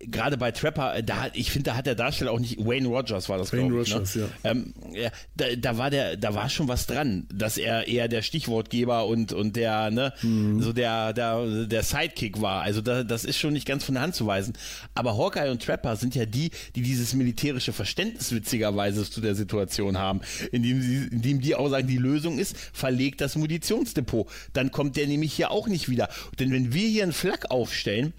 gerade 0.07 0.37
bei 0.37 0.51
Trapper, 0.51 0.95
äh, 0.95 1.03
da, 1.03 1.27
ich 1.33 1.51
finde, 1.51 1.71
da 1.71 1.75
hat 1.75 1.85
der 1.85 1.95
Darsteller 1.95 2.31
auch 2.31 2.39
nicht, 2.39 2.57
Wayne 2.59 2.87
Rogers 2.87 3.29
war 3.29 3.37
das, 3.37 3.51
Wayne 3.53 3.63
ich, 3.63 3.69
ne? 3.69 3.95
Rogers, 3.95 4.15
ne? 4.15 4.29
ja. 4.43 4.51
Ähm, 4.51 4.73
ja 4.93 5.09
da, 5.35 5.45
da, 5.55 5.77
war 5.77 5.89
der, 5.89 6.17
da 6.17 6.33
war 6.33 6.49
schon 6.49 6.67
was 6.67 6.87
dran, 6.87 7.27
dass 7.33 7.57
er 7.57 7.87
eher 7.87 8.07
der 8.07 8.21
Stichwortgeber 8.21 9.05
und, 9.05 9.33
und 9.33 9.55
der, 9.55 9.91
ne, 9.91 10.13
mhm. 10.21 10.61
so 10.61 10.73
der, 10.73 11.13
der, 11.13 11.65
der 11.65 11.83
Sidekick 11.83 12.41
war. 12.41 12.61
Also 12.61 12.81
da, 12.81 13.03
das 13.03 13.25
ist 13.25 13.37
schon 13.37 13.53
nicht 13.53 13.67
ganz 13.67 13.83
von 13.83 13.95
der 13.95 14.03
Hand 14.03 14.15
zu 14.15 14.25
weisen. 14.25 14.53
Aber 14.95 15.17
Hawkeye 15.17 15.51
und 15.51 15.63
Trapper 15.63 15.95
sind 15.95 16.15
ja 16.15 16.25
die, 16.25 16.51
die 16.75 16.81
dieses 16.81 17.13
militärische 17.13 17.73
Verständnis 17.73 18.31
witzigerweise 18.31 19.09
zu 19.09 19.21
der 19.21 19.35
Situation 19.35 19.97
haben, 19.97 20.21
indem, 20.51 20.81
sie, 20.81 21.07
indem 21.11 21.41
die 21.41 21.55
auch 21.55 21.69
sagen, 21.69 21.87
die 21.87 21.97
Lösung 21.97 22.39
ist, 22.39 22.57
verlegt 22.73 23.21
das 23.21 23.35
Munitionsdepot. 23.35 24.27
Dann 24.53 24.71
kommt 24.71 24.97
der 24.97 25.07
nämlich 25.07 25.33
hier 25.33 25.51
auch 25.51 25.67
nicht 25.67 25.89
wieder. 25.89 26.09
Denn 26.39 26.51
wenn 26.51 26.73
wir 26.73 26.87
hier 26.87 27.03
einen 27.03 27.13
Flak 27.13 27.51
aufstellen, 27.51 28.13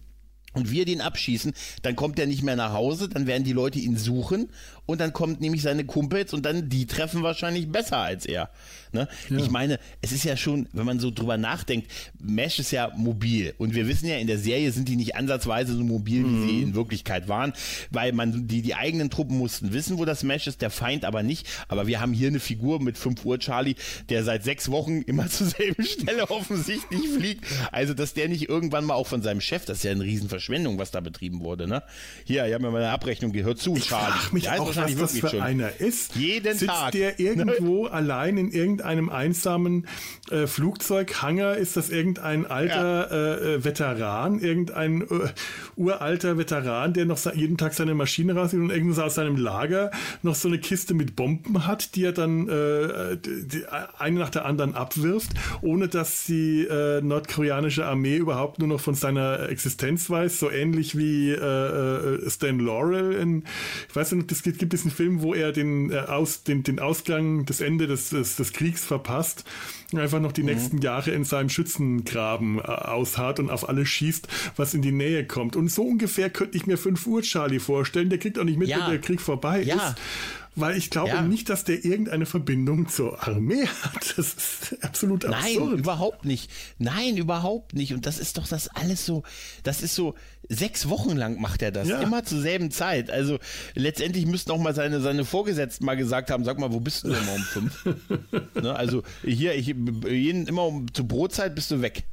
und 0.53 0.71
wir 0.71 0.85
den 0.85 1.01
abschießen, 1.01 1.53
dann 1.83 1.97
kommt 1.97 2.19
er 2.19 2.27
nicht 2.27 2.43
mehr 2.43 2.57
nach 2.57 2.73
Hause, 2.73 3.09
dann 3.09 3.27
werden 3.27 3.45
die 3.45 3.53
Leute 3.53 3.79
ihn 3.79 3.97
suchen 3.97 4.51
und 4.87 5.01
dann 5.01 5.13
kommt 5.13 5.41
nämlich 5.41 5.63
seine 5.63 5.85
Kumpels 5.85 6.33
und 6.35 6.45
dann 6.45 6.69
die 6.69 6.87
treffen 6.87 7.23
wahrscheinlich 7.23 7.71
besser 7.71 7.99
als 7.99 8.27
er. 8.27 8.51
Ne? 8.93 9.09
Ja. 9.31 9.39
Ich 9.39 9.51
meine, 9.51 9.79
es 10.03 10.13
ist 10.13 10.25
ja 10.25 10.37
schon, 10.37 10.69
wenn 10.73 10.85
man 10.85 11.01
so 11.01 11.11
drüber 11.11 11.39
nachdenkt, 11.39 11.91
Mesh 12.21 12.59
ist 12.59 12.73
ja 12.73 12.93
mobil 12.95 13.55
und 13.59 13.75
wir 13.75 13.89
wissen 13.89 14.07
ja, 14.07 14.17
in 14.17 14.27
der 14.27 14.39
Serie 14.39 14.71
sind 14.71 14.89
die 14.89 14.97
nicht 14.97 15.17
ansatzweise 15.17 15.75
so 15.75 15.83
mobil, 15.83 16.23
mhm. 16.23 16.43
wie 16.47 16.49
sie 16.49 16.63
in 16.63 16.75
Wirklichkeit 16.75 17.29
waren, 17.29 17.53
weil 17.91 18.13
man 18.13 18.49
die, 18.49 18.61
die 18.61 18.75
eigenen 18.75 19.09
Truppen 19.09 19.39
mussten 19.39 19.73
wissen, 19.73 19.99
wo 19.99 20.05
das 20.05 20.25
Mesh 20.25 20.47
ist, 20.47 20.61
der 20.61 20.71
Feind 20.71 21.05
aber 21.05 21.23
nicht. 21.23 21.47
Aber 21.69 21.87
wir 21.87 22.01
haben 22.01 22.13
hier 22.13 22.29
eine 22.29 22.41
Figur 22.41 22.83
mit 22.83 22.99
5 22.99 23.25
Uhr 23.25 23.39
Charlie, 23.39 23.77
der 24.09 24.25
seit 24.25 24.45
sechs 24.45 24.71
Wochen 24.71 25.03
immer 25.03 25.27
zur 25.31 25.47
selben 25.47 25.85
Stelle 25.85 26.29
offensichtlich 26.31 27.09
fliegt. 27.09 27.45
Also, 27.71 27.95
dass 27.95 28.15
der 28.15 28.29
nicht 28.29 28.49
irgendwann 28.49 28.85
mal 28.85 28.95
auch 28.95 29.07
von 29.07 29.23
seinem 29.23 29.41
Chef, 29.41 29.65
das 29.65 29.79
ist 29.79 29.85
ja 29.85 29.93
eine 29.93 30.05
Riesenverschwendung, 30.05 30.79
was 30.79 30.91
da 30.91 31.01
betrieben 31.01 31.41
wurde. 31.41 31.67
Ne? 31.67 31.83
Hier, 32.25 32.47
ich 32.47 32.53
habe 32.53 32.65
mir 32.65 32.71
mal 32.71 32.83
eine 32.83 32.91
Abrechnung 32.91 33.33
gehört 33.33 33.59
zu, 33.59 33.77
ich 33.77 33.87
Charlie. 33.87 34.19
Ich 34.25 34.33
mich 34.33 34.51
auch 34.51 34.72
wahrscheinlich 34.77 35.01
was 35.03 35.13
das 35.13 35.21
für 35.21 35.29
schon. 35.29 35.41
einer 35.41 35.81
ist. 35.81 36.17
Jeden 36.17 36.57
Sitzt 36.57 36.67
Tag. 36.67 36.93
der 36.93 37.21
irgendwo 37.21 37.87
allein 37.87 38.39
in 38.39 38.51
irgendeinem 38.51 39.09
einsamen 39.09 39.87
äh, 40.31 40.47
Flugzeughanger? 40.47 41.57
Ist 41.57 41.77
das 41.77 41.91
irgendein 41.91 42.47
alter 42.47 43.11
äh, 43.11 43.55
äh, 43.55 43.65
Veteran, 43.65 44.41
irgendein 44.41 45.03
äh, 45.03 45.07
uralter 45.77 46.39
Veteran, 46.39 46.93
der 46.93 47.07
noch 47.07 47.19
jeden 47.35 47.57
Tag 47.57 47.75
seine 47.75 47.95
Maschine 47.95 48.35
rausnimmt 48.35 48.65
und 48.65 48.77
irgendwo 48.77 49.01
aus 49.01 49.15
seinem 49.15 49.37
Lager 49.37 49.91
noch 50.23 50.35
so 50.35 50.49
eine 50.49 50.59
Kiste 50.59 50.95
mit 50.95 51.17
Bomben 51.17 51.67
hat, 51.67 51.95
die 51.95 52.05
er 52.05 52.13
dann 52.13 52.49
äh, 52.49 53.17
die, 53.17 53.65
eine 53.99 54.19
nach 54.19 54.31
der 54.31 54.45
anderen 54.45 54.75
abwirft, 54.75 55.31
ohne 55.61 55.89
dass 55.89 56.25
die 56.25 56.63
äh, 56.63 57.01
nordkoreanische 57.01 57.85
Armee 57.85 58.17
überhaupt 58.17 58.59
nur 58.59 58.69
noch 58.69 58.81
von 58.81 58.95
seiner 58.95 59.49
Existenz 59.49 60.11
weiß, 60.11 60.39
so 60.39 60.51
ähnlich 60.51 60.97
wie 60.97 61.33
Stan 61.33 62.59
Laurel 62.59 63.13
in, 63.13 63.45
ich 63.89 63.97
weiß 63.97 64.13
nicht, 64.13 64.33
es 64.33 64.43
gibt, 64.43 64.59
gibt 64.63 64.73
diesen 64.75 64.93
Film, 64.93 65.23
wo 65.23 65.35
er 65.35 65.51
den, 65.51 65.91
äh, 65.91 65.97
aus, 65.97 66.45
den, 66.45 66.63
den 66.63 66.79
Ausgang, 66.79 67.45
das 67.47 67.61
Ende 67.61 67.89
des, 67.89 68.11
des, 68.11 68.37
des 68.37 68.53
Kriegs 68.53 68.85
verpasst 68.85 69.43
und 69.93 69.99
einfach 69.99 70.21
noch 70.21 70.31
die 70.31 70.45
nächsten 70.45 70.79
Jahre 70.79 71.11
in 71.11 71.25
seinem 71.25 71.49
Schützengraben 71.49 72.61
äh, 72.61 72.63
ausharrt 72.63 73.41
und 73.41 73.51
auf 73.51 73.69
alles 73.69 73.89
schießt, 73.89 74.29
was 74.55 74.73
in 74.75 74.81
die 74.83 74.93
Nähe 74.93 75.27
kommt. 75.27 75.57
Und 75.57 75.69
so 75.69 75.83
ungefähr 75.83 76.31
könnte 76.31 76.57
ich 76.57 76.67
mir 76.69 76.79
5 76.79 77.05
Uhr 77.09 77.23
Charlie 77.23 77.59
vorstellen, 77.59 78.09
der 78.09 78.21
kriegt 78.21 78.39
auch 78.39 78.45
nicht 78.45 78.57
mit, 78.59 78.69
Ja. 78.69 78.79
wenn 78.85 78.91
der 78.91 79.01
Krieg 79.01 79.21
vorbei 79.21 79.63
Ja. 79.65 79.75
ist. 79.89 79.97
Weil 80.55 80.77
ich 80.77 80.91
glaube 80.91 81.09
Ja. 81.09 81.23
nicht, 81.23 81.49
dass 81.49 81.65
der 81.65 81.83
irgendeine 81.85 82.27
Verbindung 82.27 82.89
zur 82.89 83.27
Armee 83.27 83.67
hat. 83.83 84.15
Das 84.19 84.35
ist 84.35 84.77
absolut 84.83 85.25
Nein, 85.25 85.35
absurd. 85.35 85.79
überhaupt 85.79 86.25
nicht. 86.27 86.51
Nein, 86.79 87.17
überhaupt 87.17 87.75
nicht. 87.75 87.95
Und 87.95 88.05
das 88.05 88.19
ist 88.19 88.37
doch 88.37 88.47
das 88.47 88.69
alles 88.69 89.07
so, 89.07 89.23
das 89.63 89.83
ist 89.83 89.95
so, 89.95 90.15
sechs 90.49 90.89
Wochen 90.89 91.17
lang 91.17 91.41
macht 91.41 91.63
er 91.63 91.71
das. 91.71 91.89
Ja. 91.89 92.01
Immer 92.03 92.25
zur 92.25 92.41
selben 92.41 92.71
Zeit. 92.71 93.11
Also 93.11 93.39
letztendlich 93.75 94.27
müssten 94.27 94.51
auch 94.51 94.59
mal 94.59 94.75
seine, 94.75 95.01
seine 95.01 95.25
Vorgesetzten 95.25 95.87
mal 95.87 95.97
gesagt 95.97 96.31
haben, 96.31 96.45
sag 96.45 96.59
mal, 96.59 96.73
wo 96.73 96.81
bist 96.81 97.05
du 97.05 97.09
denn 97.09 97.23
immer 97.23 97.35
um 97.35 97.43
fünf? 97.43 97.85
ne, 98.61 98.75
also 98.75 99.03
hier, 99.25 99.55
ich, 99.55 99.67
jeden, 99.69 100.47
immer 100.47 100.67
um 100.67 100.93
zur 100.93 101.09
Brotzeit 101.09 101.55
bist 101.55 101.71
du 101.71 101.81
weg. 101.81 102.05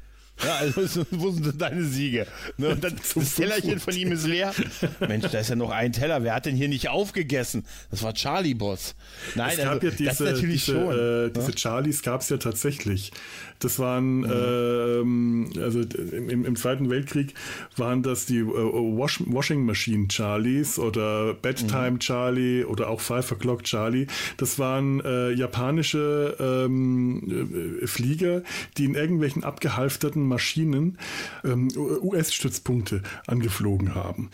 Ja, 0.44 0.56
also 0.58 0.86
so- 0.88 1.06
wo 1.12 1.32
sind 1.32 1.46
denn 1.46 1.58
deine 1.58 1.84
Siege? 1.84 2.26
Ne, 2.58 2.70
und 2.70 2.84
dann 2.84 2.96
das 3.16 3.36
Tellerchen 3.36 3.80
von 3.80 3.96
ihm 3.96 4.12
ist 4.12 4.26
leer. 4.26 4.54
Mensch, 5.00 5.28
da 5.32 5.40
ist 5.40 5.50
ja 5.50 5.56
noch 5.56 5.72
ein 5.72 5.92
Teller. 5.92 6.24
Wer 6.24 6.34
hat 6.36 6.46
denn 6.46 6.56
hier 6.56 6.68
nicht 6.70 6.88
aufgegessen? 6.90 7.66
Das 7.92 8.04
war 8.04 8.14
Charlie 8.14 8.54
Boss. 8.54 8.96
Nein, 9.36 9.52
Es 9.52 9.58
gab 9.64 9.74
also, 9.74 9.88
ja 9.88 9.92
diese, 9.92 10.04
das 10.06 10.20
natürlich 10.20 10.66
diese, 10.66 10.72
schon. 10.74 11.28
Äh, 11.28 11.32
diese 11.32 11.58
Charlies 11.58 12.02
gab 12.02 12.22
es 12.22 12.30
ja 12.30 12.38
tatsächlich. 12.38 13.12
Das 13.60 13.78
waren, 13.78 14.24
ähm, 14.24 15.50
also 15.62 15.82
im, 15.82 16.46
im- 16.46 16.56
Zweiten 16.56 16.90
Weltkrieg 16.90 17.34
waren 17.78 18.04
das 18.04 18.26
die 18.26 18.40
äh, 18.40 18.46
Wash, 18.46 19.22
Washing 19.26 19.66
Machine 19.66 20.08
Charlies 20.10 20.80
oder 20.80 21.34
Bedtime 21.34 22.00
Charlie 22.00 22.64
oder 22.64 22.90
auch 22.90 23.02
Five 23.02 23.32
O'Clock 23.32 23.64
Charlie. 23.64 24.08
Das 24.38 24.60
waren 24.60 25.02
äh, 25.02 25.32
japanische 25.32 26.36
ähm, 26.40 27.80
äh, 27.82 27.88
Flieger, 27.88 28.44
die 28.78 28.86
in 28.86 28.96
irgendwelchen 28.96 29.44
abgehalfterten 29.44 30.26
Maschinen 30.26 30.98
ähm, 31.44 31.68
US-Stützpunkte 31.76 33.04
angeflogen 33.28 33.94
haben 33.96 34.30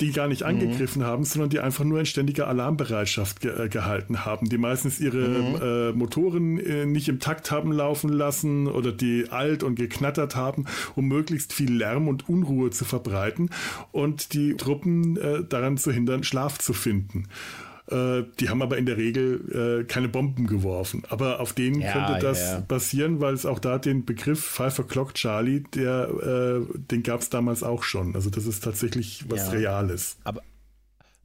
die 0.00 0.12
gar 0.12 0.28
nicht 0.28 0.42
angegriffen 0.44 1.04
haben, 1.04 1.24
sondern 1.24 1.50
die 1.50 1.60
einfach 1.60 1.84
nur 1.84 2.00
in 2.00 2.06
ständiger 2.06 2.48
Alarmbereitschaft 2.48 3.40
ge 3.40 3.66
äh, 3.66 3.68
gehalten 3.68 4.24
haben, 4.24 4.48
die 4.48 4.58
meistens 4.58 5.00
ihre 5.00 5.90
äh, 5.90 5.96
Motoren 5.96 6.58
äh, 6.58 6.86
nicht 6.86 7.08
im 7.08 7.20
Takt 7.20 7.50
haben 7.50 7.72
laufen 7.72 8.08
lassen 8.10 8.66
oder 8.66 8.92
die 8.92 9.26
alt 9.30 9.62
und 9.62 9.74
geknattert 9.74 10.36
haben, 10.36 10.64
um 10.96 11.06
möglichst 11.06 11.52
viel 11.52 11.72
Lärm 11.72 12.08
und 12.08 12.28
Unruhe 12.28 12.70
zu 12.70 12.84
verbreiten 12.84 13.50
und 13.92 14.32
die 14.32 14.54
Truppen 14.54 15.16
äh, 15.16 15.44
daran 15.44 15.76
zu 15.76 15.92
hindern, 15.92 16.24
Schlaf 16.24 16.58
zu 16.58 16.72
finden. 16.72 17.28
Äh, 17.90 18.24
Die 18.38 18.48
haben 18.48 18.62
aber 18.62 18.78
in 18.78 18.86
der 18.86 18.96
Regel 18.96 19.80
äh, 19.80 19.84
keine 19.84 20.08
Bomben 20.08 20.46
geworfen. 20.46 21.02
Aber 21.08 21.40
auf 21.40 21.52
denen 21.52 21.80
Ja, 21.80 21.92
könnte 21.92 22.20
das 22.24 22.40
ja, 22.40 22.60
passieren, 22.60 23.20
weil 23.20 23.34
es 23.34 23.46
auch 23.46 23.58
da 23.58 23.78
den 23.78 24.04
Begriff 24.04 24.44
Five 24.44 24.78
O'Clock 24.78 25.14
Charlie, 25.14 25.64
der, 25.74 26.60
äh, 26.62 26.78
den 26.90 27.02
gab 27.02 27.20
es 27.20 27.30
damals 27.30 27.62
auch 27.62 27.82
schon. 27.82 28.14
Also 28.14 28.30
das 28.30 28.46
ist 28.46 28.62
tatsächlich 28.64 29.24
was 29.28 29.46
Ja. 29.46 29.50
Reales. 29.50 30.16
Aber 30.24 30.42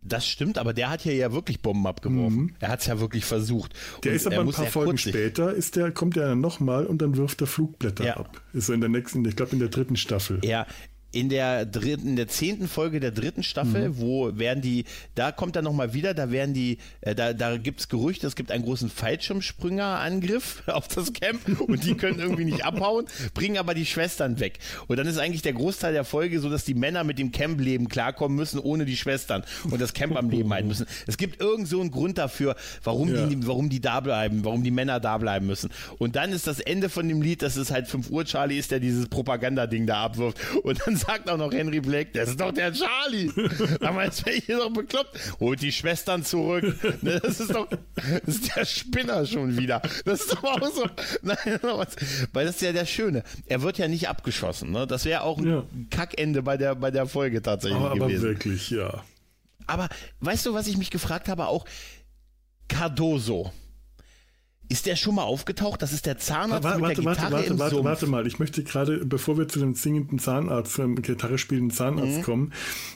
das 0.07 0.27
stimmt, 0.27 0.59
aber 0.59 0.73
der 0.73 0.91
hat 0.91 1.01
hier 1.01 1.15
ja 1.15 1.33
wirklich 1.33 1.61
Bomben 1.61 1.87
abgeworfen. 1.87 2.55
Er 2.59 2.69
hat 2.69 2.81
es 2.81 2.85
ja 2.85 2.99
wirklich 2.99 3.25
versucht. 3.25 3.73
Mhm. 3.73 4.01
Der 4.03 4.11
Und 4.11 4.15
ist 4.17 4.27
aber 4.27 4.35
er 4.35 4.41
ein 4.43 4.51
paar 4.51 4.65
Folgen 4.67 4.97
später, 4.99 5.51
ist 5.53 5.75
der, 5.75 5.91
kommt 5.91 6.15
der 6.15 6.35
nochmal 6.35 6.85
und 6.85 7.01
dann 7.01 7.17
wirft 7.17 7.41
er 7.41 7.47
Flugblätter 7.47 8.05
Ja. 8.05 8.17
ab. 8.17 8.39
Ist 8.53 8.67
so 8.67 8.73
in 8.73 8.81
der 8.81 8.89
nächsten, 8.89 9.25
ich 9.25 9.35
glaube 9.35 9.53
in 9.53 9.59
der 9.59 9.69
dritten 9.69 9.95
Staffel. 9.95 10.39
Ja, 10.43 10.67
in 11.15 11.29
der 11.29 11.65
dritten, 11.65 12.09
in 12.09 12.15
der 12.17 12.27
zehnten 12.27 12.67
Folge 12.67 12.99
der 12.99 13.11
dritten 13.11 13.41
Staffel, 13.41 13.89
Mhm. 13.89 13.97
wo 13.99 14.37
werden 14.37 14.61
die, 14.61 14.85
da 15.15 15.31
kommt 15.31 15.55
er 15.55 15.61
nochmal 15.61 15.93
wieder, 15.93 16.13
da 16.13 16.29
werden 16.29 16.53
die, 16.53 16.77
äh, 17.01 17.15
da, 17.15 17.33
da 17.33 17.57
gibt 17.57 17.79
es 17.79 17.89
Gerüchte, 17.89 18.27
es 18.27 18.35
gibt 18.35 18.51
einen 18.51 18.63
großen 18.65 18.89
Fallschirmspringer-Angriff 18.89 20.63
auf 20.67 20.87
das 20.87 21.13
Camp 21.13 21.59
und 21.61 21.83
die 21.83 21.95
können 21.95 22.19
irgendwie 22.19 22.45
nicht 22.45 22.65
abhauen, 22.65 23.05
bringen 23.33 23.57
aber 23.57 23.73
die 23.73 23.85
Schwestern 23.85 24.39
weg. 24.39 24.59
Und 24.87 24.97
dann 24.97 25.07
ist 25.07 25.17
eigentlich 25.17 25.41
der 25.41 25.53
Großteil 25.53 25.93
der 25.93 26.03
Folge 26.03 26.39
so, 26.39 26.49
dass 26.49 26.65
die 26.65 26.73
Männer 26.73 27.03
mit 27.03 27.17
dem 27.19 27.31
Camp-Leben 27.31 27.89
klarkommen 27.89 28.35
müssen, 28.35 28.59
ohne 28.59 28.85
die 28.85 28.97
Schwestern 28.97 29.43
und 29.69 29.79
das 29.81 29.93
Camp 29.93 30.15
am 30.17 30.29
Leben 30.29 30.51
halten 30.53 30.67
müssen. 30.67 30.85
Es 31.07 31.17
gibt 31.17 31.39
irgend 31.41 31.67
so 31.67 31.79
einen 31.81 31.91
Grund 31.91 32.17
dafür, 32.17 32.55
warum, 32.83 33.13
Ja. 33.13 33.25
die, 33.25 33.47
warum 33.47 33.69
die 33.69 33.79
da 33.79 33.99
bleiben, 33.99 34.43
warum 34.43 34.63
die 34.63 34.71
Männer 34.71 34.99
da 34.99 35.17
bleiben 35.17 35.45
müssen. 35.47 35.69
Und 35.97 36.15
dann 36.15 36.31
ist 36.31 36.47
das 36.47 36.59
Ende 36.59 36.89
von 36.89 37.07
dem 37.07 37.21
Lied, 37.21 37.41
dass 37.41 37.55
es 37.55 37.71
halt 37.71 37.87
5 37.87 38.09
Uhr 38.09 38.25
Charlie 38.25 38.57
ist, 38.57 38.71
der 38.71 38.79
dieses 38.79 39.07
Propagandading 39.07 39.87
da 39.87 40.03
abwirft. 40.03 40.37
Und 40.63 40.81
dann 40.85 40.95
sagt 41.07 41.29
auch 41.29 41.37
noch 41.37 41.51
Henry 41.51 41.79
Black, 41.79 42.13
das 42.13 42.29
ist 42.29 42.39
doch 42.39 42.51
der 42.51 42.71
Charlie. 42.73 43.31
Aber 43.81 44.03
jetzt 44.05 44.25
wäre 44.25 44.35
ich 44.37 44.45
hier 44.45 44.57
doch 44.57 44.71
bekloppt. 44.71 45.17
Holt 45.39 45.61
die 45.61 45.71
Schwestern 45.71 46.23
zurück. 46.23 46.63
Ne, 47.01 47.19
Das 47.21 47.39
ist 47.39 47.53
doch, 47.53 47.67
das 47.69 48.35
ist 48.35 48.55
der 48.55 48.65
Spinner 48.65 49.25
schon 49.25 49.57
wieder. 49.57 49.81
Das 50.05 50.21
ist 50.21 50.33
doch 50.33 50.43
auch 50.43 50.71
so. 50.71 50.85
Nein, 51.21 51.37
weil 52.33 52.45
das 52.45 52.55
ist 52.55 52.61
ja 52.61 52.71
der 52.71 52.85
Schöne. 52.85 53.23
Er 53.45 53.61
wird 53.61 53.77
ja 53.77 53.87
nicht 53.87 54.07
abgeschossen. 54.09 54.71
Ne? 54.71 54.87
Das 54.87 55.05
wäre 55.05 55.21
auch 55.21 55.37
ein 55.37 55.47
Ja. 55.47 55.63
Kackende 55.89 56.41
bei 56.43 56.57
der, 56.57 56.75
bei 56.75 56.91
der 56.91 57.05
Folge 57.05 57.41
tatsächlich 57.41 57.79
aber, 57.79 57.91
aber 57.91 58.07
gewesen. 58.07 58.23
wirklich, 58.23 58.69
ja. 58.69 59.03
Aber 59.67 59.89
weißt 60.19 60.45
du, 60.45 60.53
was 60.53 60.67
ich 60.67 60.77
mich 60.77 60.91
gefragt 60.91 61.27
habe? 61.27 61.47
Auch 61.47 61.65
Cardoso. 62.67 63.51
Ist 64.67 64.85
der 64.87 64.95
schon 64.95 65.15
mal 65.15 65.23
aufgetaucht? 65.23 65.81
Das 65.81 65.93
ist 65.93 66.05
der 66.05 66.17
Zahnarzt 66.17 66.63
Warte, 66.63 66.81
mit 66.81 66.97
der 66.97 67.05
warte, 67.05 67.19
Gitarre 67.21 67.33
warte, 67.33 67.47
im 67.53 67.59
warte, 67.59 67.75
Sumpf. 67.75 67.85
warte 67.85 68.07
mal. 68.07 68.25
Ich 68.27 68.39
möchte 68.39 68.63
gerade, 68.63 69.05
bevor 69.05 69.37
wir 69.37 69.47
zu 69.47 69.59
dem 69.59 69.75
singenden 69.75 70.17
Zahnarzt, 70.19 70.73
zum 70.73 70.95
Gitarre 71.01 71.37
spielenden 71.37 71.71
Zahnarzt 71.71 72.17
Mhm. 72.17 72.23
kommen, 72.23 72.53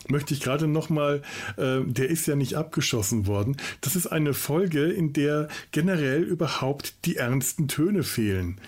möchte 0.07 0.33
ich 0.33 0.41
gerade 0.41 0.67
nochmal, 0.67 1.21
äh, 1.57 1.81
der 1.85 2.09
ist 2.09 2.25
ja 2.27 2.35
nicht 2.35 2.55
abgeschossen 2.55 3.27
worden. 3.27 3.55
Das 3.81 3.95
ist 3.95 4.07
eine 4.07 4.33
Folge, 4.33 4.85
in 4.85 5.13
der 5.13 5.47
generell 5.71 6.23
überhaupt 6.23 7.05
die 7.05 7.17
ernsten 7.17 7.67
Töne 7.67 8.03
fehlen. 8.03 8.59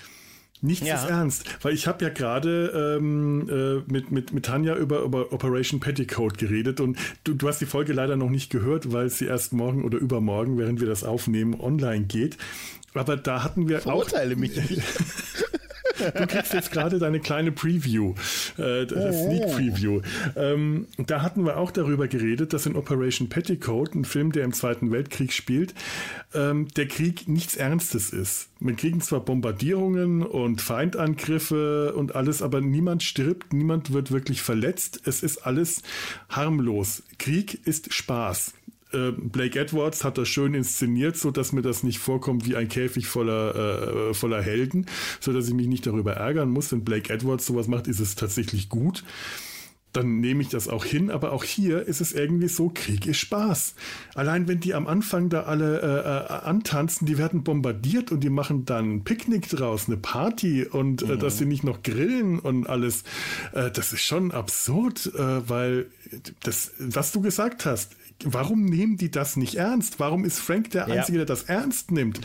Nichts 0.64 0.88
Ja. 0.88 0.94
ist 1.04 1.10
ernst, 1.10 1.46
weil 1.64 1.74
ich 1.74 1.88
habe 1.88 2.06
ja 2.06 2.12
gerade 2.12 2.98
ähm, 3.00 3.50
äh, 3.50 3.92
mit, 3.92 4.12
mit, 4.12 4.32
mit 4.32 4.46
Tanja 4.46 4.76
über, 4.76 5.02
über 5.02 5.34
Operation 5.34 5.80
Petticoat 5.80 6.38
geredet 6.38 6.80
und 6.80 7.00
du, 7.24 7.34
du 7.34 7.48
hast 7.48 7.62
die 7.62 7.66
Folge 7.66 7.94
leider 7.94 8.16
noch 8.16 8.30
nicht 8.30 8.52
gehört, 8.52 8.92
weil 8.94 9.10
sie 9.10 9.26
erst 9.26 9.54
morgen 9.54 9.84
oder 9.84 9.98
übermorgen, 9.98 10.60
während 10.60 10.80
wir 10.80 10.88
das 10.88 11.04
aufnehmen, 11.04 11.60
online 11.60 12.06
geht. 12.06 12.38
Aber 12.94 13.18
da 13.18 13.44
hatten 13.44 13.68
wir 13.68 13.80
auch 13.80 13.84
Verurteile 13.84 14.36
mich 14.36 14.56
nicht. 14.56 14.82
Du 16.18 16.28
kriegst 16.28 16.54
jetzt 16.54 16.72
gerade 16.72 17.00
deine 17.00 17.20
kleine 17.20 17.52
Preview, 17.52 18.14
äh, 18.58 18.86
das 18.86 19.24
Sneak 19.24 19.52
Preview. 19.52 20.02
Ähm, 20.36 20.88
da 20.98 21.22
hatten 21.22 21.46
wir 21.46 21.58
auch 21.58 21.72
darüber 21.72 22.08
geredet, 22.08 22.54
dass 22.54 22.66
in 22.66 22.76
Operation 22.76 23.30
Petticoat, 23.30 23.94
ein 23.94 24.06
Film, 24.06 24.32
der 24.32 24.46
im 24.46 24.54
Zweiten 24.54 24.92
Weltkrieg 24.92 25.34
spielt, 25.34 25.74
ähm, 26.34 26.68
der 26.76 26.88
Krieg 26.88 27.28
nichts 27.28 27.56
Ernstes 27.56 28.12
ist. 28.12 28.50
Wir 28.60 28.76
kriegen 28.76 29.02
zwar 29.02 29.20
Bombardierungen 29.20 30.24
und 30.24 30.62
Feindangriffe 30.62 31.94
und 31.94 32.16
alles, 32.16 32.42
aber 32.42 32.62
niemand 32.62 33.04
stirbt, 33.04 33.54
niemand 33.54 33.94
wird 33.94 34.12
wirklich 34.12 34.42
verletzt. 34.42 35.02
Es 35.06 35.24
ist 35.24 35.46
alles 35.46 35.84
harmlos. 36.30 37.04
Krieg 37.18 37.66
ist 37.66 37.94
Spaß. 37.94 38.54
Äh, 38.94 39.12
Blake 39.12 39.60
Edwards 39.60 40.04
hat 40.04 40.18
das 40.18 40.28
schön 40.28 40.54
inszeniert, 40.54 41.18
so 41.18 41.32
dass 41.32 41.52
mir 41.52 41.62
das 41.62 41.84
nicht 41.84 42.00
vorkommt 42.00 42.46
wie 42.48 42.56
ein 42.56 42.68
Käfig 42.68 43.08
voller, 43.08 44.10
äh, 44.10 44.14
voller 44.14 44.42
Helden, 44.42 44.86
so 45.20 45.34
dass 45.34 45.48
ich 45.48 45.54
mich 45.54 45.68
nicht 45.68 45.86
darüber 45.88 46.14
ärgern 46.14 46.50
muss. 46.50 46.72
Wenn 46.72 46.84
Blake 46.84 47.14
Edwards 47.14 47.46
sowas 47.46 47.68
macht, 47.68 47.88
ist 47.88 48.00
es 48.00 48.16
tatsächlich 48.16 48.70
gut. 48.70 49.04
Dann 49.94 50.22
nehme 50.22 50.42
ich 50.42 50.48
das 50.48 50.70
auch 50.70 50.86
hin, 50.86 51.12
aber 51.12 51.34
auch 51.34 51.44
hier 51.44 51.86
ist 51.86 52.00
es 52.00 52.14
irgendwie 52.14 52.48
so, 52.48 52.72
Krieg 52.74 53.06
ist 53.08 53.18
Spaß. 53.18 53.76
Allein 54.16 54.48
wenn 54.48 54.62
die 54.62 54.74
am 54.74 54.88
Anfang 54.88 55.28
da 55.28 55.42
alle 55.44 55.82
äh, 55.82 56.34
äh, 56.34 56.46
antanzen, 56.46 57.06
die 57.06 57.18
werden 57.18 57.44
bombardiert 57.44 58.10
und 58.12 58.22
die 58.22 58.30
machen 58.30 58.64
dann 58.64 58.96
ein 58.96 59.04
Picknick 59.04 59.50
draus, 59.50 59.88
eine 59.88 59.98
Party 59.98 60.66
und 60.66 61.02
äh, 61.02 61.18
dass 61.18 61.40
sie 61.40 61.46
nicht 61.46 61.66
noch 61.66 61.84
grillen 61.84 62.40
und 62.40 62.68
alles, 62.68 63.04
äh, 63.52 63.70
das 63.70 63.92
ist 63.92 64.04
schon 64.04 64.32
absurd, 64.32 65.12
äh, 65.14 65.50
weil 65.50 65.88
das, 66.44 66.72
was 66.80 67.12
du 67.12 67.20
gesagt 67.20 67.66
hast, 67.66 67.98
warum 68.26 68.66
nehmen 68.66 68.98
die 68.98 69.12
das 69.12 69.38
nicht 69.38 69.56
ernst? 69.56 70.00
Warum 70.00 70.26
ist 70.26 70.40
Frank 70.40 70.72
der 70.72 70.88
Ja. 70.88 70.96
Einzige, 70.96 71.20
der 71.20 71.26
das 71.26 71.44
ernst 71.44 71.92
nimmt? 71.92 72.20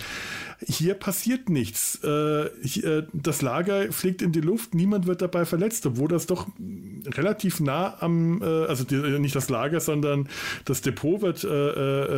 Hier 0.66 0.94
passiert 0.94 1.50
nichts. 1.50 2.02
Äh, 2.02 2.50
hier, 2.62 3.06
das 3.12 3.42
Lager 3.42 3.92
fliegt 3.92 4.22
in 4.22 4.32
die 4.32 4.40
Luft, 4.40 4.74
niemand 4.74 5.06
wird 5.06 5.20
dabei 5.20 5.44
verletzt, 5.44 5.84
obwohl 5.84 6.08
das 6.08 6.26
doch 6.26 6.48
relativ 7.06 7.60
nah 7.60 7.96
am, 8.00 8.40
äh, 8.40 8.44
also 8.44 8.84
die, 8.84 8.96
nicht 9.18 9.36
das 9.36 9.50
Lager, 9.50 9.80
sondern 9.80 10.28
das 10.64 10.80
Depot 10.80 11.20
wird 11.20 11.44
äh, 11.44 11.48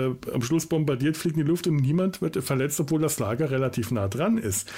äh, 0.07 0.15
am 0.33 0.43
Schluss 0.43 0.67
bombardiert, 0.67 1.17
fliegt 1.17 1.37
in 1.37 1.45
die 1.45 1.49
Luft 1.51 1.67
und 1.67 1.77
niemand 1.77 2.23
wird 2.23 2.43
verletzt, 2.45 2.79
obwohl 2.79 3.01
das 3.01 3.19
Lager 3.19 3.51
relativ 3.51 3.91
nah 3.91 4.07
dran 4.09 4.39
ist. 4.39 4.71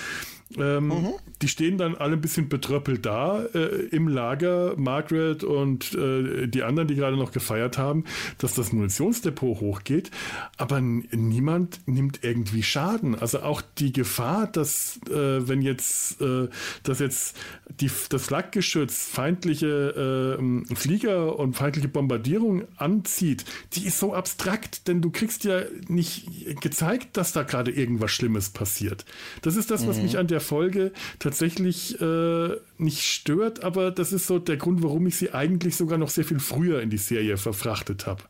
Ähm, 0.59 0.89
mhm. 0.89 1.09
Die 1.43 1.49
stehen 1.49 1.79
dann 1.79 1.95
alle 1.95 2.15
ein 2.15 2.21
bisschen 2.21 2.49
betröppelt 2.49 3.07
da 3.07 3.45
äh, 3.55 3.87
im 3.91 4.09
Lager, 4.09 4.75
Margaret 4.77 5.45
und 5.45 5.95
äh, 5.95 6.47
die 6.49 6.63
anderen, 6.63 6.89
die 6.89 6.97
gerade 6.97 7.17
noch 7.17 7.33
gefeiert 7.33 7.79
haben, 7.79 8.05
dass 8.39 8.55
das 8.55 8.73
Munitionsdepot 8.73 9.61
hochgeht, 9.61 10.11
aber 10.57 10.81
niemand 10.81 11.81
nimmt 11.87 12.21
irgendwie 12.23 12.63
Schaden. 12.63 13.15
Also 13.15 13.41
auch 13.41 13.63
die 13.79 13.93
Gefahr, 13.93 14.47
dass 14.47 14.99
äh, 15.09 15.49
wenn 15.49 15.63
jetzt, 15.63 16.21
äh, 16.21 16.49
dass 16.83 16.99
jetzt 16.99 17.37
die, 17.81 17.91
das 18.09 18.23
Flakgeschütz 18.25 19.09
feindliche 19.09 20.39
äh, 20.39 20.75
Flieger 20.75 21.39
und 21.39 21.55
feindliche 21.55 21.89
Bombardierung 21.89 22.65
anzieht, 22.77 23.45
die 23.75 23.87
ist 23.87 23.99
so 23.99 24.15
abstrakt, 24.15 24.89
denn 24.89 25.01
du 25.01 25.11
kriegst 25.11 25.45
ja 25.45 25.63
nicht 25.89 26.61
gezeigt, 26.61 27.17
dass 27.17 27.33
da 27.33 27.43
gerade 27.43 27.71
irgendwas 27.71 28.11
Schlimmes 28.11 28.51
passiert. 28.51 29.05
Das 29.43 29.57
ist 29.57 29.71
das, 29.71 29.87
was 29.87 29.97
mhm. 29.97 30.03
mich 30.05 30.19
an 30.19 30.27
der 30.27 30.40
der 30.41 30.47
Folge 30.47 30.93
tatsächlich 31.19 32.01
äh, 32.01 32.57
nicht 32.79 33.03
stört, 33.03 33.63
aber 33.63 33.91
das 33.91 34.13
ist 34.13 34.27
so 34.27 34.39
der 34.39 34.57
Grund, 34.57 34.83
warum 34.83 35.07
ich 35.07 35.17
sie 35.17 35.33
eigentlich 35.33 35.77
sogar 35.77 35.99
noch 35.99 36.09
sehr 36.09 36.25
viel 36.25 36.41
früher 36.41 36.81
in 36.81 36.91
die 36.91 36.99
Serie 36.99 37.37
verfrachtet 37.37 38.07
habe. 38.07 38.23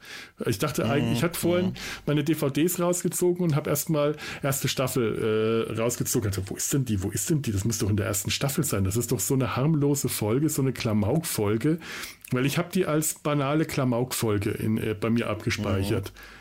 Ich 0.46 0.58
dachte 0.58 0.84
mhm. 0.84 0.90
eigentlich, 0.90 1.18
ich 1.18 1.22
hatte 1.22 1.38
vorhin 1.38 1.66
mhm. 1.66 1.74
meine 2.06 2.24
DVDs 2.24 2.80
rausgezogen 2.80 3.44
und 3.44 3.54
habe 3.54 3.70
erstmal 3.70 4.16
erste 4.42 4.68
Staffel 4.68 5.68
äh, 5.70 5.80
rausgezogen. 5.80 6.28
Also, 6.28 6.42
wo 6.46 6.56
ist 6.56 6.72
denn 6.72 6.84
die? 6.84 7.02
Wo 7.02 7.10
ist 7.10 7.30
denn 7.30 7.42
die? 7.42 7.52
Das 7.52 7.64
muss 7.64 7.78
doch 7.78 7.90
in 7.90 7.96
der 7.96 8.06
ersten 8.06 8.30
Staffel 8.30 8.64
sein. 8.64 8.84
Das 8.84 8.96
ist 8.96 9.12
doch 9.12 9.20
so 9.20 9.34
eine 9.34 9.56
harmlose 9.56 10.08
Folge, 10.08 10.48
so 10.48 10.62
eine 10.62 10.72
Klamauk-Folge, 10.72 11.78
weil 12.32 12.44
ich 12.44 12.58
habe 12.58 12.70
die 12.72 12.86
als 12.86 13.14
banale 13.14 13.64
Klamauk-Folge 13.64 14.50
äh, 14.50 14.94
bei 14.94 15.10
mir 15.10 15.28
abgespeichert. 15.28 16.12
Mhm. 16.12 16.39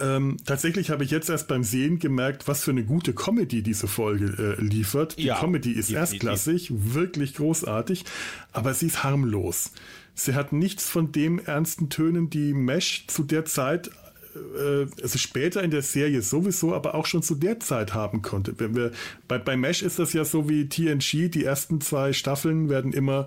Ähm, 0.00 0.36
tatsächlich 0.44 0.90
habe 0.90 1.04
ich 1.04 1.10
jetzt 1.10 1.28
erst 1.28 1.48
beim 1.48 1.64
Sehen 1.64 1.98
gemerkt, 1.98 2.48
was 2.48 2.62
für 2.62 2.70
eine 2.70 2.84
gute 2.84 3.12
Comedy 3.12 3.62
diese 3.62 3.88
Folge 3.88 4.56
äh, 4.58 4.62
liefert. 4.62 5.18
Die 5.18 5.24
ja, 5.24 5.38
Comedy 5.38 5.72
ist 5.72 5.90
erstklassig, 5.90 6.70
wirklich 6.72 7.34
großartig, 7.34 8.04
aber 8.52 8.74
sie 8.74 8.86
ist 8.86 9.04
harmlos. 9.04 9.72
Sie 10.14 10.34
hat 10.34 10.52
nichts 10.52 10.88
von 10.88 11.12
dem 11.12 11.38
ernsten 11.40 11.88
Tönen, 11.88 12.30
die 12.30 12.54
Mesh 12.54 13.06
zu 13.08 13.24
der 13.24 13.44
Zeit 13.44 13.90
äh, 14.34 14.86
also 15.02 15.18
später 15.18 15.62
in 15.62 15.70
der 15.70 15.82
Serie 15.82 16.22
sowieso, 16.22 16.74
aber 16.74 16.94
auch 16.94 17.06
schon 17.06 17.22
zu 17.22 17.34
der 17.34 17.60
Zeit 17.60 17.94
haben 17.94 18.22
konnte. 18.22 18.54
Wenn 18.58 18.74
wir, 18.74 18.92
bei, 19.28 19.38
bei 19.38 19.56
Mesh 19.56 19.82
ist 19.82 19.98
das 19.98 20.12
ja 20.12 20.24
so 20.24 20.48
wie 20.48 20.68
TNG, 20.68 21.30
die 21.30 21.44
ersten 21.44 21.80
zwei 21.80 22.12
Staffeln 22.12 22.68
werden 22.68 22.92
immer 22.92 23.26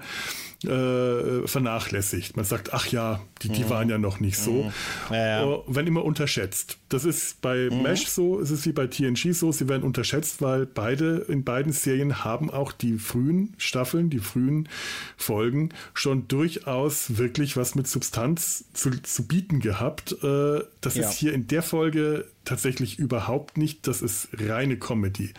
äh, 0.64 1.48
vernachlässigt. 1.48 2.36
Man 2.36 2.46
sagt, 2.46 2.74
ach 2.74 2.88
ja, 2.88 3.22
die, 3.44 3.50
die 3.50 3.64
mhm. 3.64 3.70
waren 3.70 3.90
ja 3.90 3.98
noch 3.98 4.20
nicht 4.20 4.38
so. 4.38 4.64
Mhm. 4.64 4.72
Ja, 5.12 5.28
ja. 5.28 5.46
Oh, 5.46 5.64
wenn 5.68 5.86
immer 5.86 6.04
unterschätzt. 6.04 6.80
Das 6.90 7.06
ist 7.06 7.42
bei 7.42 7.70
mhm. 7.70 7.84
Mesh 7.84 8.08
so, 8.08 8.40
es 8.40 8.50
ist 8.50 8.66
wie 8.66 8.72
bei 8.72 8.88
TNG 8.88 9.34
so, 9.34 9.52
sie 9.52 9.70
werden 9.70 9.84
unterschätzt, 9.84 10.42
weil 10.42 10.66
beide 10.66 11.26
in 11.28 11.44
beiden 11.44 11.74
Serien 11.74 12.24
haben 12.24 12.50
auch 12.50 12.72
die 12.72 12.98
frühen 12.98 13.54
Staffeln, 13.58 14.10
die 14.10 14.20
frühen 14.20 14.68
Folgen 15.16 15.70
schon 15.94 16.28
durchaus 16.28 17.18
wirklich 17.18 17.56
was 17.56 17.76
mit 17.76 17.88
Substanz 17.88 18.66
zu, 18.74 18.90
zu 19.02 19.28
bieten 19.28 19.60
gehabt. 19.60 20.14
Äh, 20.24 20.62
das 20.82 20.96
ja. 20.98 21.10
ist 21.10 21.18
hier 21.18 21.34
in 21.34 21.48
der 21.48 21.64
Folge 21.64 22.28
tatsächlich 22.46 23.00
überhaupt 23.00 23.58
nicht, 23.58 23.88
das 23.88 24.02
ist 24.02 24.30
reine 24.34 24.78
Comedy. 24.78 25.34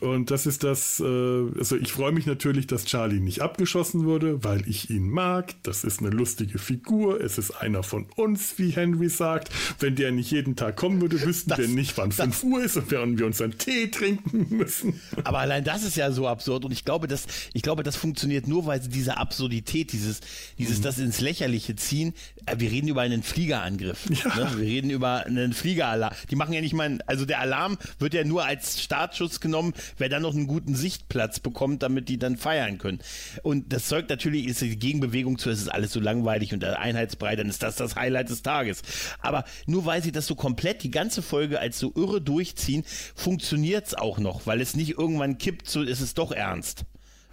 Und 0.00 0.30
das 0.30 0.46
ist 0.46 0.64
das, 0.64 1.00
äh, 1.00 1.04
also 1.04 1.76
ich 1.76 1.92
freue 1.92 2.12
mich 2.12 2.26
natürlich, 2.26 2.66
dass 2.66 2.84
Charlie 2.84 3.20
nicht 3.20 3.42
abgeschossen 3.42 4.04
wurde, 4.04 4.44
weil 4.44 4.68
ich 4.68 4.90
ihn 4.90 5.08
mag. 5.08 5.54
Das 5.62 5.84
ist 5.84 6.00
eine 6.00 6.10
lustige 6.10 6.58
Figur. 6.58 7.20
Es 7.20 7.38
ist 7.38 7.50
einer 7.50 7.82
von 7.82 8.06
uns, 8.16 8.58
wie 8.58 8.70
Henry 8.70 9.08
sagt. 9.08 9.50
Wenn 9.78 9.96
der 9.96 10.12
nicht 10.12 10.30
jeden 10.30 10.56
Tag 10.56 10.76
kommen 10.76 11.00
würde, 11.00 11.20
wüssten 11.22 11.50
das, 11.50 11.58
wir 11.58 11.68
nicht, 11.68 11.96
wann 11.96 12.12
5 12.12 12.42
Uhr 12.44 12.62
ist 12.62 12.76
und 12.76 12.90
während 12.90 13.18
wir 13.18 13.26
unseren 13.26 13.56
Tee 13.58 13.90
trinken 13.90 14.46
müssen. 14.50 15.00
Aber 15.24 15.38
allein 15.38 15.64
das 15.64 15.82
ist 15.82 15.96
ja 15.96 16.10
so 16.10 16.28
absurd 16.28 16.64
und 16.64 16.72
ich 16.72 16.84
glaube, 16.84 17.06
das, 17.06 17.26
ich 17.52 17.62
glaube, 17.62 17.82
das 17.82 17.96
funktioniert 17.96 18.46
nur, 18.46 18.66
weil 18.66 18.82
sie 18.82 18.88
diese 18.88 19.16
Absurdität, 19.16 19.92
dieses, 19.92 20.20
dieses, 20.58 20.78
mhm. 20.78 20.82
das 20.82 20.98
ins 20.98 21.20
Lächerliche 21.20 21.76
ziehen. 21.76 22.14
Äh, 22.46 22.56
wir 22.58 22.70
reden 22.70 22.88
über 22.88 23.02
einen 23.02 23.22
Fliegerangriff. 23.22 24.06
Ja. 24.10 24.34
Ne? 24.36 24.50
Wir 24.56 24.66
reden 24.66 24.90
über 24.90 25.26
einen 25.26 25.52
Fliegeralarm. 25.52 26.14
Die 26.30 26.36
machen 26.36 26.52
ja 26.52 26.60
nicht 26.60 26.74
mal, 26.74 26.98
also 27.06 27.24
der 27.24 27.40
Alarm 27.40 27.78
wird 27.98 28.14
ja 28.14 28.24
nur 28.24 28.44
als 28.44 28.82
Startschuss 28.82 29.40
genommen, 29.40 29.74
wer 29.98 30.08
dann 30.08 30.22
noch 30.22 30.34
einen 30.34 30.46
guten 30.46 30.74
Sichtplatz 30.74 31.40
bekommt, 31.40 31.82
damit 31.82 32.08
die 32.08 32.18
dann 32.18 32.36
feiern 32.36 32.78
können. 32.78 33.00
Und 33.42 33.72
das 33.72 33.86
zeugt 33.86 34.10
natürlich, 34.10 34.46
ist 34.46 34.60
die 34.60 34.78
Gegenbewegung 34.78 35.38
zu, 35.38 35.50
es 35.50 35.60
ist 35.60 35.68
alles 35.68 35.92
so 35.92 36.00
langweilig 36.00 36.52
und 36.52 36.64
einheitsbrei, 36.64 37.36
dann 37.36 37.48
ist 37.48 37.62
das 37.62 37.76
das 37.76 37.96
Highlight 37.96 38.30
des 38.30 38.42
Tages. 38.42 38.82
Aber 39.20 39.44
nur 39.66 39.86
weil 39.86 40.02
sie 40.02 40.12
das 40.12 40.26
so 40.26 40.34
komplett, 40.34 40.82
die 40.82 40.90
ganze 40.90 41.22
Folge 41.22 41.60
als 41.60 41.78
so 41.78 41.92
irre 41.94 42.20
durchziehen, 42.20 42.84
funktioniert 43.14 43.86
es 43.86 43.94
auch 43.94 44.18
noch, 44.18 44.46
weil 44.46 44.60
es 44.60 44.76
nicht 44.76 44.98
irgendwann 44.98 45.38
kippt, 45.38 45.68
so 45.68 45.82
ist 45.82 46.00
es 46.00 46.14
doch 46.14 46.32
ernst. 46.32 46.84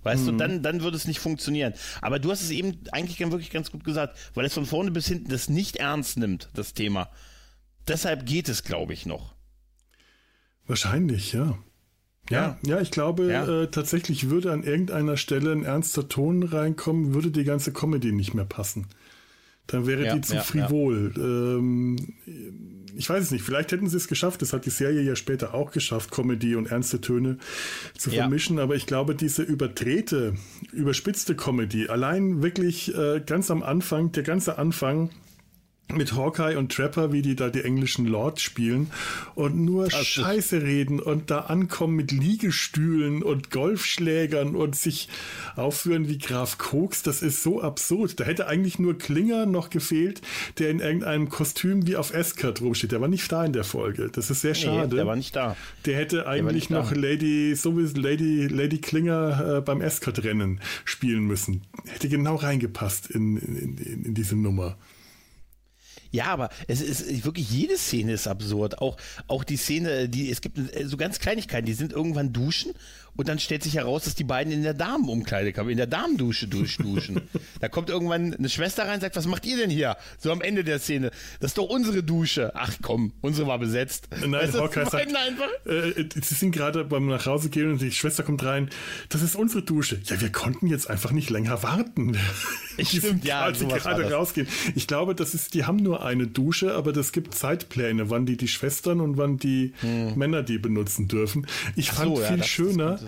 Weißt 0.04 0.24
mhm. 0.24 0.28
du, 0.28 0.38
dann, 0.38 0.64
dann 0.64 0.82
würde 0.82 0.98
es 0.98 1.08
nicht 1.08 1.20
funktionieren. 1.20 1.74
Aber 2.02 2.20
du 2.20 2.30
hast 2.32 2.42
es 2.42 2.52
eben 2.52 2.80
eigentlich 2.92 3.20
wirklich 3.20 3.52
ganz 3.52 3.72
gut 3.72 3.84
gesagt, 3.84 4.18
weil 4.34 4.46
es 4.46 4.54
von 4.54 4.66
vorne 4.66 4.92
bis 4.92 5.08
hinten 5.08 5.30
das 5.30 5.50
nicht 5.50 5.78
ernst 5.78 6.18
nimmt, 6.18 6.50
das 6.54 6.74
Thema. 6.74 7.10
Deshalb 7.88 8.26
geht 8.26 8.50
es, 8.50 8.64
glaube 8.64 8.94
ich, 8.94 9.06
noch. 9.06 9.34
Wahrscheinlich, 10.68 11.34
ja. 11.34 11.58
Ja, 12.30 12.58
ja, 12.66 12.80
ich 12.80 12.92
glaube 12.92 13.32
ja. 13.32 13.64
Äh, 13.64 13.68
tatsächlich 13.68 14.30
würde 14.30 14.52
an 14.52 14.64
irgendeiner 14.64 15.18
Stelle 15.18 15.52
ein 15.52 15.64
ernster 15.64 16.08
Ton 16.08 16.44
reinkommen, 16.44 17.14
würde 17.14 17.32
die 17.32 17.44
ganze 17.44 17.74
Comedy 17.74 18.12
nicht 18.12 18.34
mehr 18.34 18.46
passen. 18.46 18.88
Dann 19.68 19.88
wäre 19.88 20.06
ja, 20.06 20.16
die 20.16 20.22
zu 20.22 20.38
frivol. 20.42 21.14
Ähm, 21.18 21.96
ich 22.96 23.10
weiß 23.10 23.24
es 23.24 23.32
nicht, 23.32 23.44
vielleicht 23.44 23.72
hätten 23.72 23.88
sie 23.88 23.98
es 23.98 24.08
geschafft, 24.08 24.42
das 24.42 24.54
hat 24.54 24.66
die 24.66 24.70
Serie 24.70 25.02
ja 25.02 25.16
später 25.16 25.54
auch 25.54 25.72
geschafft, 25.72 26.12
Comedy 26.12 26.56
und 26.56 26.70
ernste 26.70 27.02
Töne 27.02 27.38
zu 27.98 28.12
vermischen, 28.12 28.60
aber 28.60 28.76
ich 28.76 28.86
glaube, 28.86 29.16
diese 29.16 29.42
überdrehte, 29.42 30.36
überspitzte 30.72 31.36
Comedy, 31.36 31.88
allein 31.88 32.44
wirklich 32.44 32.94
äh, 32.96 33.22
ganz 33.26 33.50
am 33.50 33.64
Anfang, 33.64 34.12
der 34.12 34.24
ganze 34.24 34.58
Anfang, 34.58 35.10
mit 35.96 36.14
Hawkeye 36.14 36.58
und 36.58 36.72
Trapper, 36.72 37.12
wie 37.12 37.22
die 37.22 37.36
da 37.36 37.50
die 37.50 37.64
englischen 37.64 38.06
Lords 38.06 38.42
spielen 38.42 38.92
und 39.36 39.56
nur 39.64 39.88
Ach, 39.92 40.04
Scheiße 40.04 40.62
reden 40.62 41.00
und 41.00 41.32
da 41.32 41.40
ankommen 41.42 41.96
mit 41.96 42.12
Liegestühlen 42.12 43.24
und 43.24 43.52
Golfschlägern 43.52 44.56
und 44.56 44.76
sich 44.76 45.10
aufführen 45.56 46.08
wie 46.08 46.18
Graf 46.18 46.58
Koks, 46.58 47.04
das 47.04 47.22
ist 47.22 47.44
so 47.44 47.62
absurd. 47.62 48.20
Da 48.20 48.24
hätte 48.26 48.48
eigentlich 48.48 48.80
nur 48.80 48.98
Klinger 48.98 49.46
noch 49.46 49.70
gefehlt, 49.70 50.22
der 50.60 50.70
in 50.70 50.80
irgendeinem 50.80 51.30
Kostüm 51.30 51.88
wie 51.88 51.96
auf 51.96 52.14
Escort 52.14 52.62
rumsteht. 52.62 52.92
Der 52.92 53.02
war 53.02 53.08
nicht 53.08 53.32
da 53.32 53.46
in 53.46 53.54
der 53.54 53.64
Folge. 53.64 54.10
Das 54.12 54.30
ist 54.30 54.42
sehr 54.42 54.56
schade. 54.56 54.90
Nee, 54.90 54.96
der 54.96 55.08
war 55.08 55.16
nicht 55.16 55.36
da. 55.36 55.56
Der 55.86 55.98
hätte 55.98 56.28
eigentlich 56.28 56.70
noch 56.70 56.92
da. 56.92 57.00
Lady, 57.00 57.56
so 57.56 57.78
wie 57.78 58.00
Lady, 58.00 58.48
Lady 58.48 58.80
Klinger 58.80 59.58
äh, 59.58 59.62
beim 59.62 59.82
Escort-Rennen 59.82 60.60
spielen 60.86 61.26
müssen. 61.26 61.62
Hätte 61.88 62.10
genau 62.10 62.36
reingepasst 62.36 63.10
in, 63.10 63.38
in, 63.38 63.78
in, 63.78 64.06
in 64.06 64.14
diese 64.14 64.36
Nummer. 64.36 64.78
Ja, 66.14 66.28
aber 66.28 66.50
es 66.68 66.80
ist 66.80 67.26
wirklich 67.26 67.50
jede 67.50 67.76
Szene 67.76 68.14
ist 68.14 68.28
absurd. 68.28 68.78
Auch, 68.78 68.98
auch 69.28 69.44
die 69.44 69.58
Szene, 69.58 70.08
die, 70.08 70.30
es 70.30 70.42
gibt 70.42 70.60
so 70.86 70.96
ganz 70.96 71.18
Kleinigkeiten, 71.18 71.66
die 71.66 71.74
sind 71.74 71.92
irgendwann 71.92 72.32
duschen 72.32 72.72
und 73.16 73.28
dann 73.28 73.40
stellt 73.40 73.64
sich 73.64 73.76
heraus, 73.76 74.06
dass 74.06 74.16
die 74.16 74.24
beiden 74.24 74.52
in 74.52 74.64
der 74.64 74.74
Damenumkleidekammer, 74.74 75.70
in 75.70 75.78
der 75.78 75.88
Damendusche 75.88 76.48
durchduschen. 76.48 77.22
da 77.60 77.70
kommt 77.70 77.90
irgendwann 77.90 78.34
eine 78.34 78.50
Schwester 78.50 78.84
rein 78.84 78.96
und 78.96 79.02
sagt, 79.02 79.16
was 79.16 79.28
macht 79.28 79.46
ihr 79.46 79.58
denn 79.58 79.70
hier? 79.70 79.98
So 80.18 80.32
am 80.32 80.42
Ende 80.42 80.64
der 80.64 80.80
Szene. 80.80 81.12
Das 81.40 81.52
ist 81.52 81.58
doch 81.58 81.70
unsere 81.70 82.04
Dusche. 82.04 82.52
Ach 82.56 82.74
komm, 82.82 83.14
unsere 83.22 83.48
war 83.48 83.60
besetzt. 83.60 84.08
Nein, 84.20 84.34
weißt 84.34 84.60
Hawkeye 84.60 84.86
sagt, 84.86 85.16
einfach? 85.16 85.50
Äh, 85.66 86.06
sie 86.22 86.36
sind 86.36 86.52
gerade 86.52 86.84
beim 86.86 87.08
nach 87.08 87.26
Hause 87.26 87.50
gehen 87.50 87.72
und 87.72 87.82
die 87.82 87.92
Schwester 87.92 88.24
kommt 88.24 88.44
rein. 88.44 88.70
Das 89.10 89.22
ist 89.22 89.36
unsere 89.36 89.62
Dusche. 89.62 90.00
Ja, 90.06 90.20
wir 90.20 90.32
konnten 90.32 90.68
jetzt 90.68 90.90
einfach 90.90 91.12
nicht 91.12 91.30
länger 91.30 91.62
warten. 91.64 92.18
Ich 92.76 92.90
Stimmt, 92.90 93.24
ja, 93.24 93.42
als 93.42 93.60
sie 93.60 93.68
gerade 93.68 94.12
rausgehen. 94.12 94.48
Ich 94.74 94.88
glaube, 94.88 95.14
das 95.14 95.36
ist, 95.36 95.54
die 95.54 95.66
haben 95.66 95.78
nur 95.78 96.04
eine 96.04 96.26
Dusche, 96.26 96.74
aber 96.74 96.92
das 96.92 97.12
gibt 97.12 97.36
Zeitpläne, 97.36 98.10
wann 98.10 98.26
die 98.26 98.36
die 98.36 98.48
Schwestern 98.48 99.00
und 99.00 99.16
wann 99.16 99.38
die 99.38 99.74
hm. 99.82 100.18
Männer 100.18 100.42
die 100.42 100.58
benutzen 100.58 101.08
dürfen. 101.08 101.46
Ich 101.76 101.92
Ach 101.92 101.98
fand 101.98 102.18
so, 102.18 102.24
viel 102.24 102.38
ja, 102.38 102.44
schöner, 102.44 103.00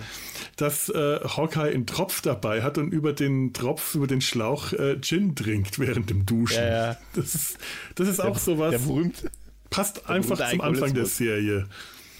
dass 0.58 0.90
äh, 0.90 1.20
Hawkeye 1.24 1.74
einen 1.74 1.86
Tropf 1.86 2.22
dabei 2.22 2.62
hat 2.62 2.78
und 2.78 2.92
über 2.92 3.14
den 3.14 3.54
Tropf, 3.54 3.96
über 3.96 4.08
den 4.08 4.22
Schlauch 4.22 4.74
äh, 4.74 5.00
Gin 5.02 5.36
trinkt 5.36 5.80
während 5.80 6.10
dem 6.10 6.26
Duschen. 6.26 6.64
Ja, 6.64 6.92
ja. 6.92 6.98
Das 7.14 7.36
ist, 7.36 7.58
das 7.96 8.08
ist 8.08 8.20
der, 8.20 8.26
auch 8.26 8.38
sowas. 8.38 8.72
Der 8.72 8.80
berühmt. 8.80 9.30
Passt 9.70 9.98
der 9.98 10.10
einfach 10.10 10.50
zum 10.50 10.62
Anfang 10.62 10.94
der 10.94 11.06
Serie. 11.06 11.68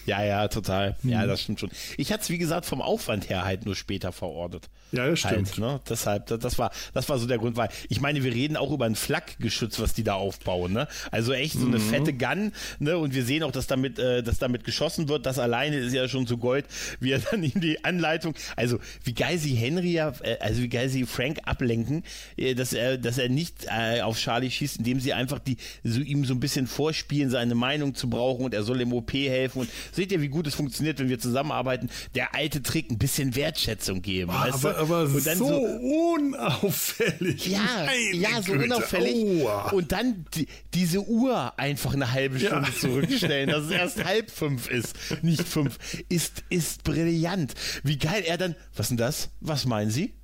Ja, 0.06 0.24
ja, 0.24 0.48
total. 0.48 0.96
Ja, 1.02 1.22
hm. 1.22 1.28
das 1.28 1.42
stimmt 1.42 1.60
schon. 1.60 1.70
Ich 1.96 2.12
hatte 2.12 2.22
es, 2.22 2.30
wie 2.30 2.38
gesagt, 2.38 2.66
vom 2.66 2.80
Aufwand 2.80 3.28
her 3.28 3.44
halt 3.44 3.66
nur 3.66 3.74
später 3.74 4.12
verortet. 4.12 4.68
Ja, 4.92 5.08
das 5.08 5.18
stimmt. 5.18 5.48
Halt, 5.48 5.58
ne? 5.58 5.80
Deshalb, 5.88 6.26
das 6.26 6.58
war, 6.58 6.70
das 6.94 7.08
war 7.08 7.18
so 7.18 7.26
der 7.26 7.38
Grund, 7.38 7.56
weil 7.56 7.68
ich 7.88 8.00
meine, 8.00 8.22
wir 8.22 8.32
reden 8.32 8.56
auch 8.56 8.70
über 8.70 8.84
ein 8.84 8.94
Flakgeschütz, 8.94 9.80
was 9.80 9.94
die 9.94 10.04
da 10.04 10.14
aufbauen, 10.14 10.72
ne? 10.72 10.86
Also 11.10 11.32
echt 11.32 11.54
so 11.54 11.66
eine 11.66 11.78
mhm. 11.78 11.82
fette 11.90 12.12
Gun, 12.12 12.52
ne? 12.78 12.96
Und 12.96 13.14
wir 13.14 13.24
sehen 13.24 13.42
auch, 13.42 13.50
dass 13.50 13.66
damit, 13.66 13.98
äh, 13.98 14.22
dass 14.22 14.38
damit 14.38 14.64
geschossen 14.64 15.08
wird. 15.08 15.26
Das 15.26 15.38
alleine 15.38 15.76
ist 15.76 15.92
ja 15.92 16.08
schon 16.08 16.26
so 16.26 16.38
Gold, 16.38 16.66
wie 17.00 17.12
er 17.12 17.18
dann 17.18 17.42
in 17.42 17.60
die 17.60 17.84
Anleitung, 17.84 18.34
also 18.54 18.78
wie 19.02 19.14
geil 19.14 19.38
sie 19.38 19.54
Henry 19.54 19.92
ja, 19.92 20.12
äh, 20.22 20.38
also 20.38 20.62
wie 20.62 20.68
geil 20.68 20.88
sie 20.88 21.04
Frank 21.04 21.40
ablenken, 21.44 22.04
äh, 22.36 22.54
dass 22.54 22.72
er, 22.72 22.96
dass 22.96 23.18
er 23.18 23.28
nicht 23.28 23.66
äh, 23.66 24.02
auf 24.02 24.18
Charlie 24.18 24.50
schießt, 24.50 24.78
indem 24.78 25.00
sie 25.00 25.12
einfach 25.12 25.40
die, 25.40 25.56
so 25.82 26.00
ihm 26.00 26.24
so 26.24 26.34
ein 26.34 26.40
bisschen 26.40 26.68
vorspielen, 26.68 27.30
seine 27.30 27.56
Meinung 27.56 27.94
zu 27.94 28.08
brauchen 28.08 28.44
und 28.44 28.54
er 28.54 28.62
soll 28.62 28.80
im 28.80 28.92
OP 28.92 29.12
helfen. 29.12 29.60
Und 29.60 29.70
seht 29.96 30.12
ihr, 30.12 30.20
wie 30.20 30.28
gut 30.28 30.46
es 30.46 30.54
funktioniert, 30.54 30.98
wenn 30.98 31.08
wir 31.08 31.18
zusammenarbeiten? 31.18 31.90
Der 32.14 32.34
alte 32.34 32.62
Trick, 32.62 32.90
ein 32.90 32.98
bisschen 32.98 33.34
Wertschätzung 33.34 34.02
geben. 34.02 34.30
Oh, 34.34 34.38
weißt 34.38 34.64
du? 34.64 34.68
aber 34.68 35.06
so, 35.06 35.18
so, 35.18 35.56
unauffällig. 35.56 37.46
Ja, 37.46 37.88
ja, 38.12 38.42
so 38.42 38.52
Güte. 38.52 38.64
unauffällig. 38.64 39.14
Oh. 39.42 39.76
Und 39.76 39.92
dann 39.92 40.26
die, 40.34 40.46
diese 40.74 41.00
Uhr 41.00 41.58
einfach 41.58 41.94
eine 41.94 42.12
halbe 42.12 42.38
Stunde 42.38 42.68
ja. 42.68 42.78
zurückstellen, 42.78 43.50
dass 43.50 43.64
es 43.64 43.70
erst 43.96 44.04
halb 44.04 44.30
fünf 44.30 44.68
ist, 44.70 44.96
nicht 45.22 45.42
fünf, 45.42 45.78
ist, 46.08 46.44
ist 46.50 46.84
brillant. 46.84 47.54
Wie 47.82 47.98
geil 47.98 48.22
er 48.26 48.36
dann, 48.36 48.54
was 48.74 48.88
denn 48.88 48.96
das? 48.96 49.30
Was 49.40 49.66
meinen 49.66 49.90
Sie? 49.90 50.14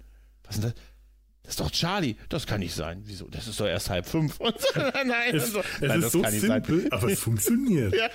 Was 0.44 0.60
denn 0.60 0.70
das? 0.70 0.74
Das 1.44 1.54
ist 1.54 1.60
doch 1.60 1.70
Charlie. 1.72 2.14
Das 2.28 2.46
kann 2.46 2.60
nicht 2.60 2.74
sein. 2.74 3.02
Wieso? 3.04 3.26
Das 3.26 3.48
ist 3.48 3.58
doch 3.58 3.66
erst 3.66 3.90
halb 3.90 4.06
fünf. 4.06 4.38
Und 4.38 4.54
so, 4.60 4.80
nein, 4.80 5.34
es, 5.34 5.50
so. 5.50 5.58
es 5.58 5.80
nein, 5.80 6.00
ist 6.00 6.12
so 6.12 6.22
simpel, 6.24 6.86
aber 6.90 7.08
es 7.10 7.18
funktioniert. 7.20 7.94
ja. 7.96 8.08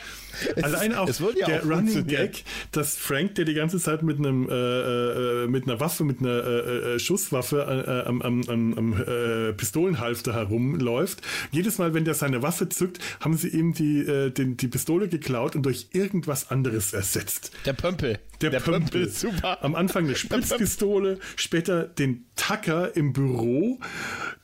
Allein 0.61 0.93
auch 0.93 1.09
ja 1.09 1.45
der 1.45 1.63
auch 1.63 1.65
Running 1.65 2.07
Gag, 2.07 2.43
dass 2.71 2.95
Frank, 2.95 3.35
der 3.35 3.45
die 3.45 3.53
ganze 3.53 3.79
Zeit 3.79 4.01
mit 4.01 4.17
einem 4.17 4.47
äh, 4.49 4.53
äh, 4.53 5.47
mit 5.47 5.63
einer 5.63 5.79
Waffe, 5.79 6.05
mit 6.05 6.19
einer 6.19 6.29
äh, 6.29 6.95
äh 6.95 6.99
Schusswaffe 6.99 8.05
äh, 8.05 8.07
am, 8.07 8.21
am, 8.21 8.41
am, 8.47 8.73
am 8.77 9.01
äh, 9.01 9.53
Pistolenhalfter 9.53 10.33
herumläuft, 10.33 11.21
jedes 11.51 11.79
Mal, 11.79 11.93
wenn 11.93 12.05
der 12.05 12.13
seine 12.13 12.41
Waffe 12.43 12.69
zückt, 12.69 12.99
haben 13.19 13.35
sie 13.35 13.49
ihm 13.49 13.73
die, 13.73 14.31
den, 14.31 14.57
die 14.57 14.67
Pistole 14.67 15.09
geklaut 15.09 15.55
und 15.55 15.63
durch 15.63 15.87
irgendwas 15.91 16.49
anderes 16.49 16.93
ersetzt. 16.93 17.51
Der 17.65 17.73
Pömpel. 17.73 18.19
Der, 18.41 18.51
der 18.51 18.59
Pömpel. 18.59 19.05
Pömpel. 19.05 19.09
super. 19.09 19.63
Am 19.63 19.75
Anfang 19.75 20.05
eine 20.05 20.15
Spritzpistole, 20.15 21.19
später 21.35 21.83
den 21.83 22.25
Tacker 22.35 22.95
im 22.95 23.13
Büro, 23.13 23.79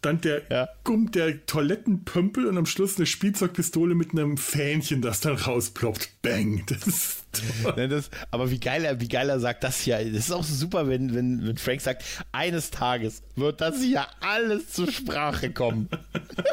dann 0.02 0.22
der, 0.22 0.44
ja. 0.50 0.70
Gumm, 0.84 1.12
der 1.12 1.46
Toilettenpömpel 1.46 2.46
und 2.46 2.58
am 2.58 2.66
Schluss 2.66 2.98
eine 2.98 3.06
Spielzeugpistole 3.06 3.96
mit 3.96 4.12
einem 4.12 4.38
Fähnchen, 4.38 5.02
das 5.02 5.22
dann 5.22 5.36
rausploppt. 5.36 6.22
Bang. 6.22 6.64
Das 6.68 6.88
ist 6.88 7.23
Ne, 7.76 7.88
das, 7.88 8.10
aber 8.30 8.52
wie 8.52 8.60
geil, 8.60 8.86
er, 8.86 9.00
wie 9.00 9.08
geil 9.08 9.30
er 9.30 9.40
sagt 9.40 9.64
das 9.64 9.80
hier. 9.80 9.98
Das 9.98 10.26
ist 10.26 10.32
auch 10.32 10.44
so 10.44 10.54
super, 10.54 10.88
wenn, 10.88 11.16
wenn, 11.16 11.46
wenn 11.48 11.58
Frank 11.58 11.82
sagt, 11.82 12.04
eines 12.32 12.72
Tages 12.72 13.24
wird 13.36 13.62
das 13.62 13.82
hier 13.82 14.06
alles 14.20 14.72
zur 14.72 14.92
Sprache 14.92 15.52
kommen. 15.52 15.90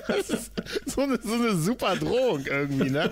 Das 0.06 0.28
ist 0.28 0.52
so 0.86 1.02
eine, 1.02 1.18
so 1.22 1.34
eine 1.34 1.56
super 1.56 1.96
Drohung 1.96 2.44
irgendwie, 2.44 2.90
ne? 2.90 3.10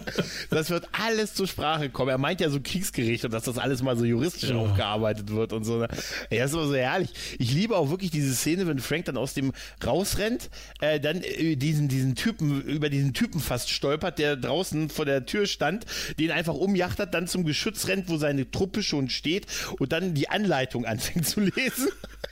Das 0.51 0.69
wird 0.69 0.87
alles 0.93 1.33
zur 1.33 1.47
Sprache 1.47 1.89
kommen. 1.89 2.11
Er 2.11 2.19
meint 2.19 2.41
ja 2.41 2.51
so 2.51 2.61
Kriegsgericht 2.61 3.25
und 3.25 3.33
dass 3.33 3.45
das 3.45 3.57
alles 3.57 3.83
mal 3.83 3.97
so 3.97 4.05
juristisch 4.05 4.51
ja. 4.51 4.57
aufgearbeitet 4.57 5.31
wird 5.31 5.53
und 5.53 5.65
so. 5.65 5.79
Ne? 5.79 5.89
Ja, 6.31 6.45
ist 6.45 6.53
immer 6.53 6.67
so 6.67 6.75
herrlich. 6.75 7.11
Ich 7.39 7.53
liebe 7.53 7.77
auch 7.77 7.89
wirklich 7.91 8.11
diese 8.11 8.35
Szene, 8.35 8.67
wenn 8.67 8.81
Frank 8.81 9.07
dann 9.07 9.17
aus 9.17 9.33
dem 9.33 9.53
rausrennt, 9.85 10.51
äh, 10.81 11.01
dann 11.01 11.23
äh, 11.23 11.57
diesen, 11.57 11.89
diesen 11.89 12.17
Typen, 12.17 12.61
über 12.63 12.91
diesen 12.91 13.15
Typen 13.15 13.41
fast 13.41 13.71
stolpert, 13.71 14.19
der 14.19 14.37
draußen 14.37 14.91
vor 14.91 15.07
der 15.07 15.25
Tür 15.25 15.47
stand, 15.47 15.87
den 16.19 16.31
einfach 16.31 16.55
umjachtert, 16.55 17.15
dann 17.15 17.29
zum 17.29 17.45
Geschäft 17.45 17.58
Geschütz 17.59 17.89
rennt, 17.89 18.09
wo 18.09 18.17
seine 18.19 18.49
Truppe 18.49 18.85
schon 18.85 19.11
steht 19.11 19.49
und 19.81 19.91
dann 19.91 20.15
die 20.15 20.29
Anleitung 20.29 20.87
anfängt 20.87 21.27
zu 21.27 21.41
lesen. 21.41 21.89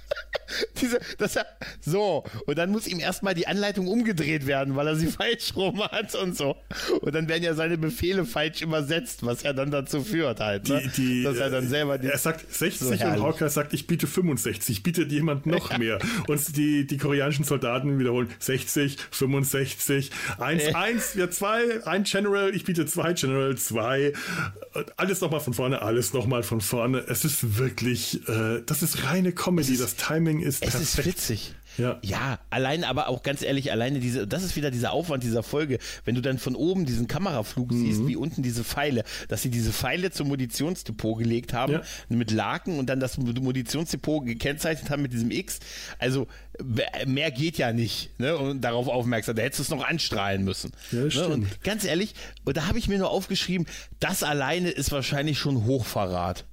Diese, 0.80 1.00
das 1.18 1.36
so, 1.80 2.24
und 2.46 2.58
dann 2.58 2.70
muss 2.70 2.86
ihm 2.86 3.00
erstmal 3.00 3.34
die 3.34 3.46
Anleitung 3.46 3.88
umgedreht 3.88 4.46
werden, 4.46 4.76
weil 4.76 4.86
er 4.86 4.96
sie 4.96 5.06
falsch 5.06 5.54
rum 5.56 5.82
hat 5.82 6.14
und 6.14 6.36
so. 6.36 6.56
Und 7.00 7.14
dann 7.14 7.28
werden 7.28 7.42
ja 7.42 7.54
seine 7.54 7.78
Befehle 7.78 8.24
falsch 8.24 8.62
übersetzt, 8.62 9.24
was 9.24 9.42
ja 9.42 9.52
dann 9.52 9.70
dazu 9.70 10.02
führt 10.02 10.40
halt. 10.40 10.68
Ne? 10.68 10.82
Die, 10.96 11.02
die, 11.02 11.22
dass 11.22 11.36
er 11.38 11.50
dann 11.50 11.68
selber 11.68 11.98
die, 11.98 12.08
Er 12.08 12.18
sagt 12.18 12.52
60 12.52 12.98
so 12.98 13.06
und 13.06 13.22
Hawker 13.22 13.48
sagt, 13.48 13.72
ich 13.72 13.86
biete 13.86 14.06
65, 14.06 14.82
bietet 14.82 15.12
jemand 15.12 15.46
noch 15.46 15.70
ja. 15.70 15.78
mehr. 15.78 15.98
Und 16.26 16.56
die, 16.56 16.86
die 16.86 16.96
koreanischen 16.96 17.44
Soldaten 17.44 17.98
wiederholen 17.98 18.28
60, 18.38 18.96
65, 19.10 20.10
1, 20.38 20.74
1, 20.74 21.14
ja 21.14 21.30
2, 21.30 21.86
ein 21.86 22.04
General, 22.04 22.54
ich 22.54 22.64
biete 22.64 22.86
zwei 22.86 23.12
General, 23.12 23.56
2. 23.56 24.12
Alles 24.96 25.20
nochmal 25.20 25.40
von 25.40 25.54
vorne, 25.54 25.82
alles 25.82 26.12
nochmal 26.12 26.42
von 26.42 26.60
vorne. 26.60 27.04
Es 27.08 27.24
ist 27.24 27.58
wirklich, 27.58 28.26
äh, 28.28 28.62
das 28.64 28.82
ist 28.82 29.04
reine 29.04 29.32
Comedy, 29.32 29.76
das 29.76 29.96
Timing 29.96 30.40
ist 30.46 30.64
es 30.64 30.70
perfekt. 30.72 30.98
ist 30.98 31.06
witzig. 31.06 31.54
Ja. 31.78 31.98
ja, 32.02 32.38
allein 32.48 32.84
aber 32.84 33.08
auch 33.08 33.22
ganz 33.22 33.42
ehrlich, 33.42 33.70
alleine 33.70 34.00
diese, 34.00 34.26
das 34.26 34.42
ist 34.42 34.56
wieder 34.56 34.70
dieser 34.70 34.92
Aufwand 34.92 35.22
dieser 35.22 35.42
Folge, 35.42 35.78
wenn 36.04 36.14
du 36.14 36.22
dann 36.22 36.38
von 36.38 36.54
oben 36.54 36.86
diesen 36.86 37.06
Kameraflug 37.06 37.70
mhm. 37.70 37.84
siehst, 37.84 38.06
wie 38.06 38.16
unten 38.16 38.42
diese 38.42 38.64
Pfeile, 38.64 39.04
dass 39.28 39.42
sie 39.42 39.50
diese 39.50 39.72
Pfeile 39.72 40.10
zum 40.10 40.28
Munitionsdepot 40.28 41.18
gelegt 41.18 41.52
haben 41.52 41.74
ja. 41.74 41.82
mit 42.08 42.30
Laken 42.30 42.78
und 42.78 42.86
dann 42.86 43.00
das 43.00 43.18
Munitionsdepot 43.18 44.24
gekennzeichnet 44.24 44.90
haben 44.90 45.02
mit 45.02 45.12
diesem 45.12 45.30
X. 45.30 45.60
Also 45.98 46.26
mehr 47.06 47.30
geht 47.30 47.58
ja 47.58 47.72
nicht, 47.72 48.18
ne? 48.18 48.36
Und 48.38 48.62
darauf 48.62 48.88
aufmerksam. 48.88 49.36
Da 49.36 49.42
hättest 49.42 49.58
du 49.58 49.62
es 49.64 49.70
noch 49.70 49.86
anstrahlen 49.86 50.44
müssen. 50.44 50.72
Ja, 50.92 51.00
ne? 51.00 51.10
stimmt. 51.10 51.28
Und 51.28 51.62
ganz 51.62 51.84
ehrlich, 51.84 52.14
und 52.44 52.56
da 52.56 52.68
habe 52.68 52.78
ich 52.78 52.88
mir 52.88 52.98
nur 52.98 53.10
aufgeschrieben, 53.10 53.66
das 54.00 54.22
alleine 54.22 54.70
ist 54.70 54.92
wahrscheinlich 54.92 55.38
schon 55.38 55.66
Hochverrat. 55.66 56.46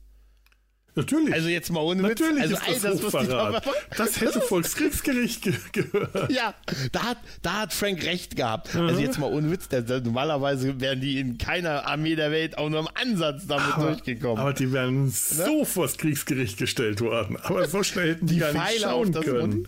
Natürlich. 0.95 1.33
Also 1.33 1.49
jetzt 1.49 1.71
mal 1.71 1.79
ohne 1.81 2.03
Witz. 2.03 2.19
Natürlich 2.19 2.43
also 2.43 2.55
ist 2.71 3.03
das, 3.03 3.03
Hochverrat. 3.03 3.63
Das 3.97 4.21
hätte 4.21 4.41
Volkskriegsgericht 4.41 5.41
ge 5.41 5.53
gehört. 5.71 6.31
Ja, 6.31 6.53
da 6.91 7.03
hat, 7.03 7.17
da 7.41 7.61
hat 7.61 7.73
Frank 7.73 8.05
recht 8.05 8.35
gehabt. 8.35 8.73
Mhm. 8.75 8.81
Also 8.81 9.01
jetzt 9.01 9.17
mal 9.17 9.31
ohne 9.31 9.49
Witz. 9.51 9.67
Der, 9.69 9.81
normalerweise 10.01 10.79
wären 10.79 11.01
die 11.01 11.19
in 11.19 11.37
keiner 11.37 11.87
Armee 11.87 12.15
der 12.15 12.31
Welt 12.31 12.57
auch 12.57 12.69
nur 12.69 12.81
im 12.81 12.89
Ansatz 12.93 13.47
damit 13.47 13.73
aber, 13.73 13.87
durchgekommen. 13.87 14.37
Aber 14.37 14.53
die 14.53 14.71
wären 14.71 15.05
ne? 15.05 15.11
so 15.11 15.65
vors 15.65 15.97
Kriegsgericht 15.97 16.57
gestellt 16.57 17.01
worden. 17.01 17.37
Aber 17.41 17.67
so 17.67 17.81
schnell 17.81 18.11
hätten 18.11 18.27
die, 18.27 18.35
die 18.35 18.39
gar 18.39 18.53
nicht 18.53 18.81
schauen 18.81 19.13
können. 19.13 19.67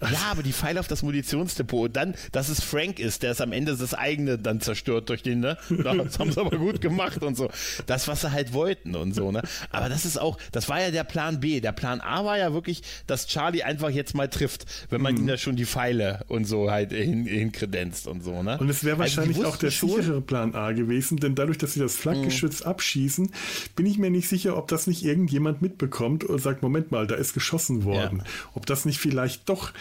Ja, 0.00 0.30
aber 0.30 0.42
die 0.42 0.52
Pfeile 0.52 0.80
auf 0.80 0.88
das 0.88 1.02
Munitionsdepot, 1.02 1.94
dann, 1.94 2.14
dass 2.32 2.48
es 2.48 2.62
Frank 2.62 2.98
ist, 2.98 3.22
der 3.22 3.32
es 3.32 3.40
am 3.40 3.52
Ende 3.52 3.76
das 3.76 3.94
eigene 3.94 4.38
dann 4.38 4.60
zerstört 4.60 5.08
durch 5.08 5.22
den, 5.22 5.40
ne? 5.40 5.56
Das 6.08 6.18
haben 6.18 6.30
sie 6.30 6.40
aber 6.40 6.56
gut 6.58 6.80
gemacht 6.80 7.22
und 7.22 7.36
so. 7.36 7.48
Das, 7.86 8.08
was 8.08 8.20
sie 8.20 8.30
halt 8.30 8.52
wollten 8.52 8.94
und 8.94 9.14
so, 9.14 9.32
ne? 9.32 9.42
Aber 9.70 9.88
das 9.88 10.04
ist 10.04 10.18
auch, 10.18 10.38
das 10.52 10.68
war 10.68 10.80
ja 10.80 10.90
der 10.90 11.04
Plan 11.04 11.40
B. 11.40 11.60
Der 11.60 11.72
Plan 11.72 12.00
A 12.00 12.24
war 12.24 12.38
ja 12.38 12.52
wirklich, 12.52 12.82
dass 13.06 13.26
Charlie 13.26 13.62
einfach 13.62 13.90
jetzt 13.90 14.14
mal 14.14 14.28
trifft, 14.28 14.66
wenn 14.90 15.00
man 15.00 15.14
mhm. 15.14 15.22
ihm 15.22 15.28
ja 15.28 15.36
schon 15.36 15.56
die 15.56 15.66
Pfeile 15.66 16.24
und 16.28 16.44
so 16.44 16.70
halt 16.70 16.92
hin, 16.92 17.26
hinkredenzt 17.26 18.06
und 18.06 18.22
so, 18.22 18.42
ne? 18.42 18.58
Und 18.58 18.68
es 18.68 18.84
wäre 18.84 19.00
also 19.02 19.16
wahrscheinlich 19.16 19.38
also 19.38 19.48
auch 19.48 19.56
der 19.56 19.70
sichere 19.70 20.20
Plan 20.20 20.54
A 20.54 20.72
gewesen, 20.72 21.18
denn 21.18 21.34
dadurch, 21.34 21.58
dass 21.58 21.74
sie 21.74 21.80
das 21.80 21.96
Flakgeschütz 21.96 22.60
mhm. 22.60 22.70
abschießen, 22.70 23.30
bin 23.74 23.86
ich 23.86 23.98
mir 23.98 24.10
nicht 24.10 24.28
sicher, 24.28 24.56
ob 24.56 24.68
das 24.68 24.86
nicht 24.86 25.04
irgendjemand 25.04 25.62
mitbekommt 25.62 26.24
und 26.24 26.40
sagt, 26.40 26.62
Moment 26.62 26.90
mal, 26.92 27.06
da 27.06 27.14
ist 27.14 27.34
geschossen 27.34 27.84
worden. 27.84 28.18
Ja. 28.18 28.24
Ob 28.54 28.66
das 28.66 28.84
nicht 28.84 28.98
vielleicht 28.98 29.48
doch 29.48 29.72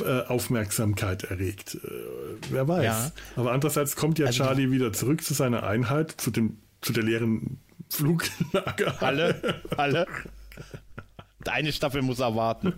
äh, 0.00 0.22
Aufmerksamkeit 0.26 1.24
erregt. 1.24 1.76
Äh, 1.76 1.88
wer 2.50 2.68
weiß. 2.68 2.84
Ja. 2.84 3.12
Aber 3.36 3.52
andererseits 3.52 3.96
kommt 3.96 4.18
ja 4.18 4.26
also 4.26 4.44
Charlie 4.44 4.70
wieder 4.70 4.92
zurück 4.92 5.22
zu 5.22 5.34
seiner 5.34 5.62
Einheit, 5.62 6.12
zu, 6.20 6.30
dem, 6.30 6.58
zu 6.80 6.92
der 6.92 7.02
leeren 7.02 7.58
Fluglager. 7.90 9.02
Alle, 9.02 9.62
alle. 9.76 10.06
Eine 11.48 11.72
Staffel 11.72 12.02
muss 12.02 12.20
erwarten. 12.20 12.74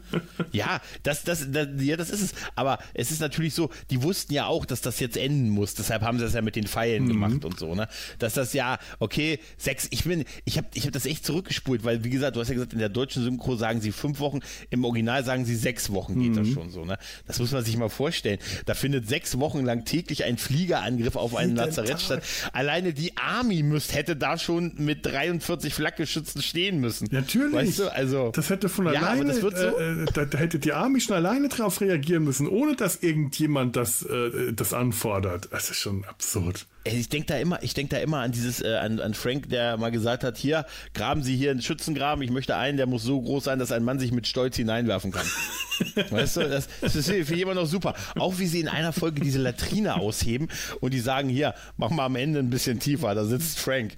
ja, 0.52 0.80
das, 1.02 1.24
das, 1.24 1.50
das, 1.50 1.68
ja, 1.78 1.96
das 1.96 2.10
ist 2.10 2.22
es. 2.22 2.34
Aber 2.54 2.78
es 2.94 3.10
ist 3.10 3.20
natürlich 3.20 3.54
so, 3.54 3.70
die 3.90 4.02
wussten 4.02 4.34
ja 4.34 4.46
auch, 4.46 4.64
dass 4.64 4.80
das 4.80 5.00
jetzt 5.00 5.16
enden 5.16 5.50
muss. 5.50 5.74
Deshalb 5.74 6.02
haben 6.02 6.18
sie 6.18 6.24
das 6.24 6.34
ja 6.34 6.42
mit 6.42 6.56
den 6.56 6.66
Pfeilen 6.66 7.04
mhm. 7.04 7.08
gemacht 7.08 7.44
und 7.44 7.58
so, 7.58 7.74
ne? 7.74 7.88
Dass 8.18 8.34
das 8.34 8.52
ja, 8.52 8.78
okay, 8.98 9.38
sechs, 9.56 9.88
ich 9.90 10.04
bin, 10.04 10.24
ich 10.44 10.58
habe 10.58 10.68
ich 10.74 10.86
hab 10.86 10.92
das 10.92 11.06
echt 11.06 11.24
zurückgespult, 11.24 11.84
weil, 11.84 12.04
wie 12.04 12.10
gesagt, 12.10 12.36
du 12.36 12.40
hast 12.40 12.48
ja 12.48 12.54
gesagt, 12.54 12.72
in 12.72 12.78
der 12.78 12.88
deutschen 12.88 13.22
Synchro 13.22 13.56
sagen 13.56 13.80
sie 13.80 13.92
fünf 13.92 14.20
Wochen, 14.20 14.40
im 14.70 14.84
Original 14.84 15.24
sagen 15.24 15.44
sie 15.44 15.56
sechs 15.56 15.90
Wochen 15.90 16.20
geht 16.20 16.32
mhm. 16.32 16.36
das 16.36 16.48
schon 16.48 16.70
so, 16.70 16.84
ne? 16.84 16.98
Das 17.26 17.38
muss 17.38 17.52
man 17.52 17.64
sich 17.64 17.76
mal 17.76 17.88
vorstellen. 17.88 18.38
Da 18.66 18.74
findet 18.74 19.08
sechs 19.08 19.38
Wochen 19.38 19.64
lang 19.64 19.84
täglich 19.84 20.24
ein 20.24 20.38
Fliegerangriff 20.38 21.16
auf 21.16 21.34
einen 21.34 21.56
Lazarett 21.56 22.00
statt. 22.00 22.22
Alleine 22.52 22.92
die 22.92 23.16
Army 23.16 23.62
müsst, 23.62 23.94
hätte 23.94 24.16
da 24.16 24.38
schon 24.38 24.74
mit 24.76 25.04
43 25.06 25.72
Flakgeschützen 25.72 26.42
stehen 26.42 26.80
müssen. 26.80 27.08
Natürlich. 27.10 27.54
Weißt 27.54 27.78
du, 27.78 27.92
also. 27.92 28.30
Das 28.34 28.50
hätte 28.50 28.57
hätte 28.58 28.68
von 28.68 28.86
ja, 28.92 29.00
alleine, 29.00 29.34
so 29.34 29.48
äh, 29.50 30.04
da, 30.12 30.24
da, 30.24 30.38
hätte 30.38 30.58
die 30.58 30.72
Army 30.72 31.00
schon 31.00 31.16
alleine 31.16 31.48
drauf 31.48 31.80
reagieren 31.80 32.24
müssen, 32.24 32.48
ohne 32.48 32.74
dass 32.76 33.02
irgendjemand 33.02 33.76
das, 33.76 34.02
äh, 34.02 34.52
das 34.52 34.74
anfordert. 34.74 35.48
Das 35.52 35.70
ist 35.70 35.76
schon 35.78 36.04
absurd. 36.04 36.66
Ich 36.84 37.08
denke 37.08 37.26
da 37.26 37.38
immer, 37.38 37.62
ich 37.62 37.74
denke 37.74 37.96
da 37.96 38.00
immer 38.00 38.18
an 38.18 38.32
dieses, 38.32 38.62
äh, 38.62 38.76
an, 38.76 39.00
an 39.00 39.14
Frank, 39.14 39.48
der 39.50 39.76
mal 39.76 39.90
gesagt 39.90 40.24
hat, 40.24 40.38
hier, 40.38 40.64
graben 40.94 41.22
Sie 41.22 41.36
hier 41.36 41.50
einen 41.50 41.60
Schützengraben, 41.60 42.22
ich 42.22 42.30
möchte 42.30 42.56
einen, 42.56 42.76
der 42.76 42.86
muss 42.86 43.02
so 43.02 43.20
groß 43.20 43.44
sein, 43.44 43.58
dass 43.58 43.72
ein 43.72 43.84
Mann 43.84 43.98
sich 43.98 44.12
mit 44.12 44.26
Stolz 44.26 44.56
hineinwerfen 44.56 45.12
kann. 45.12 45.26
weißt 46.10 46.38
du, 46.38 46.48
das, 46.48 46.68
das 46.80 46.96
ist 46.96 47.10
für 47.10 47.34
jemanden 47.34 47.62
noch 47.62 47.68
super. 47.68 47.94
Auch 48.16 48.38
wie 48.38 48.46
sie 48.46 48.60
in 48.60 48.68
einer 48.68 48.92
Folge 48.92 49.20
diese 49.20 49.38
Latrine 49.38 49.96
ausheben 49.96 50.48
und 50.80 50.94
die 50.94 51.00
sagen, 51.00 51.28
hier, 51.28 51.54
mach 51.76 51.90
mal 51.90 52.06
am 52.06 52.16
Ende 52.16 52.38
ein 52.38 52.50
bisschen 52.50 52.80
tiefer, 52.80 53.14
da 53.14 53.24
sitzt 53.24 53.58
Frank. 53.58 53.94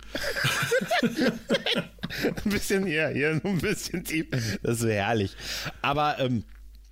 ein 2.44 2.50
bisschen 2.50 2.86
hier, 2.86 3.08
hier, 3.08 3.40
ein 3.42 3.58
bisschen 3.58 4.04
tief. 4.04 4.26
Das 4.62 4.74
ist 4.74 4.80
so 4.80 4.88
herrlich. 4.88 5.36
Aber, 5.82 6.18
ähm, 6.18 6.44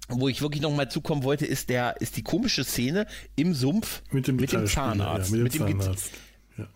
wo 0.09 0.29
ich 0.29 0.41
wirklich 0.41 0.63
noch 0.63 0.75
mal 0.75 0.91
zukommen 0.91 1.23
wollte, 1.23 1.47
ist 1.47 1.69
der, 1.69 2.01
ist 2.01 2.17
die 2.17 2.23
komische 2.23 2.65
Szene 2.65 3.07
im 3.37 3.55
Sumpf 3.55 4.03
mit 4.11 4.27
dem, 4.27 4.37
mit 4.37 4.53
dem 4.53 4.67
Zahnarzt. 4.67 5.33
Ja, 5.33 5.37
mit 5.39 5.55
dem, 5.55 5.65
mit 5.65 5.73
dem 5.73 5.81
Zahnarzt. 5.81 6.11
Ja. 6.57 6.67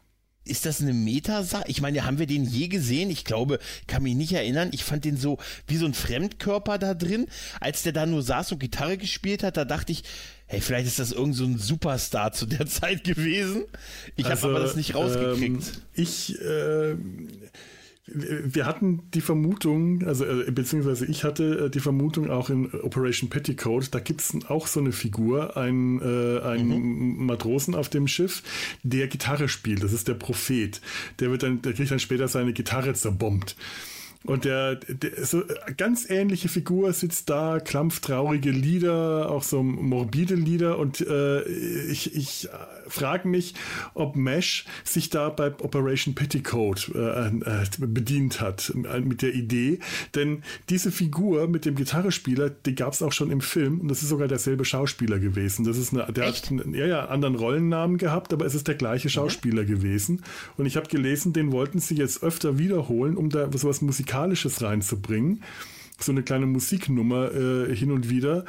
Ist 0.45 0.67
das 0.67 0.81
eine 0.81 0.93
Metasache? 0.93 1.65
Ich 1.67 1.81
meine, 1.81 2.05
haben 2.05 2.19
wir 2.19 2.27
den 2.27 2.45
je 2.45 2.69
gesehen? 2.69 3.11
Ich 3.11 3.25
glaube, 3.25 3.59
kann 3.87 4.03
mich 4.03 4.15
nicht 4.15 4.33
erinnern. 4.33 4.71
Ich 4.73 4.85
fand 4.85 5.05
den 5.05 5.17
so 5.17 5.39
wie 5.67 5.77
so 5.77 5.87
ein 5.87 5.95
Fremdkörper 5.95 6.79
da 6.79 6.95
drin. 6.95 7.27
Als 7.61 7.83
der 7.83 7.93
da 7.93 8.07
nur 8.07 8.23
saß 8.23 8.53
und 8.53 8.59
Gitarre 8.59 8.99
gespielt 8.99 9.43
hat, 9.43 9.57
da 9.57 9.65
dachte 9.65 9.93
ich, 9.93 10.05
hey, 10.47 10.61
vielleicht 10.61 10.87
ist 10.87 10.99
das 10.99 11.13
irgend 11.13 11.35
so 11.35 11.45
ein 11.45 11.59
Superstar 11.59 12.33
zu 12.33 12.47
der 12.47 12.67
Zeit 12.67 13.05
gewesen. 13.05 13.65
Ich 14.17 14.27
also, 14.27 14.49
habe 14.49 14.57
aber 14.57 14.65
das 14.65 14.77
nicht 14.77 14.95
rausgekriegt. 14.95 15.43
Ähm, 15.43 15.83
ich, 15.95 16.39
äh, 16.41 16.97
wir 18.07 18.67
hatten 18.67 19.09
die 19.15 19.21
Vermutung, 19.21 20.05
also 20.05 20.25
äh, 20.25 20.51
beziehungsweise 20.51 21.07
ich 21.07 21.23
hatte 21.23 21.67
äh, 21.67 21.71
die 21.71 21.79
Vermutung 21.79 22.31
auch 22.31 22.51
in 22.51 22.73
Operation 22.83 23.31
Petticoat, 23.31 23.95
da 23.95 24.01
gibt 24.01 24.21
es 24.21 24.37
auch 24.49 24.67
so 24.67 24.81
eine 24.81 24.91
Figur, 24.91 25.57
ein, 25.57 26.01
äh, 26.01 26.41
ein 26.41 26.67
mhm. 26.67 27.27
Matrosen 27.27 27.77
auf 27.77 27.89
dem 27.89 28.09
Schiff, 28.09 28.43
der 28.83 29.07
Gitarre 29.07 29.49
spielt. 29.49 29.85
Das 29.85 29.93
ist 29.93 30.09
der 30.09 30.15
Prophet. 30.15 30.81
Der 31.21 31.31
wird 31.31 31.45
dann, 31.45 31.63
der 31.63 31.75
kriegt 31.75 31.93
dann 31.93 32.01
später 32.01 32.27
seine 32.27 32.53
Gitarre 32.53 32.93
zerbombt. 32.95 33.57
Und 34.25 34.45
der, 34.45 34.77
der 34.77 35.25
so 35.25 35.43
ganz 35.77 36.09
ähnliche 36.09 36.49
Figur 36.49 36.93
sitzt 36.93 37.31
da, 37.31 37.59
klampft 37.61 38.05
traurige 38.05 38.51
Lieder, 38.51 39.31
auch 39.31 39.43
so 39.43 39.63
morbide 39.63 40.35
Lieder. 40.35 40.79
Und 40.79 41.01
äh, 41.01 41.43
ich, 41.43 42.15
ich 42.15 42.49
frage 42.87 43.29
mich, 43.29 43.55
ob 43.95 44.17
Mesh 44.17 44.65
sich 44.85 45.11
da 45.11 45.29
bei 45.29 45.47
Operation 45.47 46.15
Petticoat 46.15 46.91
äh, 46.95 47.29
äh, 47.29 47.65
bedient 47.79 48.41
hat 48.41 48.73
äh, 48.75 49.01
mit 49.01 49.23
der 49.23 49.35
Idee. 49.35 49.79
Denn 50.15 50.43
diese 50.69 50.93
Figur 50.93 51.49
mit 51.49 51.65
dem 51.65 51.75
Gitarrespieler, 51.75 52.51
die 52.51 52.75
gab 52.75 52.93
es 52.93 53.03
auch 53.03 53.13
schon 53.13 53.31
im 53.31 53.41
Film 53.41 53.81
und 53.81 53.89
das 53.89 54.03
ist 54.03 54.09
sogar 54.09 54.29
derselbe 54.29 54.65
Schauspieler 54.65 55.19
gewesen. 55.19 55.65
Das 55.65 55.79
ist 55.79 55.93
eine, 55.93 56.11
der 56.13 56.29
Echt? 56.29 56.51
hat 56.51 56.53
einen, 56.53 56.75
ja, 56.75 56.87
ja, 56.87 57.05
anderen 57.07 57.35
Rollennamen 57.35 57.99
gehabt, 57.99 58.33
aber 58.33 58.47
es 58.47 58.55
ist 58.55 58.69
der 58.69 58.75
gleiche 58.75 59.09
mhm. 59.09 59.13
Schauspieler 59.13 59.63
mhm. 59.63 59.69
gewesen. 59.69 60.23
Und 60.57 60.67
ich 60.67 60.77
habe 60.77 60.89
gelesen, 60.89 61.33
den 61.33 61.53
wollten 61.53 61.79
sie 61.79 61.95
jetzt 61.95 62.23
öfter 62.23 62.59
wiederholen, 62.59 63.17
um 63.17 63.31
da 63.31 63.51
sowas 63.57 63.83
Musikalisches 64.13 64.63
reinzubringen 64.63 65.43
so 65.99 66.11
eine 66.11 66.25
kleine 66.25 66.47
Musiknummer 66.47 67.31
äh, 67.33 67.77
hin 67.77 67.93
und 67.93 68.11
wieder 68.11 68.45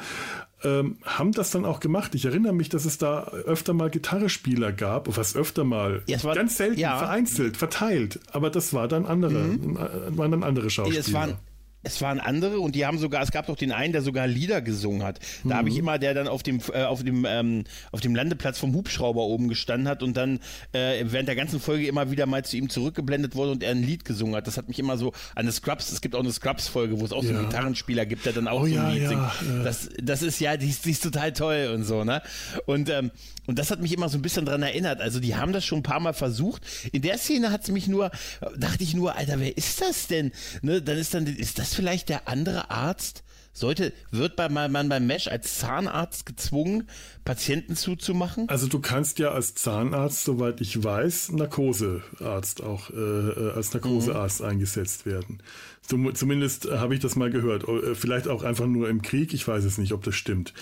ähm, 0.64 0.96
haben 1.04 1.30
das 1.30 1.52
dann 1.52 1.64
auch 1.64 1.78
gemacht. 1.78 2.16
Ich 2.16 2.24
erinnere 2.24 2.52
mich, 2.52 2.68
dass 2.68 2.84
es 2.84 2.98
da 2.98 3.28
öfter 3.28 3.74
mal 3.74 3.90
Gitarrespieler 3.90 4.72
gab, 4.72 5.16
was 5.16 5.36
öfter 5.36 5.62
mal, 5.62 6.02
ja, 6.06 6.20
war, 6.24 6.34
ganz 6.34 6.56
selten, 6.56 6.80
ja. 6.80 6.98
vereinzelt, 6.98 7.56
verteilt. 7.56 8.18
Aber 8.32 8.50
das 8.50 8.74
war 8.74 8.88
dann 8.88 9.06
andere, 9.06 9.38
mhm. 9.38 9.78
waren 10.16 10.32
dann 10.32 10.42
andere 10.42 10.68
Schauspieler. 10.68 11.38
Es 11.84 12.00
waren, 12.00 12.20
andere 12.20 12.60
und 12.60 12.74
die 12.74 12.86
haben 12.86 12.98
sogar, 12.98 13.22
es 13.22 13.30
gab 13.30 13.46
doch 13.46 13.56
den 13.56 13.72
einen, 13.72 13.92
der 13.92 14.02
sogar 14.02 14.26
Lieder 14.26 14.60
gesungen 14.60 15.02
hat. 15.02 15.20
Da 15.42 15.48
mhm. 15.48 15.54
habe 15.54 15.68
ich 15.68 15.76
immer, 15.76 15.98
der 15.98 16.14
dann 16.14 16.28
auf 16.28 16.42
dem, 16.42 16.60
äh, 16.72 16.84
auf 16.84 17.04
dem, 17.04 17.24
ähm, 17.28 17.64
auf 17.92 18.00
dem 18.00 18.14
Landeplatz 18.14 18.58
vom 18.58 18.74
Hubschrauber 18.74 19.22
oben 19.22 19.48
gestanden 19.48 19.88
hat 19.88 20.02
und 20.02 20.16
dann 20.16 20.40
äh, 20.72 21.04
während 21.06 21.28
der 21.28 21.36
ganzen 21.36 21.60
Folge 21.60 21.86
immer 21.86 22.10
wieder 22.10 22.26
mal 22.26 22.44
zu 22.44 22.56
ihm 22.56 22.68
zurückgeblendet 22.68 23.34
wurde 23.34 23.52
und 23.52 23.62
er 23.62 23.70
ein 23.70 23.82
Lied 23.82 24.04
gesungen 24.04 24.34
hat. 24.34 24.46
Das 24.46 24.56
hat 24.56 24.68
mich 24.68 24.78
immer 24.78 24.96
so 24.96 25.08
an 25.34 25.44
eine 25.44 25.52
Scrubs, 25.52 25.92
es 25.92 26.00
gibt 26.00 26.14
auch 26.14 26.20
eine 26.20 26.32
Scrubs-Folge, 26.32 27.00
wo 27.00 27.04
es 27.04 27.12
auch 27.12 27.22
ja. 27.22 27.30
so 27.30 27.34
einen 27.36 27.48
Gitarrenspieler 27.48 28.06
gibt, 28.06 28.26
der 28.26 28.32
dann 28.32 28.48
auch 28.48 28.62
oh, 28.62 28.66
so 28.66 28.72
ein 28.72 28.72
ja, 28.74 28.90
Lied 28.90 29.02
ja. 29.02 29.08
singt. 29.08 29.64
Das, 29.64 29.88
das 30.02 30.22
ist 30.22 30.40
ja, 30.40 30.56
die, 30.56 30.74
die, 30.84 30.90
ist 30.90 31.02
total 31.02 31.32
toll 31.32 31.70
und 31.74 31.84
so, 31.84 32.04
ne? 32.04 32.22
Und 32.66 32.88
ähm, 32.90 33.10
und 33.46 33.58
das 33.58 33.70
hat 33.70 33.80
mich 33.80 33.92
immer 33.92 34.08
so 34.08 34.18
ein 34.18 34.22
bisschen 34.22 34.46
dran 34.46 34.62
erinnert. 34.62 35.00
Also 35.00 35.20
die 35.20 35.36
haben 35.36 35.52
das 35.52 35.64
schon 35.64 35.80
ein 35.80 35.82
paar 35.82 36.00
Mal 36.00 36.14
versucht. 36.14 36.62
In 36.92 37.02
der 37.02 37.18
Szene 37.18 37.50
hat 37.50 37.62
es 37.62 37.70
mich 37.70 37.88
nur, 37.88 38.10
dachte 38.56 38.82
ich 38.82 38.94
nur, 38.94 39.16
Alter, 39.16 39.38
wer 39.38 39.56
ist 39.56 39.80
das 39.80 40.06
denn? 40.06 40.32
Ne, 40.62 40.80
dann 40.80 40.96
ist 40.96 41.14
dann, 41.14 41.26
ist 41.26 41.58
das 41.58 41.73
vielleicht 41.74 42.08
der 42.08 42.28
andere 42.28 42.70
Arzt? 42.70 43.24
Sollte, 43.56 43.92
wird 44.10 44.34
bei, 44.34 44.48
man 44.48 44.88
beim 44.88 45.06
Mesh 45.06 45.28
als 45.28 45.60
Zahnarzt 45.60 46.26
gezwungen, 46.26 46.88
Patienten 47.24 47.76
zuzumachen? 47.76 48.48
Also 48.48 48.66
du 48.66 48.80
kannst 48.80 49.20
ja 49.20 49.30
als 49.30 49.54
Zahnarzt, 49.54 50.24
soweit 50.24 50.60
ich 50.60 50.82
weiß, 50.82 51.30
Narkosearzt 51.30 52.64
auch 52.64 52.90
äh, 52.90 52.94
äh 52.94 53.52
als 53.52 53.72
Narkosearzt 53.72 54.40
mhm. 54.40 54.46
eingesetzt 54.46 55.06
werden. 55.06 55.38
Zumindest 55.86 56.68
habe 56.68 56.94
ich 56.94 57.00
das 57.00 57.14
mal 57.14 57.30
gehört. 57.30 57.68
Äh, 57.68 57.94
vielleicht 57.94 58.26
auch 58.26 58.42
einfach 58.42 58.66
nur 58.66 58.88
im 58.88 59.02
Krieg, 59.02 59.32
ich 59.32 59.46
weiß 59.46 59.62
es 59.62 59.78
nicht, 59.78 59.92
ob 59.92 60.02
das 60.02 60.16
stimmt. 60.16 60.52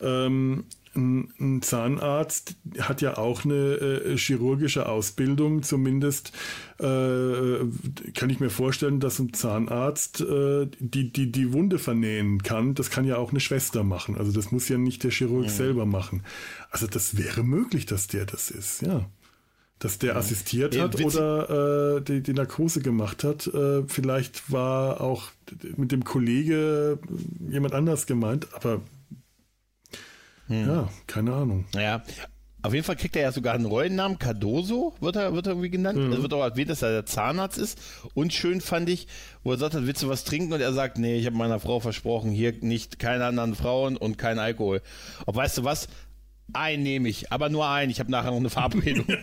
Ähm, 0.00 0.64
ein 0.94 1.62
Zahnarzt 1.62 2.56
hat 2.80 3.00
ja 3.00 3.16
auch 3.16 3.44
eine 3.44 3.54
äh, 3.54 4.16
chirurgische 4.16 4.88
Ausbildung, 4.88 5.62
zumindest 5.62 6.32
äh, 6.78 7.58
kann 8.14 8.28
ich 8.28 8.40
mir 8.40 8.50
vorstellen, 8.50 8.98
dass 8.98 9.20
ein 9.20 9.32
Zahnarzt 9.32 10.20
äh, 10.20 10.66
die, 10.80 11.12
die, 11.12 11.30
die 11.30 11.52
Wunde 11.52 11.78
vernähen 11.78 12.42
kann. 12.42 12.74
Das 12.74 12.90
kann 12.90 13.04
ja 13.04 13.18
auch 13.18 13.30
eine 13.30 13.40
Schwester 13.40 13.84
machen. 13.84 14.16
Also 14.16 14.32
das 14.32 14.50
muss 14.50 14.68
ja 14.68 14.78
nicht 14.78 15.04
der 15.04 15.12
Chirurg 15.12 15.44
mhm. 15.44 15.50
selber 15.50 15.86
machen. 15.86 16.24
Also 16.70 16.88
das 16.88 17.16
wäre 17.16 17.44
möglich, 17.44 17.86
dass 17.86 18.08
der 18.08 18.26
das 18.26 18.50
ist, 18.50 18.82
ja. 18.82 19.08
Dass 19.78 19.98
der 19.98 20.10
ja. 20.10 20.16
assistiert 20.16 20.78
hat 20.78 20.98
ja, 20.98 21.06
oder 21.06 21.98
äh, 21.98 22.02
die, 22.02 22.20
die 22.22 22.34
Narkose 22.34 22.80
gemacht 22.80 23.22
hat. 23.22 23.46
Äh, 23.46 23.84
vielleicht 23.86 24.50
war 24.50 25.00
auch 25.00 25.30
mit 25.76 25.92
dem 25.92 26.04
Kollege 26.04 26.98
jemand 27.48 27.74
anders 27.74 28.06
gemeint, 28.06 28.48
aber 28.52 28.82
hm. 30.50 30.68
Ja, 30.68 30.88
keine 31.06 31.32
Ahnung. 31.32 31.64
Ja, 31.74 32.02
auf 32.62 32.74
jeden 32.74 32.84
Fall 32.84 32.96
kriegt 32.96 33.16
er 33.16 33.22
ja 33.22 33.32
sogar 33.32 33.54
einen 33.54 33.64
Rollennamen. 33.64 34.18
Cardoso 34.18 34.94
wird 35.00 35.16
er, 35.16 35.32
wird 35.32 35.46
er 35.46 35.52
irgendwie 35.52 35.70
genannt. 35.70 35.98
Mhm. 35.98 36.12
Es 36.12 36.20
wird 36.20 36.34
auch 36.34 36.42
erwähnt, 36.42 36.68
dass 36.68 36.82
er 36.82 36.90
der 36.90 37.06
Zahnarzt 37.06 37.56
ist. 37.56 37.80
Und 38.14 38.34
schön 38.34 38.60
fand 38.60 38.88
ich, 38.88 39.06
wo 39.44 39.52
er 39.52 39.58
sagt, 39.58 39.74
willst 39.74 40.02
du 40.02 40.08
was 40.08 40.24
trinken? 40.24 40.52
Und 40.52 40.60
er 40.60 40.72
sagt, 40.72 40.98
nee, 40.98 41.16
ich 41.16 41.26
habe 41.26 41.36
meiner 41.36 41.60
Frau 41.60 41.80
versprochen, 41.80 42.32
hier 42.32 42.52
nicht 42.60 42.98
keine 42.98 43.24
anderen 43.24 43.54
Frauen 43.54 43.96
und 43.96 44.18
kein 44.18 44.38
Alkohol. 44.38 44.82
Ob 45.24 45.36
weißt 45.36 45.58
du 45.58 45.64
was? 45.64 45.88
Ein 46.52 46.82
nehme 46.82 47.08
ich, 47.08 47.32
aber 47.32 47.48
nur 47.48 47.68
ein. 47.68 47.90
Ich 47.90 48.00
habe 48.00 48.10
nachher 48.10 48.30
noch 48.30 48.38
eine 48.38 48.50
Verabredung. 48.50 49.06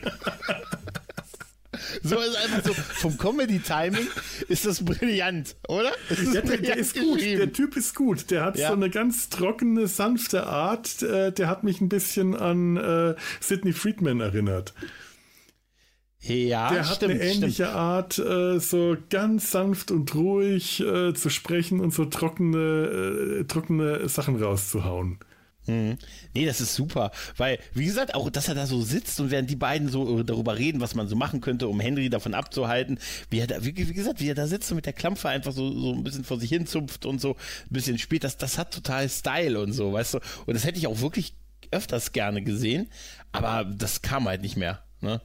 So 2.08 2.20
ist 2.20 2.36
einfach 2.36 2.64
so, 2.64 2.74
vom 2.74 3.18
Comedy-Timing 3.18 4.08
ist 4.48 4.66
das 4.66 4.84
brillant, 4.84 5.56
oder? 5.68 5.92
Das 6.10 6.22
ja, 6.34 6.42
der, 6.42 6.58
der, 6.58 6.78
ist 6.78 6.98
gut, 6.98 7.22
der 7.22 7.52
Typ 7.54 7.76
ist 7.78 7.96
gut. 7.96 8.32
Der 8.32 8.44
hat 8.46 8.58
ja. 8.58 8.70
so 8.70 8.74
eine 8.74 8.90
ganz 8.90 9.30
trockene, 9.30 9.88
sanfte 9.88 10.48
Art. 10.48 11.02
Äh, 11.04 11.32
der 11.32 11.48
hat 11.48 11.64
mich 11.64 11.82
ein 11.82 11.90
bisschen 11.90 12.36
an 12.36 12.78
äh, 12.78 13.16
Sidney 13.40 13.74
Friedman 13.74 14.20
erinnert. 14.20 14.74
Ja, 16.20 16.72
der 16.72 16.90
hat 16.90 16.96
stimmt, 16.98 17.14
eine 17.14 17.24
ähnliche 17.24 17.66
stimmt. 17.66 17.76
Art, 17.76 18.20
äh, 18.20 18.60
so 18.60 18.98
ganz 19.10 19.52
sanft 19.52 19.92
und 19.92 20.14
ruhig 20.16 20.82
äh, 20.82 21.14
zu 21.14 21.30
sprechen 21.30 21.80
und 21.80 21.94
so 21.94 22.06
trockene, 22.06 23.42
äh, 23.42 23.44
trockene 23.46 24.10
Sachen 24.10 24.42
rauszuhauen. 24.42 25.20
Mhm. 25.68 25.98
Nee, 26.34 26.46
das 26.46 26.62
ist 26.62 26.76
super, 26.76 27.12
weil, 27.36 27.60
wie 27.74 27.86
gesagt, 27.86 28.16
auch, 28.16 28.30
dass 28.30 28.48
er 28.48 28.56
da 28.56 28.66
so 28.66 28.82
sitzt 28.82 29.20
und 29.20 29.32
während 29.32 29.50
die 29.50 29.56
beiden 29.56 29.90
so 29.90 30.24
darüber 30.24 30.58
reden, 30.58 30.80
was 30.80 30.96
man 30.96 31.08
so 31.08 31.16
machen 31.16 31.42
könnte, 31.42 31.68
um 31.68 31.80
Henry 31.80 32.10
davon 32.10 32.34
abzuhalten, 32.34 33.00
wie 33.30 33.40
er 33.40 33.48
da, 33.48 33.64
wie, 33.64 33.76
wie 33.76 33.94
gesagt, 33.94 34.22
wie 34.22 34.30
er 34.30 34.36
da 34.36 34.48
sitzt 34.48 34.72
und 34.72 34.78
mit 34.78 34.86
der 34.86 34.94
Klampfe 34.94 35.30
einfach 35.30 35.52
so, 35.52 35.78
so 35.78 35.94
ein 35.94 36.04
bisschen 36.04 36.24
vor 36.24 36.40
sich 36.40 36.50
hin 36.50 36.66
zupft 36.66 37.06
und 37.06 37.20
so 37.20 37.32
ein 37.32 37.70
bisschen 37.70 37.98
spielt, 37.98 38.24
das, 38.24 38.38
das 38.38 38.58
hat 38.58 38.74
total 38.74 39.10
Style 39.10 39.60
und 39.60 39.74
so, 39.74 39.92
weißt 39.92 40.16
du, 40.16 40.20
und 40.46 40.54
das 40.54 40.64
hätte 40.64 40.80
ich 40.80 40.88
auch 40.88 41.02
wirklich 41.02 41.34
öfters 41.72 42.14
gerne 42.14 42.42
gesehen, 42.42 42.90
aber 43.34 43.66
das 43.66 44.02
kam 44.02 44.28
halt 44.28 44.42
nicht 44.42 44.56
mehr, 44.56 44.84
ne? 45.02 45.22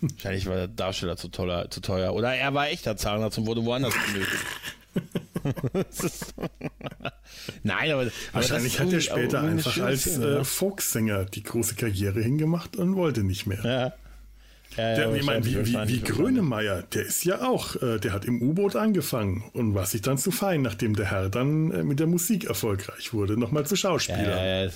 Wahrscheinlich 0.00 0.46
war 0.46 0.56
der 0.56 0.68
Darsteller 0.68 1.18
zu, 1.18 1.28
toller, 1.28 1.70
zu 1.70 1.82
teuer. 1.82 2.14
Oder 2.14 2.34
er 2.34 2.54
war 2.54 2.68
echter 2.68 2.96
Zahnarzt 2.96 3.36
und 3.36 3.46
wurde 3.46 3.64
woanders 3.66 3.92
benötigt. 4.06 4.46
Nein, 7.62 7.90
aber. 7.90 8.06
Wahrscheinlich 8.32 8.80
aber 8.80 8.86
hat 8.86 8.94
er 8.94 9.00
später 9.00 9.40
einfach 9.42 9.78
als 9.78 10.18
äh, 10.18 10.44
Folksänger 10.44 11.24
die 11.24 11.42
große 11.42 11.74
Karriere 11.74 12.20
hingemacht 12.20 12.76
und 12.76 12.96
wollte 12.96 13.22
nicht 13.22 13.46
mehr. 13.46 13.64
Ja. 13.64 13.92
Ja, 14.76 14.94
der, 14.94 15.14
ich 15.14 15.24
meine, 15.24 15.44
wie, 15.44 15.66
wie, 15.66 15.88
wie 15.88 16.00
Grönemeyer, 16.00 16.82
der 16.82 17.04
ist 17.04 17.24
ja 17.24 17.42
auch, 17.42 17.74
äh, 17.82 17.98
der 17.98 18.12
hat 18.12 18.24
im 18.24 18.40
U-Boot 18.40 18.76
angefangen 18.76 19.42
und 19.52 19.74
war 19.74 19.84
sich 19.84 20.00
dann 20.00 20.16
zu 20.16 20.30
fein, 20.30 20.62
nachdem 20.62 20.94
der 20.94 21.10
Herr 21.10 21.28
dann 21.28 21.72
äh, 21.72 21.82
mit 21.82 21.98
der 21.98 22.06
Musik 22.06 22.44
erfolgreich 22.44 23.12
wurde, 23.12 23.36
nochmal 23.36 23.66
zu 23.66 23.74
Schauspieler. 23.74 24.44
Ja, 24.44 24.64
ja, 24.64 24.70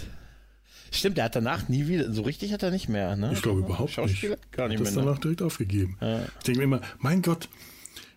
Stimmt, 0.91 1.17
der 1.17 1.25
hat 1.25 1.37
danach 1.37 1.69
nie 1.69 1.87
wieder, 1.87 2.13
so 2.13 2.23
richtig 2.23 2.53
hat 2.53 2.63
er 2.63 2.71
nicht 2.71 2.89
mehr, 2.89 3.17
ne? 3.17 3.31
Ich 3.33 3.43
glaube 3.43 3.61
überhaupt 3.61 3.97
nicht. 3.99 4.23
Gar 4.53 4.69
nicht 4.69 4.79
mehr. 4.79 4.85
Das 4.85 4.95
ne? 4.95 5.03
danach 5.03 5.19
direkt 5.19 5.43
aufgegeben. 5.43 5.97
Ich 6.39 6.45
denke 6.45 6.59
mir 6.59 6.65
immer, 6.65 6.81
mein 6.99 7.21
Gott, 7.21 7.49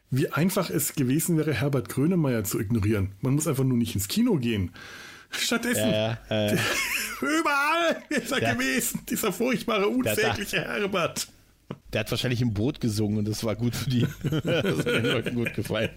wie 0.09 0.31
einfach 0.31 0.69
es 0.69 0.93
gewesen 0.93 1.37
wäre, 1.37 1.53
Herbert 1.53 1.89
Grönemeyer 1.89 2.43
zu 2.43 2.59
ignorieren. 2.59 3.11
Man 3.21 3.33
muss 3.35 3.47
einfach 3.47 3.63
nur 3.63 3.77
nicht 3.77 3.95
ins 3.95 4.07
Kino 4.07 4.35
gehen. 4.37 4.71
Stattdessen, 5.29 5.89
Ja, 5.89 6.17
ja, 6.29 6.47
äh. 6.51 6.57
überall 7.21 7.97
ist 8.09 8.31
er 8.31 8.41
Ja. 8.41 8.53
gewesen, 8.53 9.01
dieser 9.09 9.33
furchtbare, 9.33 9.87
unsägliche 9.87 10.61
Herbert. 10.61 11.27
Der 11.93 12.01
hat 12.01 12.11
wahrscheinlich 12.11 12.41
im 12.41 12.53
Boot 12.53 12.79
gesungen 12.81 13.17
und 13.19 13.27
das 13.27 13.43
war 13.43 13.55
gut 13.55 13.75
für 13.75 13.89
die. 13.89 14.01
das 14.23 14.77
hat 14.79 14.85
den 14.85 15.05
Leuten 15.05 15.35
gut 15.35 15.53
gefallen. 15.53 15.89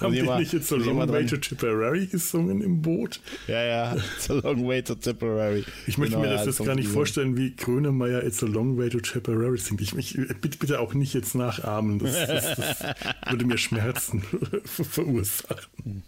Haben 0.00 0.12
die 0.12 0.22
wir- 0.22 0.38
nicht 0.38 0.52
jetzt 0.52 0.68
so 0.68 0.76
Long 0.76 1.08
Way 1.08 1.26
to 1.26 1.36
Tipperary 1.36 2.06
gesungen 2.06 2.60
im 2.60 2.82
Boot? 2.82 3.20
Ja, 3.46 3.62
ja. 3.62 3.96
It's 4.16 4.30
a 4.30 4.34
long 4.34 4.66
way 4.66 4.82
to 4.82 4.94
Tipperary. 4.94 5.64
Ich 5.86 5.98
möchte 5.98 6.16
Genau, 6.16 6.26
mir 6.26 6.32
ja, 6.32 6.36
das 6.38 6.46
jetzt 6.46 6.56
Song 6.56 6.66
gar 6.66 6.74
nicht 6.74 6.88
vorstellen, 6.88 7.36
wie 7.36 7.54
Grönemeyer 7.54 8.24
It's 8.24 8.42
a 8.42 8.46
Long 8.46 8.76
Way 8.78 8.90
to 8.90 9.00
Tipperary 9.00 9.58
singt. 9.58 9.80
Ich, 9.80 9.96
ich, 9.96 10.16
bitte, 10.40 10.58
bitte 10.58 10.80
auch 10.80 10.94
nicht 10.94 11.14
jetzt 11.14 11.34
nachahmen. 11.34 11.98
Das, 11.98 12.12
das, 12.26 12.56
das 12.56 12.84
würde 13.30 13.44
mir 13.46 13.58
Schmerzen 13.58 14.22
verursachen. 14.64 16.02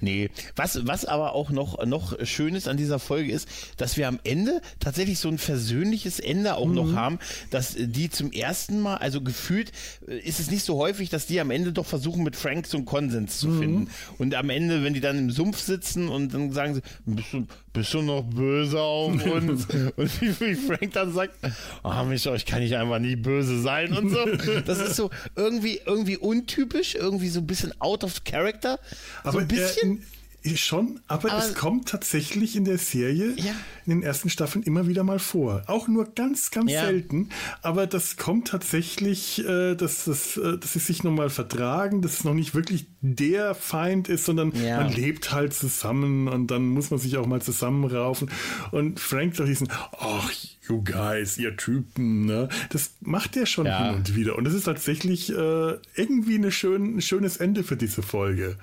Nee, 0.00 0.30
was, 0.56 0.86
was 0.86 1.04
aber 1.04 1.34
auch 1.34 1.50
noch, 1.50 1.84
noch 1.84 2.16
schön 2.26 2.54
ist 2.54 2.68
an 2.68 2.76
dieser 2.76 2.98
Folge 2.98 3.30
ist, 3.32 3.48
dass 3.76 3.96
wir 3.96 4.08
am 4.08 4.18
Ende 4.24 4.60
tatsächlich 4.78 5.18
so 5.18 5.28
ein 5.28 5.38
versöhnliches 5.38 6.20
Ende 6.20 6.54
auch 6.56 6.66
Mhm. 6.68 6.74
noch 6.74 6.92
haben, 6.94 7.18
dass 7.50 7.74
die 7.78 8.10
zum 8.10 8.32
ersten 8.32 8.80
Mal, 8.80 8.96
also 8.96 9.20
gefühlt 9.20 9.72
äh, 10.08 10.18
ist 10.18 10.40
es 10.40 10.50
nicht 10.50 10.64
so 10.64 10.76
häufig, 10.78 11.10
dass 11.10 11.26
die 11.26 11.40
am 11.40 11.50
Ende 11.50 11.72
doch 11.72 11.86
versuchen, 11.86 12.22
mit 12.22 12.36
Frank 12.36 12.66
so 12.66 12.76
einen 12.78 12.86
Konsens 12.86 13.38
zu 13.38 13.48
Mhm. 13.48 13.58
finden. 13.58 13.90
Und 14.18 14.34
am 14.34 14.50
Ende, 14.50 14.82
wenn 14.82 14.94
die 14.94 15.00
dann 15.00 15.18
im 15.18 15.30
Sumpf 15.30 15.60
sitzen 15.60 16.08
und 16.08 16.32
dann 16.34 16.52
sagen 16.52 16.74
sie, 16.74 17.46
bist 17.72 17.94
du, 17.94 18.02
noch 18.02 18.22
böse 18.22 18.80
auf 18.80 19.12
uns? 19.26 19.66
und 19.96 20.20
wie, 20.20 20.40
wie 20.40 20.54
Frank 20.54 20.92
dann 20.92 21.12
sagt, 21.12 21.34
ah, 21.82 22.02
Mensch, 22.04 22.26
ich 22.26 22.46
kann 22.46 22.60
nicht 22.60 22.76
einfach 22.76 22.98
nie 22.98 23.16
böse 23.16 23.60
sein 23.60 23.92
und 23.92 24.10
so. 24.10 24.26
Das 24.66 24.78
ist 24.78 24.96
so 24.96 25.10
irgendwie, 25.36 25.80
irgendwie 25.84 26.16
untypisch, 26.16 26.94
irgendwie 26.94 27.28
so 27.28 27.40
ein 27.40 27.46
bisschen 27.46 27.72
out 27.80 28.04
of 28.04 28.24
character. 28.24 28.78
so 29.24 29.38
ein 29.38 29.48
bisschen. 29.48 29.98
Äh, 29.98 30.19
schon, 30.56 31.00
aber, 31.06 31.32
Aber- 31.32 31.44
es 31.44 31.54
kommt 31.54 31.88
tatsächlich 31.88 32.56
in 32.56 32.64
der 32.64 32.78
Serie 32.78 33.34
Ja. 33.36 33.52
in 33.86 33.90
den 33.92 34.02
ersten 34.02 34.30
Staffeln 34.30 34.62
immer 34.62 34.86
wieder 34.86 35.04
mal 35.04 35.18
vor. 35.18 35.62
Auch 35.66 35.86
nur 35.88 36.06
ganz, 36.14 36.50
ganz 36.50 36.70
Ja. 36.70 36.86
selten. 36.86 37.28
Aber 37.62 37.86
das 37.86 38.16
kommt 38.16 38.48
tatsächlich, 38.48 39.44
äh, 39.46 39.74
dass, 39.74 40.04
das, 40.06 40.36
äh, 40.36 40.58
dass 40.58 40.72
sie 40.72 40.78
sich 40.78 41.04
nochmal 41.04 41.30
vertragen, 41.30 42.00
dass 42.02 42.14
es 42.20 42.24
noch 42.24 42.34
nicht 42.34 42.54
wirklich 42.54 42.86
der 43.02 43.54
Feind 43.54 44.08
ist, 44.08 44.24
sondern 44.24 44.52
Ja. 44.54 44.80
man 44.82 44.92
lebt 44.92 45.32
halt 45.32 45.52
zusammen 45.54 46.28
und 46.28 46.48
dann 46.50 46.68
muss 46.68 46.90
man 46.90 46.98
sich 47.00 47.16
auch 47.16 47.26
mal 47.26 47.42
zusammenraufen. 47.42 48.30
Und 48.70 49.00
Frank 49.00 49.36
sagt 49.36 49.48
diesen, 49.48 49.68
ach, 49.98 50.30
you 50.68 50.82
guys, 50.84 51.36
ihr 51.38 51.56
Typen, 51.56 52.26
ne? 52.26 52.48
Das 52.70 52.92
macht 53.00 53.36
er 53.36 53.46
schon 53.46 53.66
hin 53.66 53.94
und 53.96 54.14
wieder. 54.16 54.36
Und 54.36 54.44
das 54.44 54.54
ist 54.54 54.64
tatsächlich 54.64 55.30
äh, 55.30 55.76
irgendwie 55.96 56.34
eine 56.36 56.52
schön, 56.52 56.96
ein 56.96 57.00
schönes 57.02 57.36
Ende 57.38 57.64
für 57.64 57.76
diese 57.76 58.02
Folge. 58.02 58.56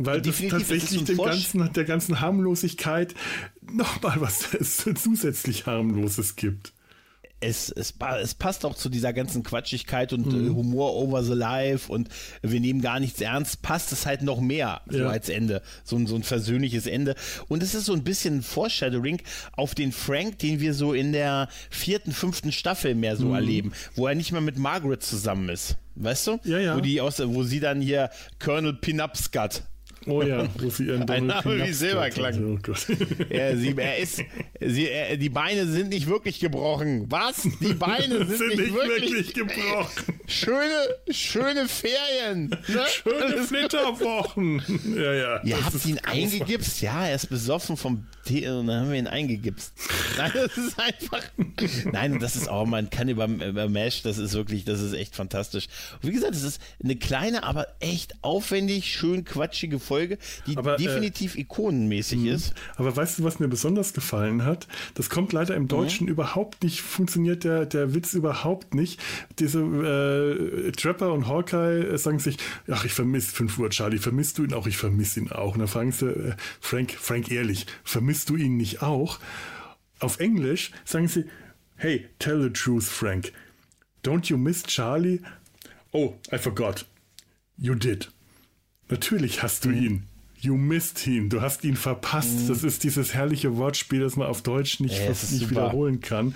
Weil 0.00 0.20
das 0.22 0.40
tatsächlich 0.48 1.04
dem 1.04 1.16
ganzen, 1.18 1.72
der 1.72 1.84
ganzen 1.84 2.20
Harmlosigkeit 2.20 3.14
nochmal 3.70 4.20
was 4.20 4.46
zusätzlich 5.02 5.66
Harmloses 5.66 6.36
gibt. 6.36 6.72
es, 7.40 7.70
es, 7.70 7.94
es 8.20 8.34
passt 8.34 8.64
auch 8.64 8.74
zu 8.74 8.88
dieser 8.88 9.12
ganzen 9.12 9.42
Quatschigkeit 9.44 10.12
und 10.12 10.26
Mhm. 10.32 10.46
äh, 10.46 10.50
Humor 10.50 10.94
over 10.96 11.22
the 11.22 11.34
life 11.34 11.90
und 11.92 12.08
wir 12.42 12.58
nehmen 12.58 12.80
gar 12.80 12.98
nichts 12.98 13.20
ernst, 13.20 13.62
passt 13.62 13.92
es 13.92 14.06
halt 14.06 14.22
noch 14.22 14.40
mehr 14.40 14.80
so 14.88 14.98
Ja. 14.98 15.08
als 15.08 15.28
Ende. 15.28 15.62
So 15.84 15.94
ein, 15.96 16.06
so 16.08 16.16
ein 16.16 16.24
versöhnliches 16.24 16.86
Ende. 16.86 17.14
Und 17.48 17.62
es 17.62 17.74
ist 17.74 17.84
so 17.84 17.92
ein 17.92 18.02
bisschen 18.02 18.38
ein 18.38 18.42
Foreshadowing 18.42 19.20
auf 19.52 19.74
den 19.76 19.92
Frank, 19.92 20.38
den 20.40 20.58
wir 20.60 20.74
so 20.74 20.92
in 20.94 21.12
der 21.12 21.48
vierten, 21.70 22.10
fünften 22.12 22.50
Staffel 22.50 22.94
mehr 22.96 23.14
Mhm. 23.14 23.18
so 23.20 23.34
erleben, 23.34 23.72
wo 23.94 24.06
er 24.08 24.14
nicht 24.16 24.32
mehr 24.32 24.40
mit 24.40 24.58
Margaret 24.58 25.02
zusammen 25.02 25.48
ist. 25.48 25.76
Weißt 25.94 26.26
du? 26.28 26.38
Ja, 26.44 26.58
ja. 26.58 26.76
Wo, 26.76 26.80
die 26.80 27.00
aus, 27.00 27.20
wo 27.24 27.42
sie 27.44 27.60
dann 27.60 27.80
hier 27.80 28.10
Colonel 28.40 28.74
Pinupscut 28.74 29.62
Oh 30.08 30.22
ja, 30.22 30.46
wo 30.58 30.70
sie 30.70 30.86
ihren 30.86 31.08
Ein 31.08 31.26
Name 31.26 31.66
wie 31.66 31.72
Silberklang. 31.72 32.60
Oh. 32.66 32.72
Er, 33.28 33.56
sie, 33.56 33.74
er 33.76 33.98
ist, 33.98 34.22
sie, 34.60 34.88
er, 34.88 35.16
die 35.16 35.28
Beine 35.28 35.66
sind 35.66 35.90
nicht 35.90 36.06
wirklich 36.06 36.40
gebrochen. 36.40 37.06
Was? 37.10 37.42
Die 37.60 37.74
Beine 37.74 38.18
sind, 38.26 38.38
sind 38.38 38.56
nicht, 38.56 38.74
wirklich, 38.74 39.34
gebrochen. 39.34 40.20
schöne, 40.26 40.88
schöne 41.10 41.68
Ferien. 41.68 42.48
Ne? 42.48 42.84
Schöne 42.88 43.42
Flitterwochen. 43.44 44.62
Ja, 44.98 45.12
ja. 45.12 45.42
Ihr 45.44 45.64
habt 45.64 45.84
ihn 45.86 45.98
eingegipst? 45.98 46.80
Ja, 46.80 47.06
er 47.06 47.14
ist 47.14 47.28
besoffen 47.28 47.76
vom 47.76 48.06
Tee 48.24 48.48
und 48.48 48.66
dann 48.66 48.82
haben 48.82 48.90
wir 48.90 48.98
ihn 48.98 49.06
eingegipst. 49.06 49.72
Nein, 50.16 50.32
das 50.34 50.56
ist 50.56 50.78
einfach. 50.78 51.22
Nein, 51.92 52.18
das 52.18 52.36
ist 52.36 52.48
auch, 52.48 52.66
man 52.66 52.90
kann 52.90 53.08
über, 53.08 53.26
über 53.26 53.68
Mesh, 53.68 54.02
das 54.02 54.18
ist 54.18 54.34
wirklich, 54.34 54.64
das 54.64 54.80
ist 54.80 54.94
echt 54.94 55.14
fantastisch. 55.14 55.66
Und 56.02 56.08
wie 56.08 56.12
gesagt, 56.12 56.34
es 56.34 56.42
ist 56.42 56.60
eine 56.82 56.96
kleine, 56.96 57.42
aber 57.42 57.66
echt 57.80 58.14
aufwendig, 58.22 58.86
schön 58.92 59.24
quatschige 59.24 59.78
Folge, 59.78 59.97
die 60.06 60.56
Aber, 60.56 60.74
äh, 60.74 60.76
definitiv 60.76 61.36
ikonenmäßig 61.36 62.24
ist. 62.26 62.54
Aber 62.76 62.94
weißt 62.94 63.18
du, 63.18 63.24
was 63.24 63.38
mir 63.38 63.48
besonders 63.48 63.92
gefallen 63.92 64.44
hat? 64.44 64.66
Das 64.94 65.10
kommt 65.10 65.32
leider 65.32 65.54
im 65.54 65.68
Deutschen 65.68 66.08
überhaupt 66.08 66.62
nicht, 66.62 66.80
funktioniert 66.80 67.44
der, 67.44 67.66
der 67.66 67.94
Witz 67.94 68.14
überhaupt 68.14 68.74
nicht. 68.74 69.00
Diese 69.38 69.60
äh, 69.60 70.72
Trapper 70.72 71.12
und 71.12 71.26
Hawkeye 71.26 71.94
äh, 71.94 71.98
sagen 71.98 72.18
sich, 72.18 72.36
ach, 72.70 72.84
ich 72.84 72.92
vermisse 72.92 73.34
5 73.34 73.58
Uhr 73.58 73.70
Charlie, 73.70 73.98
vermisst 73.98 74.38
du 74.38 74.44
ihn 74.44 74.54
auch? 74.54 74.66
Ich 74.66 74.76
vermisse 74.76 75.20
ihn 75.20 75.30
auch. 75.30 75.54
Und 75.54 75.60
dann 75.60 75.68
fragen 75.68 75.92
sie, 75.92 76.06
äh, 76.06 76.34
Frank, 76.60 76.92
Frank 76.92 77.30
ehrlich, 77.30 77.66
vermisst 77.84 78.30
du 78.30 78.36
ihn 78.36 78.56
nicht 78.56 78.82
auch? 78.82 79.18
Auf 80.00 80.20
Englisch 80.20 80.70
sagen 80.84 81.08
sie, 81.08 81.24
hey, 81.76 82.08
tell 82.18 82.40
the 82.42 82.50
truth, 82.50 82.84
Frank. 82.84 83.32
Don't 84.02 84.30
you 84.30 84.36
miss 84.36 84.62
Charlie? 84.62 85.20
Oh, 85.92 86.14
I 86.32 86.38
forgot. 86.38 86.84
You 87.56 87.74
did. 87.74 88.08
Natürlich 88.88 89.42
hast 89.42 89.66
Mhm. 89.66 89.70
du 89.72 89.76
ihn. 89.78 90.02
You 90.40 90.56
missed 90.56 91.04
ihn. 91.06 91.28
Du 91.30 91.40
hast 91.40 91.64
ihn 91.64 91.74
verpasst. 91.76 92.48
Das 92.48 92.62
ist 92.62 92.84
dieses 92.84 93.12
herrliche 93.12 93.56
Wortspiel, 93.56 94.00
das 94.00 94.14
man 94.16 94.28
auf 94.28 94.42
Deutsch 94.42 94.78
nicht, 94.80 94.96
Ja, 94.98 95.08
nicht 95.08 95.18
super. 95.20 95.50
wiederholen 95.50 96.00
kann. 96.00 96.34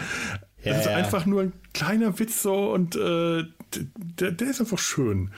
Ja, 0.65 0.73
das 0.73 0.81
ist 0.81 0.91
ja. 0.91 0.97
einfach 0.97 1.25
nur 1.27 1.43
ein 1.43 1.53
kleiner 1.73 2.19
Witz 2.19 2.43
so 2.43 2.73
und 2.73 2.97
äh, 2.97 3.45
der, 4.19 4.33
der 4.33 4.51
ist 4.51 4.61
einfach 4.61 4.79
schön. 4.79 5.31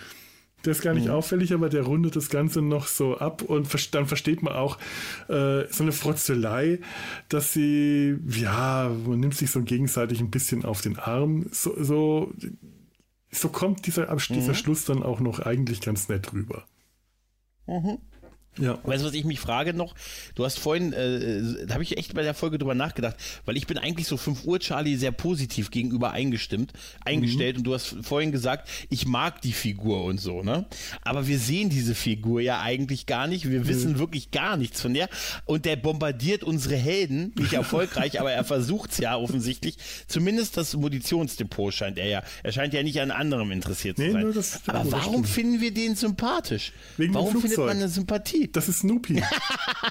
Der 0.65 0.73
ist 0.73 0.81
gar 0.81 0.95
nicht 0.95 1.09
Mhm. 1.09 1.13
auffällig, 1.13 1.53
aber 1.53 1.69
der 1.69 1.83
rundet 1.83 2.17
das 2.17 2.31
Ganze 2.31 2.63
noch 2.63 2.87
so 2.87 3.19
ab 3.19 3.43
und 3.43 3.69
dann 3.95 4.07
versteht 4.07 4.43
man 4.43 4.55
auch 4.55 4.79
äh, 5.29 5.67
so 5.71 5.83
eine 5.83 5.93
Frotzelei, 5.93 6.79
dass 7.29 7.53
sie, 7.53 8.17
ja, 8.31 8.91
man 9.07 9.21
nimmt 9.21 9.35
sich 9.37 9.51
so 9.51 9.61
gegenseitig 9.61 10.21
ein 10.21 10.31
bisschen 10.31 10.65
auf 10.65 10.81
den 10.81 10.99
Arm. 10.99 11.47
So, 11.53 11.75
so, 11.83 12.33
so 13.31 13.49
kommt 13.51 13.87
dieser, 13.87 14.07
dieser 14.17 14.49
Mhm. 14.53 14.55
Schluss 14.55 14.87
dann 14.87 15.03
auch 15.03 15.21
noch 15.21 15.41
eigentlich 15.41 15.83
ganz 15.83 16.09
nett 16.09 16.33
rüber. 16.33 16.65
Mm-hmm. 17.69 18.14
Ja. 18.59 18.79
Weißt 18.85 19.03
du, 19.03 19.09
was 19.09 19.15
ich 19.15 19.25
mich 19.25 19.41
frage 19.41 19.75
noch? 19.75 19.95
Du 20.37 20.45
hast 20.45 20.59
vorhin, 20.59 20.93
äh, 20.93 21.67
da 21.67 21.75
habe 21.75 21.83
ich 21.83 21.97
echt 21.99 22.15
bei 22.15 22.23
der 22.23 22.35
Folge 22.35 22.59
drüber 22.59 22.75
nachgedacht, 22.75 23.17
weil 23.45 23.57
ich 23.57 23.67
bin 23.67 23.79
eigentlich 23.79 24.07
so 24.07 24.17
5 24.17 24.45
Uhr 24.45 24.61
Charlie 24.61 24.97
sehr 24.97 25.11
positiv 25.13 25.71
gegenüber 25.71 26.13
eingestimmt, 26.13 26.73
eingestellt 27.05 27.57
und 27.59 27.65
du 27.65 27.75
hast 27.75 27.97
vorhin 28.03 28.31
gesagt, 28.33 28.69
ich 28.91 29.07
mag 29.07 29.41
die 29.43 29.53
Figur 29.53 30.05
und 30.05 30.21
so, 30.21 30.43
ne? 30.43 30.67
Aber 31.03 31.27
wir 31.27 31.39
sehen 31.39 31.69
diese 31.69 31.95
Figur 31.95 32.41
ja 32.41 32.61
eigentlich 32.61 33.07
gar 33.07 33.27
nicht, 33.27 33.49
wir 33.51 33.67
wissen 33.67 33.99
wirklich 33.99 34.31
gar 34.31 34.57
nichts 34.57 34.81
von 34.81 34.95
der 34.95 35.09
und 35.47 35.65
der 35.65 35.77
bombardiert 35.77 36.45
unsere 36.45 36.77
Helden, 36.77 37.33
nicht 37.37 37.53
erfolgreich, 37.55 38.21
aber 38.21 38.31
er 38.33 38.45
versucht's 38.45 38.99
ja 38.99 39.17
offensichtlich. 39.17 39.77
Zumindest 40.07 40.57
das 40.57 40.75
Munitionsdepot 40.77 41.75
scheint 41.75 41.99
er 41.99 42.07
ja, 42.07 42.23
er 42.43 42.53
scheint 42.53 42.73
ja 42.75 42.83
nicht 42.83 43.01
an 43.01 43.11
anderem 43.11 43.51
interessiert 43.51 43.97
zu 43.97 44.03
Nee, 44.03 44.13
sein. 44.13 44.23
nur 44.23 44.33
das- 44.33 44.61
aber 44.67 44.91
warum 44.93 45.25
finden 45.25 45.61
wir 45.61 45.73
den 45.75 45.97
sympathisch? 45.97 46.73
Wegen 46.97 47.13
dem 47.13 47.15
warum 47.17 47.41
findet 47.41 47.59
man 47.59 47.71
eine 47.71 47.89
Sympathie? 47.89 48.44
Das 48.53 48.69
ist 48.69 48.81
Snoopy. 48.81 49.23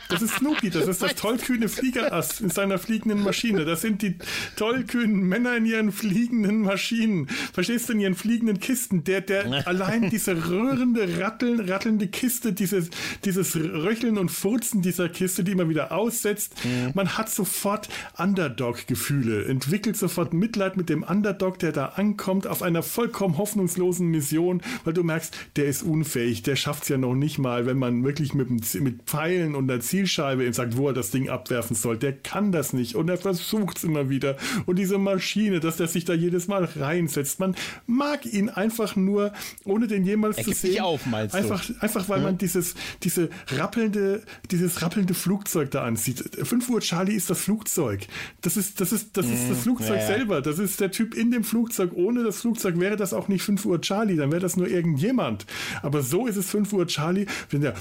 Das 0.09 0.21
ist 0.21 0.35
Snoopy. 0.35 0.69
Das 0.69 0.87
ist 0.87 1.01
das 1.01 1.15
tollkühne 1.15 1.69
Fliegerass 1.69 2.41
in 2.41 2.49
seiner 2.49 2.77
fliegenden 2.77 3.23
Maschine. 3.23 3.65
Das 3.65 3.81
sind 3.81 4.01
die 4.01 4.15
tollkühnen 4.55 5.21
Männer 5.27 5.57
in 5.57 5.65
ihren 5.65 5.91
fliegenden 5.91 6.61
Maschinen. 6.61 7.27
Verstehst 7.53 7.89
du, 7.89 7.93
in 7.93 7.99
ihren 7.99 8.15
fliegenden 8.15 8.59
Kisten. 8.59 9.03
Der, 9.03 9.21
der 9.21 9.67
allein 9.67 10.09
diese 10.09 10.49
rührende, 10.49 11.19
ratteln, 11.19 11.59
rattelnde 11.59 12.07
Kiste, 12.07 12.53
dieses, 12.53 12.89
dieses 13.25 13.55
Röcheln 13.55 14.17
und 14.17 14.29
Furzen 14.29 14.81
dieser 14.81 15.09
Kiste, 15.09 15.43
die 15.43 15.51
immer 15.51 15.69
wieder 15.69 15.91
aussetzt. 15.91 16.55
Man 16.93 17.17
hat 17.17 17.29
sofort 17.29 17.89
Underdog-Gefühle, 18.17 19.45
entwickelt 19.45 19.97
sofort 19.97 20.33
Mitleid 20.33 20.77
mit 20.77 20.89
dem 20.89 21.03
Underdog, 21.03 21.59
der 21.59 21.71
da 21.71 21.85
ankommt 21.85 22.47
auf 22.47 22.61
einer 22.61 22.83
vollkommen 22.83 23.37
hoffnungslosen 23.37 24.07
Mission, 24.07 24.61
weil 24.83 24.93
du 24.93 25.03
merkst, 25.03 25.35
der 25.55 25.65
ist 25.65 25.83
unfähig, 25.83 26.43
der 26.43 26.55
schafft 26.55 26.83
es 26.83 26.89
ja 26.89 26.97
noch 26.97 27.15
nicht 27.15 27.37
mal, 27.37 27.65
wenn 27.65 27.77
man 27.77 28.03
wirklich 28.03 28.33
mit 28.33 28.42
mit, 28.49 28.73
mit 28.81 29.03
Pfeilen 29.03 29.55
und 29.55 29.67
der 29.67 29.79
Zielscheibe 29.79 30.45
und 30.45 30.53
sagt, 30.53 30.77
wo 30.77 30.87
er 30.87 30.93
das 30.93 31.11
Ding 31.11 31.29
abwerfen 31.29 31.75
soll. 31.75 31.97
Der 31.97 32.13
kann 32.13 32.51
das 32.51 32.73
nicht 32.73 32.95
und 32.95 33.09
er 33.09 33.17
versucht 33.17 33.77
es 33.77 33.83
immer 33.83 34.09
wieder. 34.09 34.37
Und 34.65 34.77
diese 34.77 34.97
Maschine, 34.97 35.59
dass 35.59 35.77
der 35.77 35.87
sich 35.87 36.05
da 36.05 36.13
jedes 36.13 36.47
Mal 36.47 36.65
reinsetzt. 36.65 37.39
Man 37.39 37.55
mag 37.85 38.25
ihn 38.25 38.49
einfach 38.49 38.95
nur, 38.95 39.33
ohne 39.65 39.87
den 39.87 40.05
jemals 40.05 40.37
er 40.37 40.43
zu 40.45 40.53
sehen. 40.53 40.81
auf, 40.81 41.05
meinst 41.05 41.35
einfach, 41.35 41.65
du? 41.65 41.73
einfach 41.79 42.09
weil 42.09 42.19
ja. 42.19 42.25
man 42.25 42.37
dieses, 42.37 42.75
diese 43.03 43.29
rappelnde, 43.47 44.23
dieses 44.51 44.81
rappelnde 44.81 45.13
Flugzeug 45.13 45.71
da 45.71 45.83
ansieht. 45.83 46.23
5 46.41 46.69
Uhr 46.69 46.81
Charlie 46.81 47.15
ist 47.15 47.29
das 47.29 47.39
Flugzeug. 47.41 48.07
Das 48.41 48.57
ist, 48.57 48.81
das 48.81 48.91
ist, 48.91 49.17
das 49.17 49.25
ist 49.25 49.49
das 49.49 49.57
mhm. 49.57 49.61
Flugzeug 49.61 49.99
ja, 49.99 50.07
selber. 50.07 50.41
Das 50.41 50.59
ist 50.59 50.79
der 50.79 50.91
Typ 50.91 51.15
in 51.15 51.31
dem 51.31 51.43
Flugzeug. 51.43 51.91
Ohne 51.93 52.23
das 52.23 52.41
Flugzeug 52.41 52.79
wäre 52.79 52.95
das 52.95 53.13
auch 53.13 53.27
nicht 53.27 53.43
5 53.43 53.65
Uhr 53.65 53.81
Charlie, 53.81 54.15
dann 54.15 54.31
wäre 54.31 54.41
das 54.41 54.57
nur 54.57 54.67
irgendjemand. 54.67 55.45
Aber 55.81 56.01
so 56.01 56.27
ist 56.27 56.37
es 56.37 56.49
5 56.49 56.73
Uhr 56.73 56.87
Charlie, 56.87 57.25
wenn 57.49 57.61
der 57.61 57.75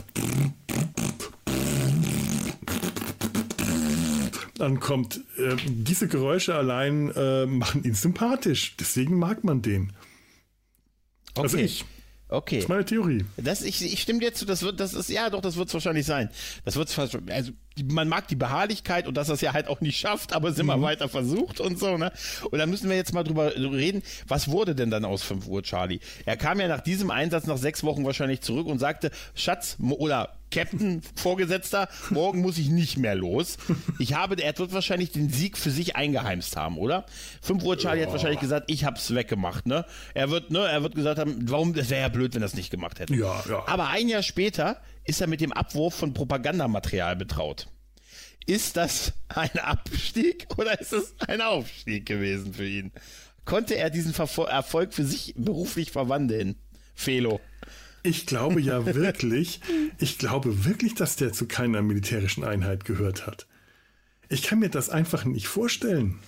ankommt. 4.62 5.20
Äh, 5.36 5.56
diese 5.66 6.08
Geräusche 6.08 6.54
allein 6.54 7.10
äh, 7.10 7.46
machen 7.46 7.84
ihn 7.84 7.94
sympathisch. 7.94 8.76
Deswegen 8.78 9.18
mag 9.18 9.44
man 9.44 9.60
den. 9.60 9.92
Also 11.34 11.40
okay. 11.40 11.42
Also 11.42 11.58
ich. 11.58 11.84
Okay. 12.28 12.56
Das 12.56 12.64
ist 12.64 12.68
meine 12.70 12.84
Theorie. 12.86 13.26
Das, 13.36 13.60
ich, 13.60 13.84
ich 13.84 14.00
stimme 14.00 14.20
dir 14.20 14.32
zu, 14.32 14.46
das 14.46 14.62
wird, 14.62 14.80
das 14.80 14.94
ist, 14.94 15.10
ja 15.10 15.28
doch, 15.28 15.42
das 15.42 15.56
wird 15.56 15.68
es 15.68 15.74
wahrscheinlich 15.74 16.06
sein. 16.06 16.30
Das 16.64 16.76
wird 16.76 16.98
also 16.98 17.52
man 17.84 18.08
mag 18.08 18.26
die 18.28 18.36
Beharrlichkeit 18.36 19.06
und 19.06 19.18
dass 19.18 19.28
er 19.28 19.34
es 19.34 19.42
ja 19.42 19.52
halt 19.52 19.68
auch 19.68 19.82
nicht 19.82 19.98
schafft, 19.98 20.32
aber 20.32 20.48
es 20.48 20.58
immer 20.58 20.78
mhm. 20.78 20.82
weiter 20.82 21.10
versucht 21.10 21.60
und 21.60 21.78
so, 21.78 21.98
ne? 21.98 22.10
Und 22.50 22.58
dann 22.58 22.70
müssen 22.70 22.88
wir 22.88 22.96
jetzt 22.96 23.12
mal 23.12 23.22
drüber 23.22 23.54
reden, 23.54 24.02
was 24.26 24.48
wurde 24.48 24.74
denn 24.74 24.90
dann 24.90 25.04
aus 25.04 25.22
5 25.22 25.46
Uhr, 25.46 25.62
Charlie? 25.62 26.00
Er 26.24 26.38
kam 26.38 26.58
ja 26.58 26.68
nach 26.68 26.80
diesem 26.80 27.10
Einsatz 27.10 27.46
nach 27.46 27.58
sechs 27.58 27.84
Wochen 27.84 28.02
wahrscheinlich 28.06 28.40
zurück 28.40 28.66
und 28.66 28.78
sagte, 28.78 29.10
Schatz, 29.34 29.76
oder 29.78 30.34
Captain, 30.52 31.02
Vorgesetzter, 31.16 31.88
morgen 32.10 32.40
muss 32.40 32.58
ich 32.58 32.68
nicht 32.68 32.98
mehr 32.98 33.14
los. 33.14 33.56
Ich 33.98 34.14
habe, 34.14 34.40
er 34.40 34.56
wird 34.58 34.72
wahrscheinlich 34.72 35.10
den 35.10 35.30
Sieg 35.30 35.56
für 35.58 35.70
sich 35.70 35.96
eingeheimst 35.96 36.56
haben, 36.56 36.78
oder? 36.78 37.06
5 37.42 37.64
Uhr 37.64 37.78
Charlie 37.78 38.02
oh. 38.02 38.06
hat 38.06 38.12
wahrscheinlich 38.12 38.40
gesagt, 38.40 38.70
ich 38.70 38.84
hab's 38.84 39.14
weggemacht, 39.14 39.66
ne? 39.66 39.84
Er 40.14 40.30
wird, 40.30 40.50
ne, 40.50 40.60
er 40.60 40.82
wird 40.82 40.94
gesagt 40.94 41.18
haben, 41.18 41.50
warum, 41.50 41.74
das 41.74 41.90
wäre 41.90 42.02
ja 42.02 42.08
blöd, 42.08 42.34
wenn 42.34 42.42
er 42.42 42.46
es 42.46 42.54
nicht 42.54 42.70
gemacht 42.70 43.00
hätte. 43.00 43.14
Ja, 43.14 43.42
ja. 43.48 43.66
Aber 43.66 43.88
ein 43.88 44.08
Jahr 44.08 44.22
später 44.22 44.80
ist 45.04 45.20
er 45.20 45.26
mit 45.26 45.40
dem 45.40 45.52
Abwurf 45.52 45.94
von 45.94 46.14
Propagandamaterial 46.14 47.16
betraut. 47.16 47.68
Ist 48.46 48.76
das 48.76 49.12
ein 49.28 49.58
Abstieg 49.58 50.46
oder 50.56 50.80
ist 50.80 50.92
es 50.92 51.14
ein 51.26 51.40
Aufstieg 51.40 52.06
gewesen 52.06 52.54
für 52.54 52.66
ihn? 52.66 52.92
Konnte 53.44 53.76
er 53.76 53.90
diesen 53.90 54.12
Verfol 54.12 54.48
Erfolg 54.48 54.94
für 54.94 55.04
sich 55.04 55.34
beruflich 55.36 55.90
verwandeln? 55.90 56.56
Felo. 56.94 57.40
Ich 58.02 58.26
glaube 58.26 58.60
ja 58.60 58.84
wirklich, 58.94 59.60
ich 59.98 60.18
glaube 60.18 60.64
wirklich, 60.64 60.94
dass 60.94 61.16
der 61.16 61.32
zu 61.32 61.46
keiner 61.46 61.82
militärischen 61.82 62.44
Einheit 62.44 62.84
gehört 62.84 63.26
hat. 63.26 63.46
Ich 64.28 64.42
kann 64.42 64.60
mir 64.60 64.70
das 64.70 64.88
einfach 64.88 65.24
nicht 65.24 65.46
vorstellen, 65.46 66.18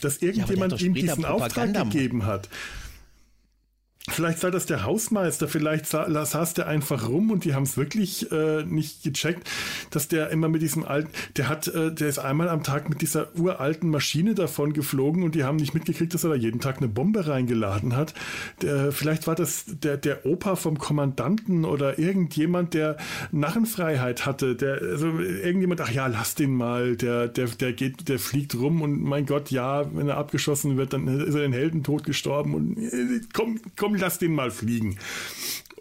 dass 0.00 0.18
irgendjemand 0.18 0.80
ja, 0.80 0.86
ihm 0.86 0.94
diesen 0.94 1.24
Auftrag 1.24 1.72
gegeben 1.74 2.26
hat. 2.26 2.48
Vielleicht 4.08 4.42
war 4.42 4.50
das 4.50 4.66
der 4.66 4.82
Hausmeister, 4.82 5.46
vielleicht 5.46 5.86
saß 5.86 6.54
der 6.54 6.66
einfach 6.66 7.08
rum 7.08 7.30
und 7.30 7.44
die 7.44 7.54
haben 7.54 7.62
es 7.62 7.76
wirklich 7.76 8.32
äh, 8.32 8.64
nicht 8.64 9.04
gecheckt, 9.04 9.48
dass 9.90 10.08
der 10.08 10.30
immer 10.30 10.48
mit 10.48 10.60
diesem 10.60 10.84
alten, 10.84 11.10
der 11.36 11.48
hat, 11.48 11.68
äh, 11.68 11.92
der 11.92 12.08
ist 12.08 12.18
einmal 12.18 12.48
am 12.48 12.64
Tag 12.64 12.88
mit 12.88 13.00
dieser 13.00 13.28
uralten 13.36 13.90
Maschine 13.90 14.34
davon 14.34 14.72
geflogen 14.72 15.22
und 15.22 15.36
die 15.36 15.44
haben 15.44 15.54
nicht 15.54 15.72
mitgekriegt, 15.72 16.14
dass 16.14 16.24
er 16.24 16.30
da 16.30 16.34
jeden 16.34 16.58
Tag 16.58 16.78
eine 16.78 16.88
Bombe 16.88 17.28
reingeladen 17.28 17.94
hat. 17.94 18.12
Der, 18.60 18.90
vielleicht 18.90 19.28
war 19.28 19.36
das 19.36 19.66
der, 19.68 19.98
der 19.98 20.26
Opa 20.26 20.56
vom 20.56 20.78
Kommandanten 20.78 21.64
oder 21.64 22.00
irgendjemand, 22.00 22.74
der 22.74 22.96
Narrenfreiheit 23.30 24.26
hatte, 24.26 24.56
der, 24.56 24.82
also 24.82 25.16
irgendjemand, 25.20 25.80
ach 25.80 25.92
ja, 25.92 26.08
lass 26.08 26.34
den 26.34 26.56
mal, 26.56 26.96
der, 26.96 27.28
der, 27.28 27.46
der 27.46 27.72
geht, 27.72 28.08
der 28.08 28.18
fliegt 28.18 28.56
rum 28.56 28.82
und 28.82 29.00
mein 29.00 29.26
Gott, 29.26 29.52
ja, 29.52 29.84
wenn 29.94 30.08
er 30.08 30.16
abgeschossen 30.16 30.76
wird, 30.76 30.92
dann 30.92 31.06
ist 31.06 31.36
er 31.36 31.42
den 31.42 31.52
Heldentod 31.52 32.02
gestorben 32.02 32.54
und 32.54 32.78
äh, 32.78 33.20
komm, 33.32 33.60
komm 33.76 33.91
komm, 33.92 34.00
lass 34.00 34.18
den 34.18 34.34
mal 34.34 34.50
fliegen. 34.50 34.98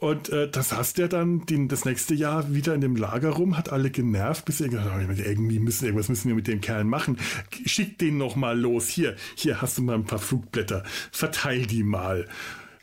Und 0.01 0.29
äh, 0.29 0.49
das 0.49 0.73
hast 0.73 0.97
der 0.97 1.07
dann 1.07 1.45
den, 1.45 1.67
das 1.67 1.85
nächste 1.85 2.15
Jahr 2.15 2.55
wieder 2.55 2.73
in 2.73 2.81
dem 2.81 2.95
Lager 2.95 3.29
rum, 3.29 3.55
hat 3.55 3.71
alle 3.71 3.91
genervt, 3.91 4.45
bis 4.45 4.59
er 4.59 4.69
gesagt 4.69 4.89
hat, 4.89 5.19
irgendwie 5.19 5.59
müssen, 5.59 5.85
irgendwas 5.85 6.09
müssen 6.09 6.27
wir 6.27 6.35
mit 6.35 6.47
dem 6.47 6.59
Kerl 6.59 6.85
machen. 6.85 7.19
Schick 7.67 7.99
den 7.99 8.17
noch 8.17 8.35
mal 8.35 8.59
los. 8.59 8.87
Hier, 8.87 9.15
hier 9.35 9.61
hast 9.61 9.77
du 9.77 9.83
mal 9.83 9.93
ein 9.93 10.05
paar 10.05 10.17
Flugblätter. 10.17 10.83
Verteil 11.11 11.67
die 11.67 11.83
mal. 11.83 12.27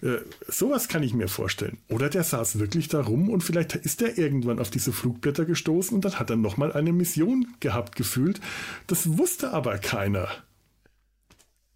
Äh, 0.01 0.19
sowas 0.47 0.87
kann 0.87 1.03
ich 1.03 1.13
mir 1.13 1.27
vorstellen. 1.27 1.79
Oder 1.89 2.09
der 2.09 2.23
saß 2.23 2.61
wirklich 2.61 2.87
da 2.87 3.01
rum 3.01 3.31
und 3.31 3.43
vielleicht 3.43 3.75
ist 3.75 4.01
er 4.01 4.17
irgendwann 4.17 4.61
auf 4.61 4.71
diese 4.71 4.93
Flugblätter 4.93 5.45
gestoßen 5.45 5.97
und 5.97 6.05
dann 6.05 6.21
hat 6.21 6.31
er 6.31 6.37
noch 6.37 6.57
mal 6.57 6.73
eine 6.73 6.93
Mission 6.93 7.49
gehabt 7.59 7.97
gefühlt. 7.97 8.41
Das 8.87 9.19
wusste 9.19 9.51
aber 9.53 9.79
keiner. 9.79 10.29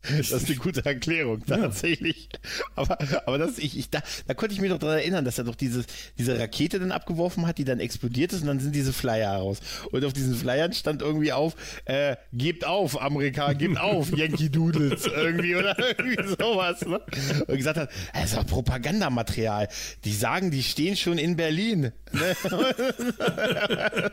Das 0.02 0.32
ist 0.32 0.46
eine 0.46 0.56
gute 0.56 0.84
Erklärung, 0.84 1.44
tatsächlich. 1.46 2.28
Ja. 2.32 2.64
Aber, 2.74 2.98
aber 3.26 3.38
das, 3.38 3.58
ich, 3.58 3.78
ich, 3.78 3.88
da, 3.90 4.02
da 4.26 4.34
konnte 4.34 4.54
ich 4.54 4.60
mich 4.60 4.70
doch 4.70 4.78
daran 4.78 4.98
erinnern, 4.98 5.24
dass 5.24 5.38
er 5.38 5.44
doch 5.44 5.54
diese, 5.54 5.84
diese 6.18 6.38
Rakete 6.38 6.80
dann 6.80 6.90
abgeworfen 6.90 7.46
hat, 7.46 7.58
die 7.58 7.64
dann 7.64 7.78
explodiert 7.78 8.32
ist 8.32 8.40
und 8.42 8.48
dann 8.48 8.58
sind 8.58 8.74
diese 8.74 8.92
Flyer 8.92 9.32
heraus. 9.32 9.60
Und 9.92 10.04
auf 10.04 10.12
diesen 10.12 10.34
Flyern 10.34 10.72
stand 10.72 11.02
irgendwie 11.02 11.32
auf, 11.32 11.54
äh, 11.84 12.16
gebt 12.32 12.66
auf, 12.66 13.00
Amerika, 13.00 13.52
gebt 13.52 13.78
auf, 13.78 14.10
Yankee 14.16 14.48
Doodles, 14.48 15.06
irgendwie, 15.06 15.54
oder 15.54 15.78
irgendwie 15.78 16.34
sowas, 16.36 16.80
ne? 16.84 17.00
Und 17.46 17.56
gesagt 17.56 17.78
hat, 17.78 17.90
das 18.12 18.24
ist 18.24 18.36
doch 18.36 18.46
Propagandamaterial. 18.46 19.68
Die 20.04 20.12
sagen, 20.12 20.50
die 20.50 20.62
stehen 20.62 20.96
schon 20.96 21.18
in 21.18 21.36
Berlin. 21.36 21.92
Ne? 22.12 22.36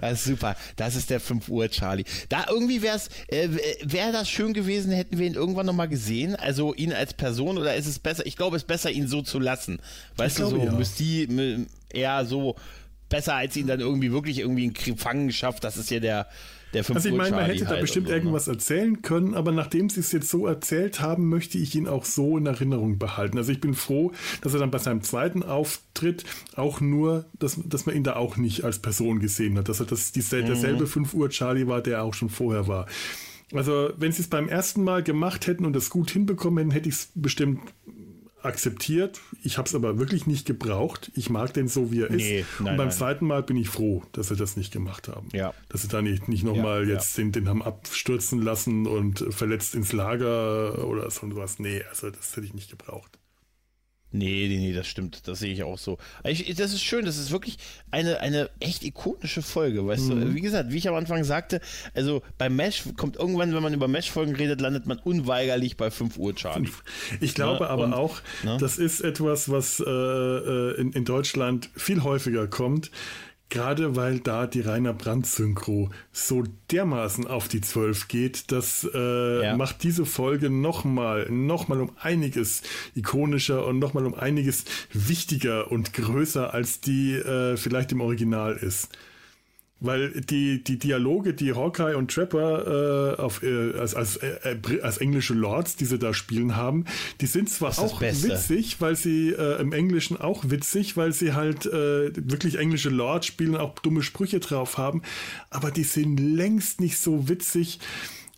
das 0.00 0.12
ist 0.12 0.24
super. 0.24 0.56
Das 0.76 0.96
ist 0.96 1.10
der 1.10 1.20
5 1.20 1.48
Uhr 1.48 1.68
Charlie. 1.68 2.04
Da 2.28 2.46
irgendwie 2.48 2.82
wäre 2.82 2.96
es, 2.96 3.08
äh, 3.28 3.48
wäre 3.82 4.12
das 4.12 4.28
schön 4.28 4.52
gewesen, 4.52 4.85
gewesen, 4.86 4.96
hätten 4.96 5.18
wir 5.18 5.26
ihn 5.26 5.34
irgendwann 5.34 5.66
nochmal 5.66 5.88
gesehen? 5.88 6.36
Also 6.36 6.74
ihn 6.74 6.92
als 6.92 7.14
Person 7.14 7.58
oder 7.58 7.74
ist 7.74 7.86
es 7.86 7.98
besser? 7.98 8.26
Ich 8.26 8.36
glaube, 8.36 8.56
es 8.56 8.62
ist 8.62 8.68
besser, 8.68 8.90
ihn 8.90 9.08
so 9.08 9.22
zu 9.22 9.38
lassen. 9.38 9.78
Weißt 10.16 10.38
ich 10.38 10.44
du, 10.44 10.50
so 10.50 10.58
ja. 10.58 10.72
Mystie 10.72 11.66
eher 11.90 12.24
so 12.24 12.56
besser, 13.08 13.34
als 13.34 13.56
ihn 13.56 13.66
dann 13.66 13.80
irgendwie 13.80 14.12
wirklich 14.12 14.40
irgendwie 14.40 14.64
in 14.64 14.72
Gefangenschaft. 14.72 15.62
Das 15.62 15.76
ist 15.76 15.90
ja 15.90 16.00
der, 16.00 16.26
der 16.74 16.82
5 16.82 16.96
Also 16.96 17.08
ich 17.08 17.14
meine, 17.14 17.36
man 17.36 17.44
hätte 17.46 17.66
halt 17.66 17.78
da 17.78 17.80
bestimmt 17.80 18.08
so, 18.08 18.12
ne? 18.12 18.18
irgendwas 18.18 18.48
erzählen 18.48 19.00
können, 19.02 19.34
aber 19.34 19.52
nachdem 19.52 19.88
sie 19.88 20.00
es 20.00 20.10
jetzt 20.10 20.28
so 20.28 20.46
erzählt 20.46 21.00
haben, 21.00 21.28
möchte 21.28 21.56
ich 21.58 21.74
ihn 21.74 21.86
auch 21.86 22.04
so 22.04 22.36
in 22.36 22.46
Erinnerung 22.46 22.98
behalten. 22.98 23.38
Also 23.38 23.52
ich 23.52 23.60
bin 23.60 23.74
froh, 23.74 24.12
dass 24.42 24.54
er 24.54 24.60
dann 24.60 24.72
bei 24.72 24.78
seinem 24.78 25.02
zweiten 25.02 25.44
Auftritt 25.44 26.24
auch 26.56 26.80
nur, 26.80 27.26
dass, 27.38 27.60
dass 27.64 27.86
man 27.86 27.94
ihn 27.94 28.04
da 28.04 28.16
auch 28.16 28.36
nicht 28.36 28.64
als 28.64 28.80
Person 28.80 29.20
gesehen 29.20 29.56
hat, 29.56 29.68
dass 29.68 29.78
er 29.78 29.86
das 29.86 30.10
dieselbe, 30.10 30.48
mhm. 30.48 30.52
derselbe 30.52 30.86
5 30.86 31.14
Uhr 31.14 31.30
Charlie 31.30 31.68
war, 31.68 31.80
der 31.80 32.02
auch 32.02 32.14
schon 32.14 32.28
vorher 32.28 32.66
war. 32.66 32.86
Also, 33.52 33.90
wenn 33.96 34.12
sie 34.12 34.22
es 34.22 34.28
beim 34.28 34.48
ersten 34.48 34.82
Mal 34.82 35.02
gemacht 35.02 35.46
hätten 35.46 35.64
und 35.64 35.74
das 35.74 35.90
gut 35.90 36.10
hinbekommen 36.10 36.58
hätten, 36.58 36.70
hätte 36.72 36.88
ich 36.88 36.94
es 36.96 37.08
bestimmt 37.14 37.60
akzeptiert. 38.46 39.20
Ich 39.42 39.58
habe 39.58 39.68
es 39.68 39.74
aber 39.74 39.98
wirklich 39.98 40.26
nicht 40.26 40.46
gebraucht. 40.46 41.10
Ich 41.14 41.30
mag 41.30 41.52
den 41.52 41.68
so, 41.68 41.90
wie 41.90 42.02
er 42.02 42.10
nee, 42.10 42.40
ist. 42.40 42.46
Nein, 42.60 42.70
und 42.70 42.76
beim 42.76 42.88
nein. 42.88 42.96
zweiten 42.96 43.26
Mal 43.26 43.42
bin 43.42 43.56
ich 43.56 43.68
froh, 43.68 44.02
dass 44.12 44.28
sie 44.28 44.36
das 44.36 44.56
nicht 44.56 44.72
gemacht 44.72 45.08
haben. 45.08 45.28
Ja. 45.32 45.52
Dass 45.68 45.82
sie 45.82 45.88
da 45.88 46.00
nicht, 46.00 46.28
nicht 46.28 46.44
nochmal 46.44 46.86
ja, 46.88 46.94
jetzt 46.94 47.18
ja. 47.18 47.24
Den, 47.24 47.32
den 47.32 47.48
haben 47.48 47.62
abstürzen 47.62 48.40
lassen 48.40 48.86
und 48.86 49.24
verletzt 49.30 49.74
ins 49.74 49.92
Lager 49.92 50.86
oder 50.86 51.10
so 51.10 51.22
was. 51.36 51.58
Nee, 51.58 51.82
also 51.90 52.10
das 52.10 52.36
hätte 52.36 52.46
ich 52.46 52.54
nicht 52.54 52.70
gebraucht. 52.70 53.18
Nee, 54.16 54.46
nee, 54.48 54.58
nee, 54.58 54.72
das 54.72 54.86
stimmt. 54.86 55.28
Das 55.28 55.40
sehe 55.40 55.52
ich 55.52 55.62
auch 55.62 55.78
so. 55.78 55.98
Ich, 56.24 56.54
das 56.54 56.72
ist 56.72 56.82
schön, 56.82 57.04
das 57.04 57.18
ist 57.18 57.30
wirklich 57.30 57.58
eine, 57.90 58.20
eine 58.20 58.48
echt 58.60 58.82
ikonische 58.82 59.42
Folge, 59.42 59.86
weißt 59.86 60.08
mhm. 60.08 60.20
du? 60.20 60.34
Wie 60.34 60.40
gesagt, 60.40 60.72
wie 60.72 60.78
ich 60.78 60.88
am 60.88 60.94
Anfang 60.94 61.22
sagte, 61.24 61.60
also 61.94 62.22
bei 62.38 62.48
Mesh 62.48 62.84
kommt 62.96 63.16
irgendwann, 63.16 63.54
wenn 63.54 63.62
man 63.62 63.74
über 63.74 63.88
Mesh-Folgen 63.88 64.34
redet, 64.34 64.60
landet 64.60 64.86
man 64.86 64.98
unweigerlich 64.98 65.76
bei 65.76 65.90
5 65.90 66.16
Uhr 66.16 66.34
Charlie. 66.34 66.70
Ich 67.20 67.34
glaube 67.34 67.64
ja, 67.64 67.70
aber 67.70 67.84
und, 67.84 67.94
auch, 67.94 68.20
ne? 68.42 68.56
das 68.58 68.78
ist 68.78 69.00
etwas, 69.00 69.50
was 69.50 69.80
äh, 69.80 69.84
äh, 69.90 70.80
in, 70.80 70.92
in 70.92 71.04
Deutschland 71.04 71.70
viel 71.76 72.02
häufiger 72.02 72.46
kommt. 72.46 72.90
Gerade 73.48 73.94
weil 73.94 74.18
da 74.18 74.48
die 74.48 74.60
Rainer 74.60 74.92
Brandt 74.92 75.26
Synchro 75.26 75.90
so 76.12 76.42
dermaßen 76.72 77.28
auf 77.28 77.46
die 77.46 77.60
12 77.60 78.08
geht, 78.08 78.50
das 78.50 78.88
äh, 78.92 79.42
ja. 79.44 79.56
macht 79.56 79.84
diese 79.84 80.04
Folge 80.04 80.50
nochmal, 80.50 81.30
nochmal 81.30 81.80
um 81.80 81.92
einiges 82.00 82.62
ikonischer 82.96 83.64
und 83.64 83.78
nochmal 83.78 84.04
um 84.04 84.14
einiges 84.14 84.64
wichtiger 84.92 85.70
und 85.70 85.92
größer, 85.92 86.52
als 86.54 86.80
die 86.80 87.12
äh, 87.14 87.56
vielleicht 87.56 87.92
im 87.92 88.00
Original 88.00 88.56
ist. 88.56 88.88
Weil 89.78 90.22
die, 90.22 90.64
die 90.64 90.78
Dialoge, 90.78 91.34
die 91.34 91.52
Hawkeye 91.52 91.96
und 91.96 92.10
Trapper 92.10 93.16
äh, 93.18 93.20
auf, 93.20 93.42
äh, 93.42 93.74
als, 93.78 93.94
als, 93.94 94.16
äh, 94.16 94.58
als 94.82 94.98
englische 94.98 95.34
Lords, 95.34 95.76
die 95.76 95.84
sie 95.84 95.98
da 95.98 96.14
spielen 96.14 96.56
haben, 96.56 96.86
die 97.20 97.26
sind 97.26 97.50
zwar 97.50 97.78
auch 97.78 98.00
witzig, 98.00 98.80
weil 98.80 98.96
sie 98.96 99.30
äh, 99.30 99.60
im 99.60 99.72
Englischen 99.72 100.18
auch 100.18 100.44
witzig, 100.48 100.96
weil 100.96 101.12
sie 101.12 101.34
halt 101.34 101.66
äh, 101.66 102.10
wirklich 102.16 102.58
englische 102.58 102.88
Lords 102.88 103.26
spielen, 103.26 103.54
auch 103.54 103.78
dumme 103.80 104.02
Sprüche 104.02 104.40
drauf 104.40 104.78
haben, 104.78 105.02
aber 105.50 105.70
die 105.70 105.84
sind 105.84 106.18
längst 106.18 106.80
nicht 106.80 106.98
so 106.98 107.28
witzig 107.28 107.78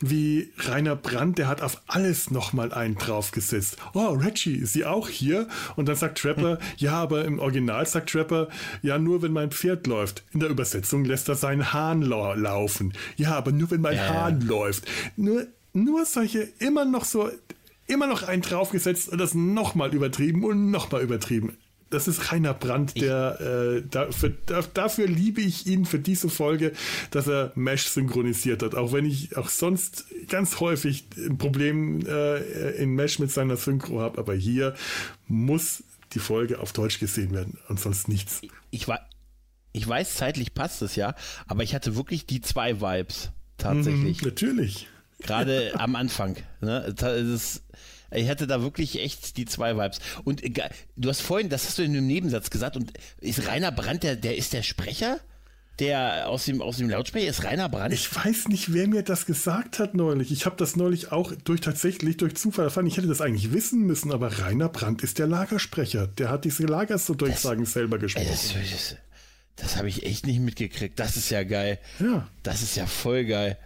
wie 0.00 0.52
Rainer 0.58 0.96
Brandt, 0.96 1.38
der 1.38 1.48
hat 1.48 1.62
auf 1.62 1.82
alles 1.86 2.30
nochmal 2.30 2.72
einen 2.72 2.96
draufgesetzt. 2.96 3.76
Oh, 3.94 4.10
Reggie, 4.10 4.56
ist 4.56 4.72
sie 4.72 4.84
auch 4.84 5.08
hier? 5.08 5.48
Und 5.76 5.88
dann 5.88 5.96
sagt 5.96 6.18
Trapper, 6.18 6.52
hm. 6.52 6.66
ja, 6.76 6.92
aber 6.92 7.24
im 7.24 7.38
Original 7.38 7.86
sagt 7.86 8.10
Trapper, 8.10 8.48
ja, 8.82 8.98
nur 8.98 9.22
wenn 9.22 9.32
mein 9.32 9.50
Pferd 9.50 9.86
läuft. 9.86 10.24
In 10.32 10.40
der 10.40 10.50
Übersetzung 10.50 11.04
lässt 11.04 11.28
er 11.28 11.34
seinen 11.34 11.72
Hahn 11.72 12.02
lau 12.02 12.34
laufen. 12.34 12.92
Ja, 13.16 13.36
aber 13.36 13.52
nur 13.52 13.70
wenn 13.70 13.80
mein 13.80 13.96
ja, 13.96 14.08
Hahn 14.08 14.40
läuft. 14.42 14.84
Nur, 15.16 15.46
nur 15.72 16.04
solche, 16.04 16.48
immer 16.58 16.84
noch 16.84 17.04
so, 17.04 17.30
immer 17.86 18.06
noch 18.06 18.22
einen 18.22 18.42
draufgesetzt 18.42 19.08
und 19.08 19.18
das 19.18 19.34
nochmal 19.34 19.94
übertrieben 19.94 20.44
und 20.44 20.70
nochmal 20.70 21.02
übertrieben 21.02 21.56
das 21.90 22.08
ist 22.08 22.30
Rainer 22.32 22.54
Brandt, 22.54 23.00
der 23.00 23.40
äh, 23.40 23.82
dafür, 23.88 24.32
dafür 24.74 25.06
liebe 25.06 25.40
ich 25.40 25.66
ihn 25.66 25.86
für 25.86 25.98
diese 25.98 26.28
Folge, 26.28 26.72
dass 27.10 27.26
er 27.26 27.52
Mesh 27.54 27.88
synchronisiert 27.88 28.62
hat. 28.62 28.74
Auch 28.74 28.92
wenn 28.92 29.06
ich 29.06 29.36
auch 29.36 29.48
sonst 29.48 30.04
ganz 30.28 30.60
häufig 30.60 31.06
ein 31.16 31.38
Problem 31.38 32.04
äh, 32.06 32.72
in 32.72 32.94
Mesh 32.94 33.18
mit 33.18 33.30
seiner 33.30 33.56
Synchro 33.56 34.00
habe, 34.00 34.18
aber 34.18 34.34
hier 34.34 34.74
muss 35.26 35.82
die 36.12 36.18
Folge 36.18 36.60
auf 36.60 36.72
Deutsch 36.72 36.98
gesehen 36.98 37.32
werden 37.32 37.58
und 37.68 37.80
sonst 37.80 38.08
nichts. 38.08 38.42
Ich, 38.70 38.88
war, 38.88 39.00
ich 39.72 39.86
weiß, 39.86 40.14
zeitlich 40.14 40.54
passt 40.54 40.82
es 40.82 40.96
ja, 40.96 41.14
aber 41.46 41.62
ich 41.62 41.74
hatte 41.74 41.96
wirklich 41.96 42.26
die 42.26 42.40
zwei 42.40 42.80
Vibes 42.80 43.30
tatsächlich. 43.56 44.20
Mhm, 44.22 44.28
natürlich. 44.28 44.88
Gerade 45.20 45.72
am 45.74 45.96
Anfang. 45.96 46.36
Ne? 46.60 46.94
Das 46.96 47.20
ist, 47.20 47.62
ich 48.10 48.28
hatte 48.28 48.46
da 48.46 48.62
wirklich 48.62 49.00
echt 49.00 49.36
die 49.36 49.44
zwei 49.44 49.76
Vibes. 49.76 49.98
Und 50.24 50.42
äh, 50.42 50.70
du 50.96 51.08
hast 51.08 51.20
vorhin, 51.20 51.48
das 51.48 51.66
hast 51.66 51.78
du 51.78 51.82
in 51.82 51.96
einem 51.96 52.06
Nebensatz 52.06 52.50
gesagt, 52.50 52.76
und 52.76 52.92
ist 53.20 53.46
Rainer 53.46 53.72
Brandt, 53.72 54.02
der, 54.02 54.16
der 54.16 54.36
ist 54.36 54.52
der 54.52 54.62
Sprecher? 54.62 55.20
Der 55.78 56.28
aus 56.28 56.44
dem, 56.44 56.60
aus 56.60 56.78
dem 56.78 56.90
Lautsprecher 56.90 57.28
ist 57.28 57.44
Rainer 57.44 57.68
Brandt? 57.68 57.94
Ich 57.94 58.12
weiß 58.12 58.48
nicht, 58.48 58.72
wer 58.72 58.88
mir 58.88 59.02
das 59.02 59.26
gesagt 59.26 59.78
hat 59.78 59.94
neulich. 59.94 60.32
Ich 60.32 60.44
habe 60.44 60.56
das 60.56 60.74
neulich 60.74 61.12
auch 61.12 61.32
durch 61.44 61.60
tatsächlich 61.60 62.16
durch 62.16 62.34
Zufall 62.34 62.64
erfahren. 62.64 62.86
Ich 62.86 62.96
hätte 62.96 63.06
das 63.06 63.20
eigentlich 63.20 63.52
wissen 63.52 63.82
müssen, 63.86 64.10
aber 64.10 64.40
Rainer 64.40 64.68
Brandt 64.68 65.04
ist 65.04 65.20
der 65.20 65.28
Lagersprecher. 65.28 66.08
Der 66.08 66.30
hat 66.30 66.44
diese 66.44 66.64
Lagers 66.64 67.06
so 67.06 67.14
durchsagen 67.14 67.64
selber 67.64 67.98
gesprochen. 67.98 68.26
Das, 68.28 68.52
das, 68.52 68.96
das 69.54 69.76
habe 69.76 69.88
ich 69.88 70.04
echt 70.04 70.26
nicht 70.26 70.40
mitgekriegt. 70.40 70.98
Das 70.98 71.16
ist 71.16 71.30
ja 71.30 71.44
geil. 71.44 71.78
Ja. 72.00 72.26
Das 72.42 72.62
ist 72.62 72.76
ja 72.76 72.86
voll 72.86 73.24
geil. 73.24 73.56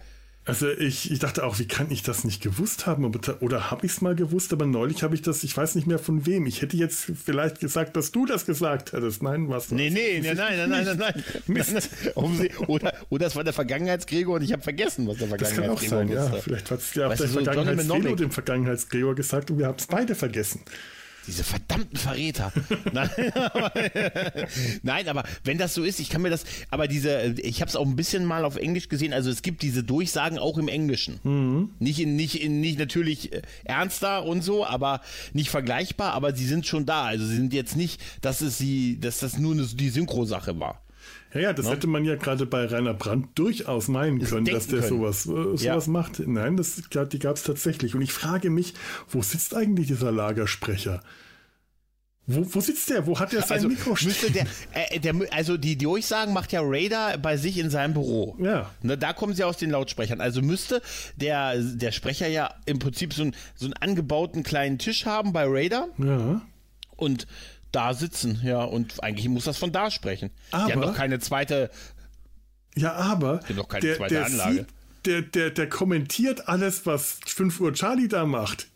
Also 0.45 0.69
ich, 0.69 1.09
ich 1.09 1.19
dachte 1.19 1.45
auch, 1.45 1.59
wie 1.59 1.67
kann 1.67 1.89
ich 1.89 2.03
das 2.03 2.25
nicht 2.25 2.43
gewusst 2.43 2.85
haben? 2.85 3.09
Oder 3.39 3.71
habe 3.71 3.85
ich 3.85 3.93
es 3.93 4.01
mal 4.01 4.13
gewusst, 4.13 4.51
aber 4.51 4.65
neulich 4.65 5.01
habe 5.01 5.15
ich 5.15 5.21
das, 5.21 5.41
ich 5.43 5.55
weiß 5.55 5.75
nicht 5.75 5.87
mehr 5.87 5.99
von 5.99 6.25
wem. 6.25 6.45
Ich 6.47 6.61
hätte 6.61 6.75
jetzt 6.75 7.05
vielleicht 7.23 7.61
gesagt, 7.61 7.95
dass 7.95 8.11
du 8.11 8.25
das 8.25 8.45
gesagt 8.45 8.91
hättest. 8.91 9.23
Nein, 9.23 9.47
was? 9.47 9.71
Nee, 9.71 9.89
nee, 9.89 10.19
nee 10.21 10.33
nein, 10.33 10.57
nein, 10.57 10.69
nein, 10.69 10.85
nein, 10.85 10.97
nein. 10.97 11.23
Mist. 11.47 11.89
Oder, 12.67 12.93
oder 13.09 13.27
es 13.27 13.35
war 13.37 13.45
der 13.45 13.53
Vergangenheitsgregor 13.53 14.35
und 14.35 14.41
ich 14.41 14.51
habe 14.51 14.61
vergessen, 14.61 15.07
was 15.07 15.17
der 15.17 15.29
Vergangenheitsgregor 15.29 15.75
Das 15.75 15.89
kann 15.89 15.99
auch 16.01 16.07
sein, 16.07 16.33
ja. 16.33 16.41
Vielleicht 16.41 16.71
hat 16.71 16.79
es 16.79 16.93
ja 16.93 17.07
auch 17.07 17.15
der 17.15 17.27
so 17.27 17.41
Vergangenheitsgregor 17.41 18.15
dem 18.17 18.31
Vergangenheitsgregor 18.31 19.15
gesagt 19.15 19.49
und 19.49 19.59
wir 19.59 19.67
haben 19.67 19.77
es 19.79 19.87
beide 19.87 20.13
vergessen. 20.13 20.61
Diese 21.27 21.43
verdammten 21.43 21.97
Verräter. 21.97 22.51
Nein, 22.91 23.09
aber, 23.33 23.71
nein, 24.83 25.07
aber 25.07 25.23
wenn 25.43 25.57
das 25.57 25.73
so 25.73 25.83
ist, 25.83 25.99
ich 25.99 26.09
kann 26.09 26.21
mir 26.21 26.29
das, 26.29 26.43
aber 26.69 26.87
diese, 26.87 27.35
ich 27.41 27.61
habe 27.61 27.69
es 27.69 27.75
auch 27.75 27.85
ein 27.85 27.95
bisschen 27.95 28.25
mal 28.25 28.45
auf 28.45 28.57
Englisch 28.57 28.89
gesehen, 28.89 29.13
also 29.13 29.29
es 29.29 29.41
gibt 29.41 29.61
diese 29.61 29.83
Durchsagen 29.83 30.37
auch 30.37 30.57
im 30.57 30.67
Englischen. 30.67 31.19
Mhm. 31.23 31.69
Nicht 31.79 31.99
in, 31.99 32.15
nicht 32.15 32.41
in, 32.41 32.59
nicht 32.59 32.77
natürlich 32.77 33.31
äh, 33.33 33.41
ernster 33.63 34.25
und 34.25 34.43
so, 34.43 34.65
aber 34.65 35.01
nicht 35.33 35.49
vergleichbar, 35.49 36.13
aber 36.13 36.35
sie 36.35 36.45
sind 36.45 36.67
schon 36.67 36.85
da. 36.85 37.05
Also 37.05 37.25
sie 37.25 37.35
sind 37.35 37.53
jetzt 37.53 37.75
nicht, 37.75 38.01
dass 38.21 38.41
es 38.41 38.57
sie, 38.57 38.99
dass 38.99 39.19
das 39.19 39.37
nur 39.37 39.53
eine, 39.53 39.65
die 39.65 39.89
Synchro-Sache 39.89 40.59
war. 40.59 40.82
Ja, 41.33 41.39
ja, 41.39 41.53
das 41.53 41.65
no? 41.65 41.71
Ne? 41.71 41.77
hätte 41.77 41.87
man 41.87 42.05
ja 42.05 42.15
gerade 42.15 42.45
bei 42.45 42.65
Rainer 42.65 42.93
Brandt 42.93 43.29
durchaus 43.35 43.87
meinen 43.87 44.19
das 44.19 44.29
können, 44.29 44.45
dass 44.45 44.67
der 44.67 44.79
können. 44.79 44.89
sowas, 44.89 45.25
äh, 45.25 45.57
sowas 45.57 45.61
ja. 45.61 45.91
macht. 45.91 46.19
Nein, 46.19 46.57
das, 46.57 46.81
die 47.11 47.19
gab 47.19 47.35
es 47.37 47.43
tatsächlich. 47.43 47.95
Und 47.95 48.01
ich 48.01 48.13
frage 48.13 48.49
mich, 48.49 48.73
wo 49.09 49.21
sitzt 49.21 49.55
eigentlich 49.55 49.87
dieser 49.87 50.11
Lagersprecher? 50.11 51.01
Wo, 52.25 52.45
wo 52.55 52.61
sitzt 52.61 52.89
der? 52.89 53.05
Wo 53.05 53.19
hat 53.19 53.33
er 53.33 53.41
sein 53.41 53.57
also, 53.57 53.67
Mikro 53.67 53.97
müsste 54.01 54.31
der, 54.31 54.45
äh, 54.73 54.99
der, 54.99 55.13
Also 55.31 55.57
die 55.57 55.77
Durchsagen 55.77 56.33
macht 56.33 56.53
ja 56.53 56.61
Raider 56.63 57.17
bei 57.17 57.35
sich 57.35 57.57
in 57.57 57.69
seinem 57.69 57.93
Büro. 57.93 58.37
Ja. 58.39 58.69
Ne, 58.81 58.97
da 58.97 59.11
kommen 59.11 59.33
sie 59.33 59.43
aus 59.43 59.57
den 59.57 59.71
Lautsprechern. 59.71 60.21
Also 60.21 60.41
müsste 60.41 60.81
der, 61.17 61.57
der 61.57 61.91
Sprecher 61.91 62.27
ja 62.27 62.53
im 62.65 62.79
Prinzip 62.79 63.13
so, 63.13 63.23
ein, 63.23 63.35
so 63.55 63.65
einen 63.65 63.73
angebauten 63.73 64.43
kleinen 64.43 64.77
Tisch 64.77 65.05
haben 65.05 65.33
bei 65.33 65.43
Raider. 65.45 65.89
Ja. 65.97 66.41
Und 66.95 67.27
da 67.73 67.93
sitzen, 67.93 68.41
ja. 68.43 68.63
Und 68.63 69.03
eigentlich 69.03 69.27
muss 69.27 69.43
das 69.43 69.57
von 69.57 69.71
da 69.71 69.91
sprechen. 69.91 70.31
Aber, 70.51 70.67
die 70.67 70.73
haben 70.73 70.81
doch 70.81 70.95
keine 70.95 71.19
zweite. 71.19 71.69
Ja, 72.75 72.93
aber. 72.93 73.39
Die 73.43 73.49
haben 73.49 73.57
doch 73.57 73.67
keine 73.67 73.81
der, 73.81 73.97
zweite 73.97 74.13
der 74.15 74.25
Anlage. 74.25 74.55
Sieht, 74.55 74.67
der, 75.05 75.21
der, 75.21 75.49
der 75.51 75.69
kommentiert 75.69 76.47
alles, 76.47 76.85
was 76.85 77.19
5 77.25 77.59
Uhr 77.59 77.73
Charlie 77.73 78.07
da 78.07 78.25
macht 78.25 78.67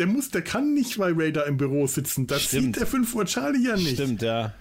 der 0.00 0.06
muss, 0.06 0.30
der 0.30 0.42
kann 0.42 0.72
nicht 0.72 0.98
bei 0.98 1.12
Raider 1.14 1.46
im 1.46 1.58
Büro 1.58 1.86
sitzen. 1.86 2.26
Das 2.26 2.44
stimmt. 2.44 2.74
sieht 2.74 2.76
der 2.76 2.86
5 2.86 3.14
Uhr 3.14 3.26
Charlie 3.26 3.68
ja 3.68 3.76
nicht. 3.76 3.94
Stimmt, 3.94 4.22
ja. 4.22 4.54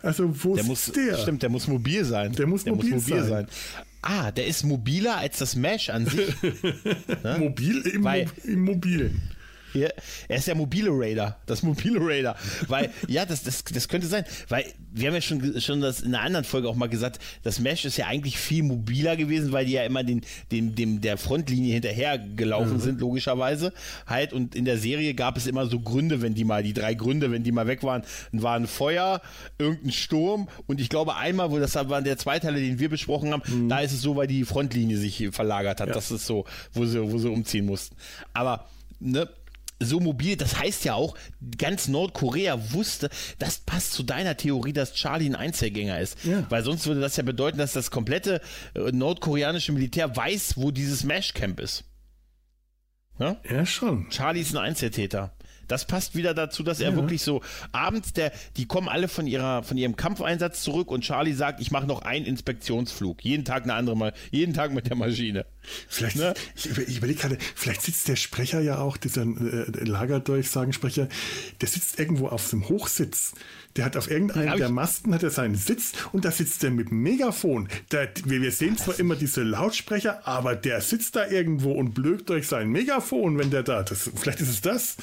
Also 0.00 0.32
wo 0.44 0.54
der 0.54 0.62
ist 0.62 0.68
muss, 0.68 0.92
der? 0.92 1.18
Stimmt, 1.18 1.42
der 1.42 1.50
muss 1.50 1.66
mobil 1.68 2.04
sein. 2.04 2.32
Der 2.32 2.46
muss, 2.46 2.64
der 2.64 2.74
mobil, 2.74 2.94
muss 2.94 3.08
mobil 3.08 3.22
sein. 3.22 3.46
sein. 3.46 3.46
Ah, 4.00 4.30
der 4.30 4.46
ist 4.46 4.64
mobiler 4.64 5.18
als 5.18 5.38
das 5.38 5.56
Mesh 5.56 5.90
an 5.90 6.06
sich. 6.06 6.34
ne? 6.42 7.36
Mobil 7.38 7.80
im, 7.80 8.04
Weil, 8.04 8.26
im 8.44 8.62
Mobilen. 8.62 9.20
Ja, 9.78 9.88
er 10.28 10.36
ist 10.36 10.46
der 10.46 10.54
mobile 10.54 10.90
Raider, 10.90 11.38
das 11.46 11.62
mobile 11.62 12.00
Raider. 12.00 12.36
Weil, 12.66 12.90
ja, 13.06 13.24
das, 13.24 13.42
das, 13.42 13.64
das 13.64 13.88
könnte 13.88 14.06
sein. 14.06 14.24
Weil 14.48 14.64
wir 14.92 15.08
haben 15.08 15.14
ja 15.14 15.20
schon, 15.20 15.60
schon 15.60 15.80
das 15.80 16.00
in 16.00 16.14
einer 16.14 16.24
anderen 16.24 16.44
Folge 16.44 16.68
auch 16.68 16.74
mal 16.74 16.88
gesagt, 16.88 17.18
das 17.42 17.60
Mesh 17.60 17.84
ist 17.84 17.96
ja 17.96 18.06
eigentlich 18.06 18.38
viel 18.38 18.62
mobiler 18.62 19.16
gewesen, 19.16 19.52
weil 19.52 19.66
die 19.66 19.72
ja 19.72 19.84
immer 19.84 20.04
den, 20.04 20.22
den, 20.50 20.74
dem, 20.74 21.00
der 21.00 21.16
Frontlinie 21.18 21.72
hinterher 21.74 22.18
gelaufen 22.18 22.74
mhm. 22.74 22.80
sind, 22.80 23.00
logischerweise. 23.00 23.72
Halt, 24.06 24.32
und 24.32 24.54
in 24.54 24.64
der 24.64 24.78
Serie 24.78 25.14
gab 25.14 25.36
es 25.36 25.46
immer 25.46 25.66
so 25.66 25.80
Gründe, 25.80 26.22
wenn 26.22 26.34
die 26.34 26.44
mal, 26.44 26.62
die 26.62 26.72
drei 26.72 26.94
Gründe, 26.94 27.30
wenn 27.30 27.42
die 27.42 27.52
mal 27.52 27.66
weg 27.66 27.82
waren, 27.82 28.02
dann 28.32 28.42
war 28.42 28.56
ein 28.56 28.66
Feuer, 28.66 29.20
irgendein 29.58 29.92
Sturm 29.92 30.48
und 30.66 30.80
ich 30.80 30.88
glaube 30.88 31.16
einmal, 31.16 31.50
wo 31.50 31.58
das 31.58 31.74
war 31.74 32.02
der 32.02 32.18
Zweiteile, 32.18 32.60
den 32.60 32.78
wir 32.78 32.88
besprochen 32.88 33.32
haben, 33.32 33.42
mhm. 33.46 33.68
da 33.68 33.80
ist 33.80 33.92
es 33.92 34.02
so, 34.02 34.16
weil 34.16 34.26
die 34.26 34.44
Frontlinie 34.44 34.96
sich 34.96 35.28
verlagert 35.30 35.80
hat. 35.80 35.88
Ja. 35.88 35.94
Das 35.94 36.10
ist 36.10 36.26
so, 36.26 36.44
wo 36.72 36.84
sie, 36.84 37.00
wo 37.12 37.18
sie 37.18 37.28
umziehen 37.28 37.66
mussten. 37.66 37.96
Aber, 38.32 38.66
ne, 39.00 39.28
so 39.80 40.00
mobil, 40.00 40.36
das 40.36 40.58
heißt 40.58 40.84
ja 40.84 40.94
auch, 40.94 41.16
ganz 41.56 41.88
Nordkorea 41.88 42.72
wusste, 42.72 43.10
das 43.38 43.58
passt 43.58 43.92
zu 43.92 44.02
deiner 44.02 44.36
Theorie, 44.36 44.72
dass 44.72 44.94
Charlie 44.94 45.26
ein 45.26 45.36
Einzelgänger 45.36 46.00
ist. 46.00 46.24
Ja. 46.24 46.44
Weil 46.48 46.64
sonst 46.64 46.86
würde 46.86 47.00
das 47.00 47.16
ja 47.16 47.22
bedeuten, 47.22 47.58
dass 47.58 47.72
das 47.72 47.90
komplette 47.90 48.40
äh, 48.74 48.90
nordkoreanische 48.92 49.72
Militär 49.72 50.14
weiß, 50.16 50.56
wo 50.56 50.70
dieses 50.70 51.04
Mesh-Camp 51.04 51.60
ist. 51.60 51.84
Ja? 53.18 53.36
ja, 53.48 53.66
schon. 53.66 54.08
Charlie 54.10 54.40
ist 54.40 54.54
ein 54.54 54.58
Einzeltäter. 54.58 55.32
Das 55.68 55.86
passt 55.86 56.16
wieder 56.16 56.34
dazu, 56.34 56.62
dass 56.62 56.80
er 56.80 56.90
ja. 56.90 56.96
wirklich 56.96 57.22
so 57.22 57.42
abends, 57.72 58.12
der, 58.12 58.32
die 58.56 58.66
kommen 58.66 58.88
alle 58.88 59.08
von 59.08 59.26
ihrer, 59.26 59.62
von 59.62 59.76
ihrem 59.76 59.96
Kampfeinsatz 59.96 60.62
zurück 60.62 60.90
und 60.90 61.02
Charlie 61.02 61.34
sagt, 61.34 61.60
ich 61.60 61.70
mache 61.70 61.86
noch 61.86 62.02
einen 62.02 62.26
Inspektionsflug. 62.26 63.22
Jeden 63.24 63.44
Tag 63.44 63.64
eine 63.64 63.74
andere 63.74 63.96
Mal, 63.96 64.12
jeden 64.30 64.54
Tag 64.54 64.72
mit 64.72 64.88
der 64.88 64.96
Maschine. 64.96 65.46
Vielleicht, 65.88 66.16
ne? 66.16 66.34
ich, 66.56 66.66
ich 66.78 66.98
überlege 66.98 67.20
gerade, 67.20 67.38
vielleicht 67.54 67.82
sitzt 67.82 68.08
der 68.08 68.16
Sprecher 68.16 68.60
ja 68.60 68.78
auch, 68.78 68.96
dieser 68.96 69.22
äh, 69.22 69.84
Lagerdurchsagensprecher, 69.84 71.08
der 71.60 71.68
sitzt 71.68 71.98
irgendwo 71.98 72.28
auf 72.28 72.48
dem 72.50 72.68
Hochsitz. 72.68 73.34
Der 73.76 73.84
hat 73.84 73.96
auf 73.96 74.10
irgendeinem 74.10 74.56
der 74.56 74.70
Masten 74.70 75.14
hat 75.14 75.22
er 75.22 75.30
seinen 75.30 75.54
Sitz 75.54 75.92
und 76.12 76.24
da 76.24 76.30
sitzt 76.30 76.64
er 76.64 76.70
mit 76.70 76.90
dem 76.90 77.02
Megafon. 77.02 77.68
Der, 77.92 78.08
wir, 78.24 78.42
wir 78.42 78.50
sehen 78.50 78.76
zwar 78.76 78.98
immer 78.98 79.14
diese 79.14 79.42
Lautsprecher, 79.42 80.26
aber 80.26 80.56
der 80.56 80.80
sitzt 80.80 81.16
da 81.16 81.28
irgendwo 81.28 81.72
und 81.72 81.94
blökt 81.94 82.28
durch 82.30 82.48
sein 82.48 82.70
Megafon, 82.70 83.38
wenn 83.38 83.50
der 83.50 83.62
da. 83.62 83.82
Das, 83.82 84.10
vielleicht 84.16 84.40
ist 84.40 84.48
es 84.48 84.60
das. 84.62 84.96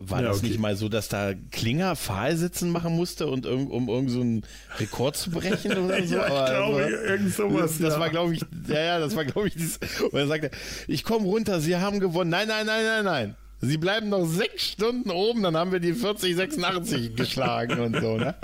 War 0.00 0.22
ja, 0.22 0.28
das 0.28 0.38
okay. 0.38 0.48
nicht 0.48 0.60
mal 0.60 0.76
so, 0.76 0.88
dass 0.88 1.08
da 1.08 1.32
Klinger 1.50 1.96
Pfahlsitzen 1.96 2.70
machen 2.70 2.94
musste 2.94 3.26
und 3.26 3.46
um, 3.46 3.68
um 3.68 3.88
irgendeinen 3.88 4.42
so 4.42 4.78
Rekord 4.78 5.16
zu 5.16 5.30
brechen 5.30 5.72
oder 5.72 6.02
so? 6.06 6.14
ja, 6.14 6.22
ich 6.22 6.50
glaube, 6.50 6.62
aber, 6.62 6.88
irgend 6.88 7.34
sowas. 7.34 7.78
Das 7.78 7.94
ja. 7.94 8.00
war, 8.00 8.08
glaube 8.08 8.34
ich, 8.34 8.40
ja, 8.68 8.80
ja, 8.80 8.98
das 9.00 9.16
war, 9.16 9.24
glaube 9.24 9.48
ich, 9.48 9.54
dieses, 9.54 9.78
und 10.02 10.14
er 10.14 10.28
sagte, 10.28 10.50
ich 10.86 11.02
komme 11.02 11.26
runter, 11.26 11.60
Sie 11.60 11.76
haben 11.76 11.98
gewonnen. 11.98 12.30
Nein, 12.30 12.46
nein, 12.46 12.66
nein, 12.66 12.84
nein, 12.84 13.04
nein. 13.04 13.36
Sie 13.60 13.76
bleiben 13.76 14.08
noch 14.08 14.24
sechs 14.24 14.68
Stunden 14.68 15.10
oben, 15.10 15.42
dann 15.42 15.56
haben 15.56 15.72
wir 15.72 15.80
die 15.80 15.92
4086 15.94 17.16
geschlagen 17.16 17.80
und 17.80 18.00
so, 18.00 18.16
ne? 18.18 18.36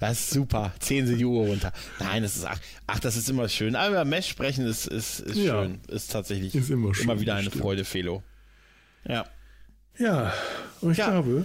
Das 0.00 0.20
ist 0.20 0.30
super. 0.30 0.72
Ziehen 0.78 1.06
Sie 1.06 1.16
die 1.16 1.24
Uhr 1.24 1.46
runter. 1.46 1.72
Nein, 1.98 2.22
das 2.22 2.36
ist, 2.36 2.46
ach, 2.46 2.58
ach 2.86 3.00
das 3.00 3.16
ist 3.16 3.28
immer 3.28 3.48
schön. 3.48 3.76
Aber 3.76 4.04
Mesh 4.04 4.28
sprechen 4.28 4.64
ist, 4.64 4.86
ist, 4.86 5.20
ist 5.20 5.36
ja, 5.36 5.64
schön. 5.64 5.80
Ist 5.88 6.12
tatsächlich 6.12 6.54
ist 6.54 6.70
immer, 6.70 6.94
schön, 6.94 7.04
immer 7.04 7.20
wieder 7.20 7.34
eine 7.34 7.50
Freude, 7.50 7.84
Felo. 7.84 8.22
Ja. 9.06 9.26
Ja, 9.98 10.32
und 10.80 10.92
ich 10.92 10.98
ja. 10.98 11.10
glaube, 11.10 11.44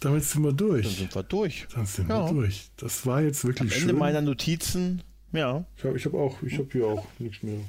damit 0.00 0.24
sind 0.24 0.42
wir 0.42 0.52
durch. 0.52 0.84
Dann 0.84 0.94
sind 0.94 1.14
wir 1.14 1.22
durch. 1.22 1.66
Dann 1.74 1.86
sind 1.86 2.08
ja. 2.08 2.26
wir 2.26 2.32
durch. 2.32 2.70
Das 2.76 3.04
war 3.06 3.22
jetzt 3.22 3.44
wirklich 3.44 3.72
Am 3.72 3.76
Ende 3.76 3.90
schön. 3.90 3.98
meiner 3.98 4.20
Notizen, 4.20 5.02
ja. 5.32 5.64
Ich 5.76 5.84
habe 5.84 5.96
ich 5.96 6.04
hab 6.06 6.14
auch, 6.14 6.42
ich 6.42 6.54
habe 6.58 6.68
hier 6.70 6.86
auch 6.86 7.06
nichts 7.18 7.42
mehr. 7.42 7.60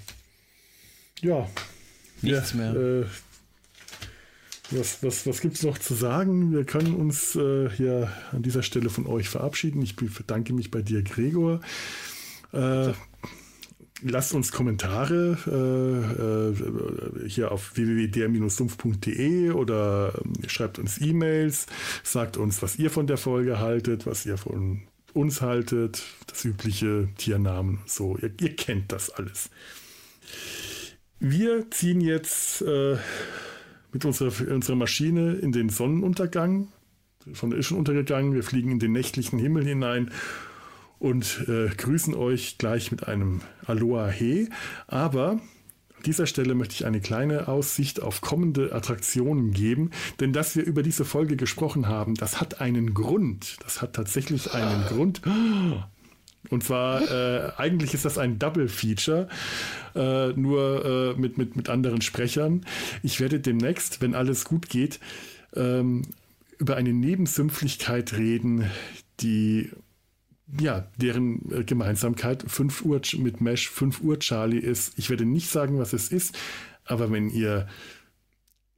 Ja. 1.22 1.50
Nichts 2.22 2.54
ja, 2.54 2.58
mehr. 2.58 2.76
Äh, 2.76 3.06
was, 4.72 5.02
was, 5.02 5.26
was 5.26 5.42
gibt 5.42 5.56
es 5.56 5.64
noch 5.64 5.80
zu 5.80 5.96
sagen? 5.96 6.52
Wir 6.52 6.64
können 6.64 6.96
uns 6.96 7.36
äh, 7.36 7.70
hier 7.72 8.12
an 8.32 8.44
dieser 8.44 8.62
Stelle 8.62 8.90
von 8.90 9.08
euch 9.08 9.28
verabschieden. 9.28 9.82
Ich 9.82 9.96
bedanke 9.96 10.54
mich 10.54 10.70
bei 10.70 10.84
dir, 10.84 11.02
Gregor. 11.02 11.62
Äh, 12.54 12.94
lasst 14.02 14.34
uns 14.34 14.52
Kommentare 14.52 15.38
äh, 15.48 17.24
äh, 17.24 17.30
hier 17.30 17.52
auf 17.52 17.76
www.der-sumpf.de 17.76 19.52
oder 19.52 20.14
äh, 20.14 20.50
schreibt 20.50 20.80
uns 20.80 21.00
E-Mails, 21.02 21.68
sagt 22.04 22.38
uns, 22.38 22.62
was 22.62 22.78
ihr 22.78 22.90
von 22.90 23.08
der 23.08 23.18
Folge 23.18 23.60
haltet, 23.60 24.06
was 24.06 24.26
ihr 24.26 24.38
von 24.38 24.82
uns 25.14 25.42
haltet, 25.42 26.04
das 26.28 26.46
übliche 26.46 27.10
Tiernamen, 27.18 27.80
so, 27.86 28.18
ihr, 28.18 28.32
ihr 28.40 28.56
kennt 28.56 28.92
das 28.92 29.10
alles. 29.10 29.50
Wir 31.20 31.70
ziehen 31.72 32.02
jetzt 32.02 32.62
äh, 32.62 32.98
mit 33.92 34.06
unserer, 34.06 34.32
unserer 34.54 34.76
Maschine 34.76 35.34
in 35.34 35.52
den 35.52 35.70
Sonnenuntergang. 35.70 36.70
Die 37.26 37.36
Sonne 37.36 37.56
ist 37.56 37.66
schon 37.66 37.78
untergegangen, 37.78 38.34
wir 38.34 38.44
fliegen 38.44 38.72
in 38.72 38.80
den 38.80 38.94
nächtlichen 38.94 39.40
Himmel 39.40 39.66
hinein 39.66 40.12
und 41.00 41.46
äh, 41.48 41.70
grüßen 41.70 42.14
euch 42.14 42.58
gleich 42.58 42.92
mit 42.92 43.08
einem 43.08 43.42
Aloha 43.66 44.10
He. 44.10 44.50
Aber 44.88 45.32
an 46.00 46.04
dieser 46.06 46.28
Stelle 46.28 46.56
möchte 46.56 46.76
ich 46.76 46.86
eine 46.86 47.02
kleine 47.02 47.48
Aussicht 47.48 48.02
auf 48.02 48.22
kommende 48.22 48.74
Attraktionen 48.74 49.52
geben, 49.52 49.92
denn 50.20 50.34
dass 50.34 50.56
wir 50.56 50.64
über 50.64 50.84
diese 50.84 51.06
Folge 51.06 51.36
gesprochen 51.36 51.88
haben, 51.88 52.16
das 52.16 52.40
hat 52.40 52.62
einen 52.62 52.94
Grund. 52.94 53.58
Das 53.64 53.82
hat 53.82 53.94
tatsächlich 53.94 54.54
einen 54.54 54.86
Grund. 54.88 55.22
Und 56.50 56.64
zwar, 56.64 57.02
äh, 57.12 57.52
eigentlich 57.58 57.94
ist 57.94 58.06
das 58.06 58.18
ein 58.18 58.40
Double 58.40 58.70
Feature, 58.70 59.28
äh, 59.96 60.30
nur 60.30 60.86
äh, 61.16 61.20
mit, 61.20 61.38
mit, 61.38 61.56
mit 61.56 61.70
anderen 61.70 62.02
Sprechern. 62.02 62.66
Ich 63.04 63.20
werde 63.20 63.40
demnächst, 63.40 64.02
wenn 64.02 64.16
alles 64.16 64.46
gut 64.46 64.70
geht, 64.70 65.00
ähm, 65.54 66.04
über 66.58 66.76
eine 66.76 66.94
Nebensümpflichkeit 66.94 68.14
reden, 68.14 68.70
die 69.20 69.70
ja, 70.60 70.88
deren 70.98 71.52
äh, 71.52 71.64
Gemeinsamkeit 71.64 72.44
5 72.48 72.86
Uhr 72.86 73.02
mit 73.18 73.42
Mesh 73.42 73.70
5 73.70 74.02
Uhr 74.02 74.20
Charlie 74.20 74.60
ist. 74.60 74.98
Ich 74.98 75.10
werde 75.10 75.26
nicht 75.26 75.50
sagen, 75.50 75.78
was 75.78 75.94
es 75.94 76.10
ist, 76.10 76.38
aber 76.86 77.12
wenn 77.12 77.30
ihr 77.30 77.68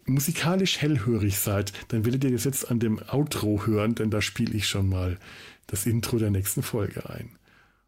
musikalisch 0.05 0.79
hellhörig 0.79 1.37
seid, 1.39 1.73
dann 1.89 2.05
werdet 2.05 2.23
ihr 2.23 2.31
das 2.31 2.43
jetzt 2.43 2.69
an 2.69 2.79
dem 2.79 2.99
Outro 3.09 3.65
hören, 3.65 3.95
denn 3.95 4.09
da 4.09 4.21
spiele 4.21 4.53
ich 4.55 4.67
schon 4.67 4.89
mal 4.89 5.17
das 5.67 5.85
Intro 5.85 6.17
der 6.17 6.31
nächsten 6.31 6.63
Folge 6.63 7.09
ein. 7.09 7.37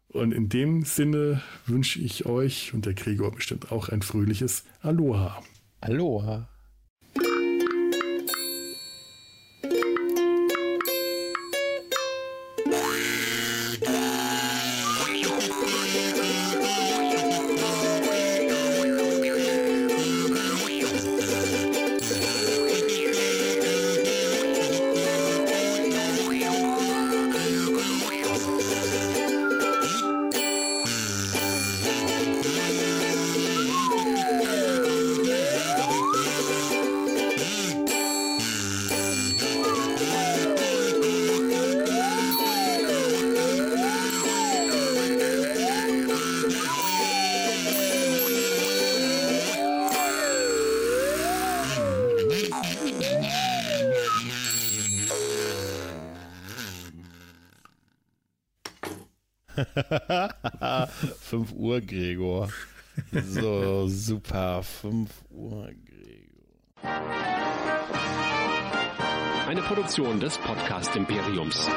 Und 0.08 0.32
in 0.32 0.48
dem 0.48 0.84
Sinne 0.84 1.42
wünsche 1.66 2.00
ich 2.00 2.24
euch 2.24 2.72
und 2.72 2.86
der 2.86 2.94
Gregor 2.94 3.32
bestimmt 3.32 3.72
auch 3.72 3.88
ein 3.88 4.00
fröhliches 4.00 4.64
Aloha. 4.80 5.42
Aloha. 5.80 6.48
Uhr, 61.74 61.80
Gregor. 61.80 62.48
So, 63.12 63.88
super. 63.88 64.62
Fünf 64.62 65.10
Uhr, 65.30 65.70
Gregor. 65.84 67.00
Eine 69.48 69.62
Produktion 69.62 70.20
des 70.20 70.38
Podcast 70.38 70.94
Imperiums. 70.94 71.68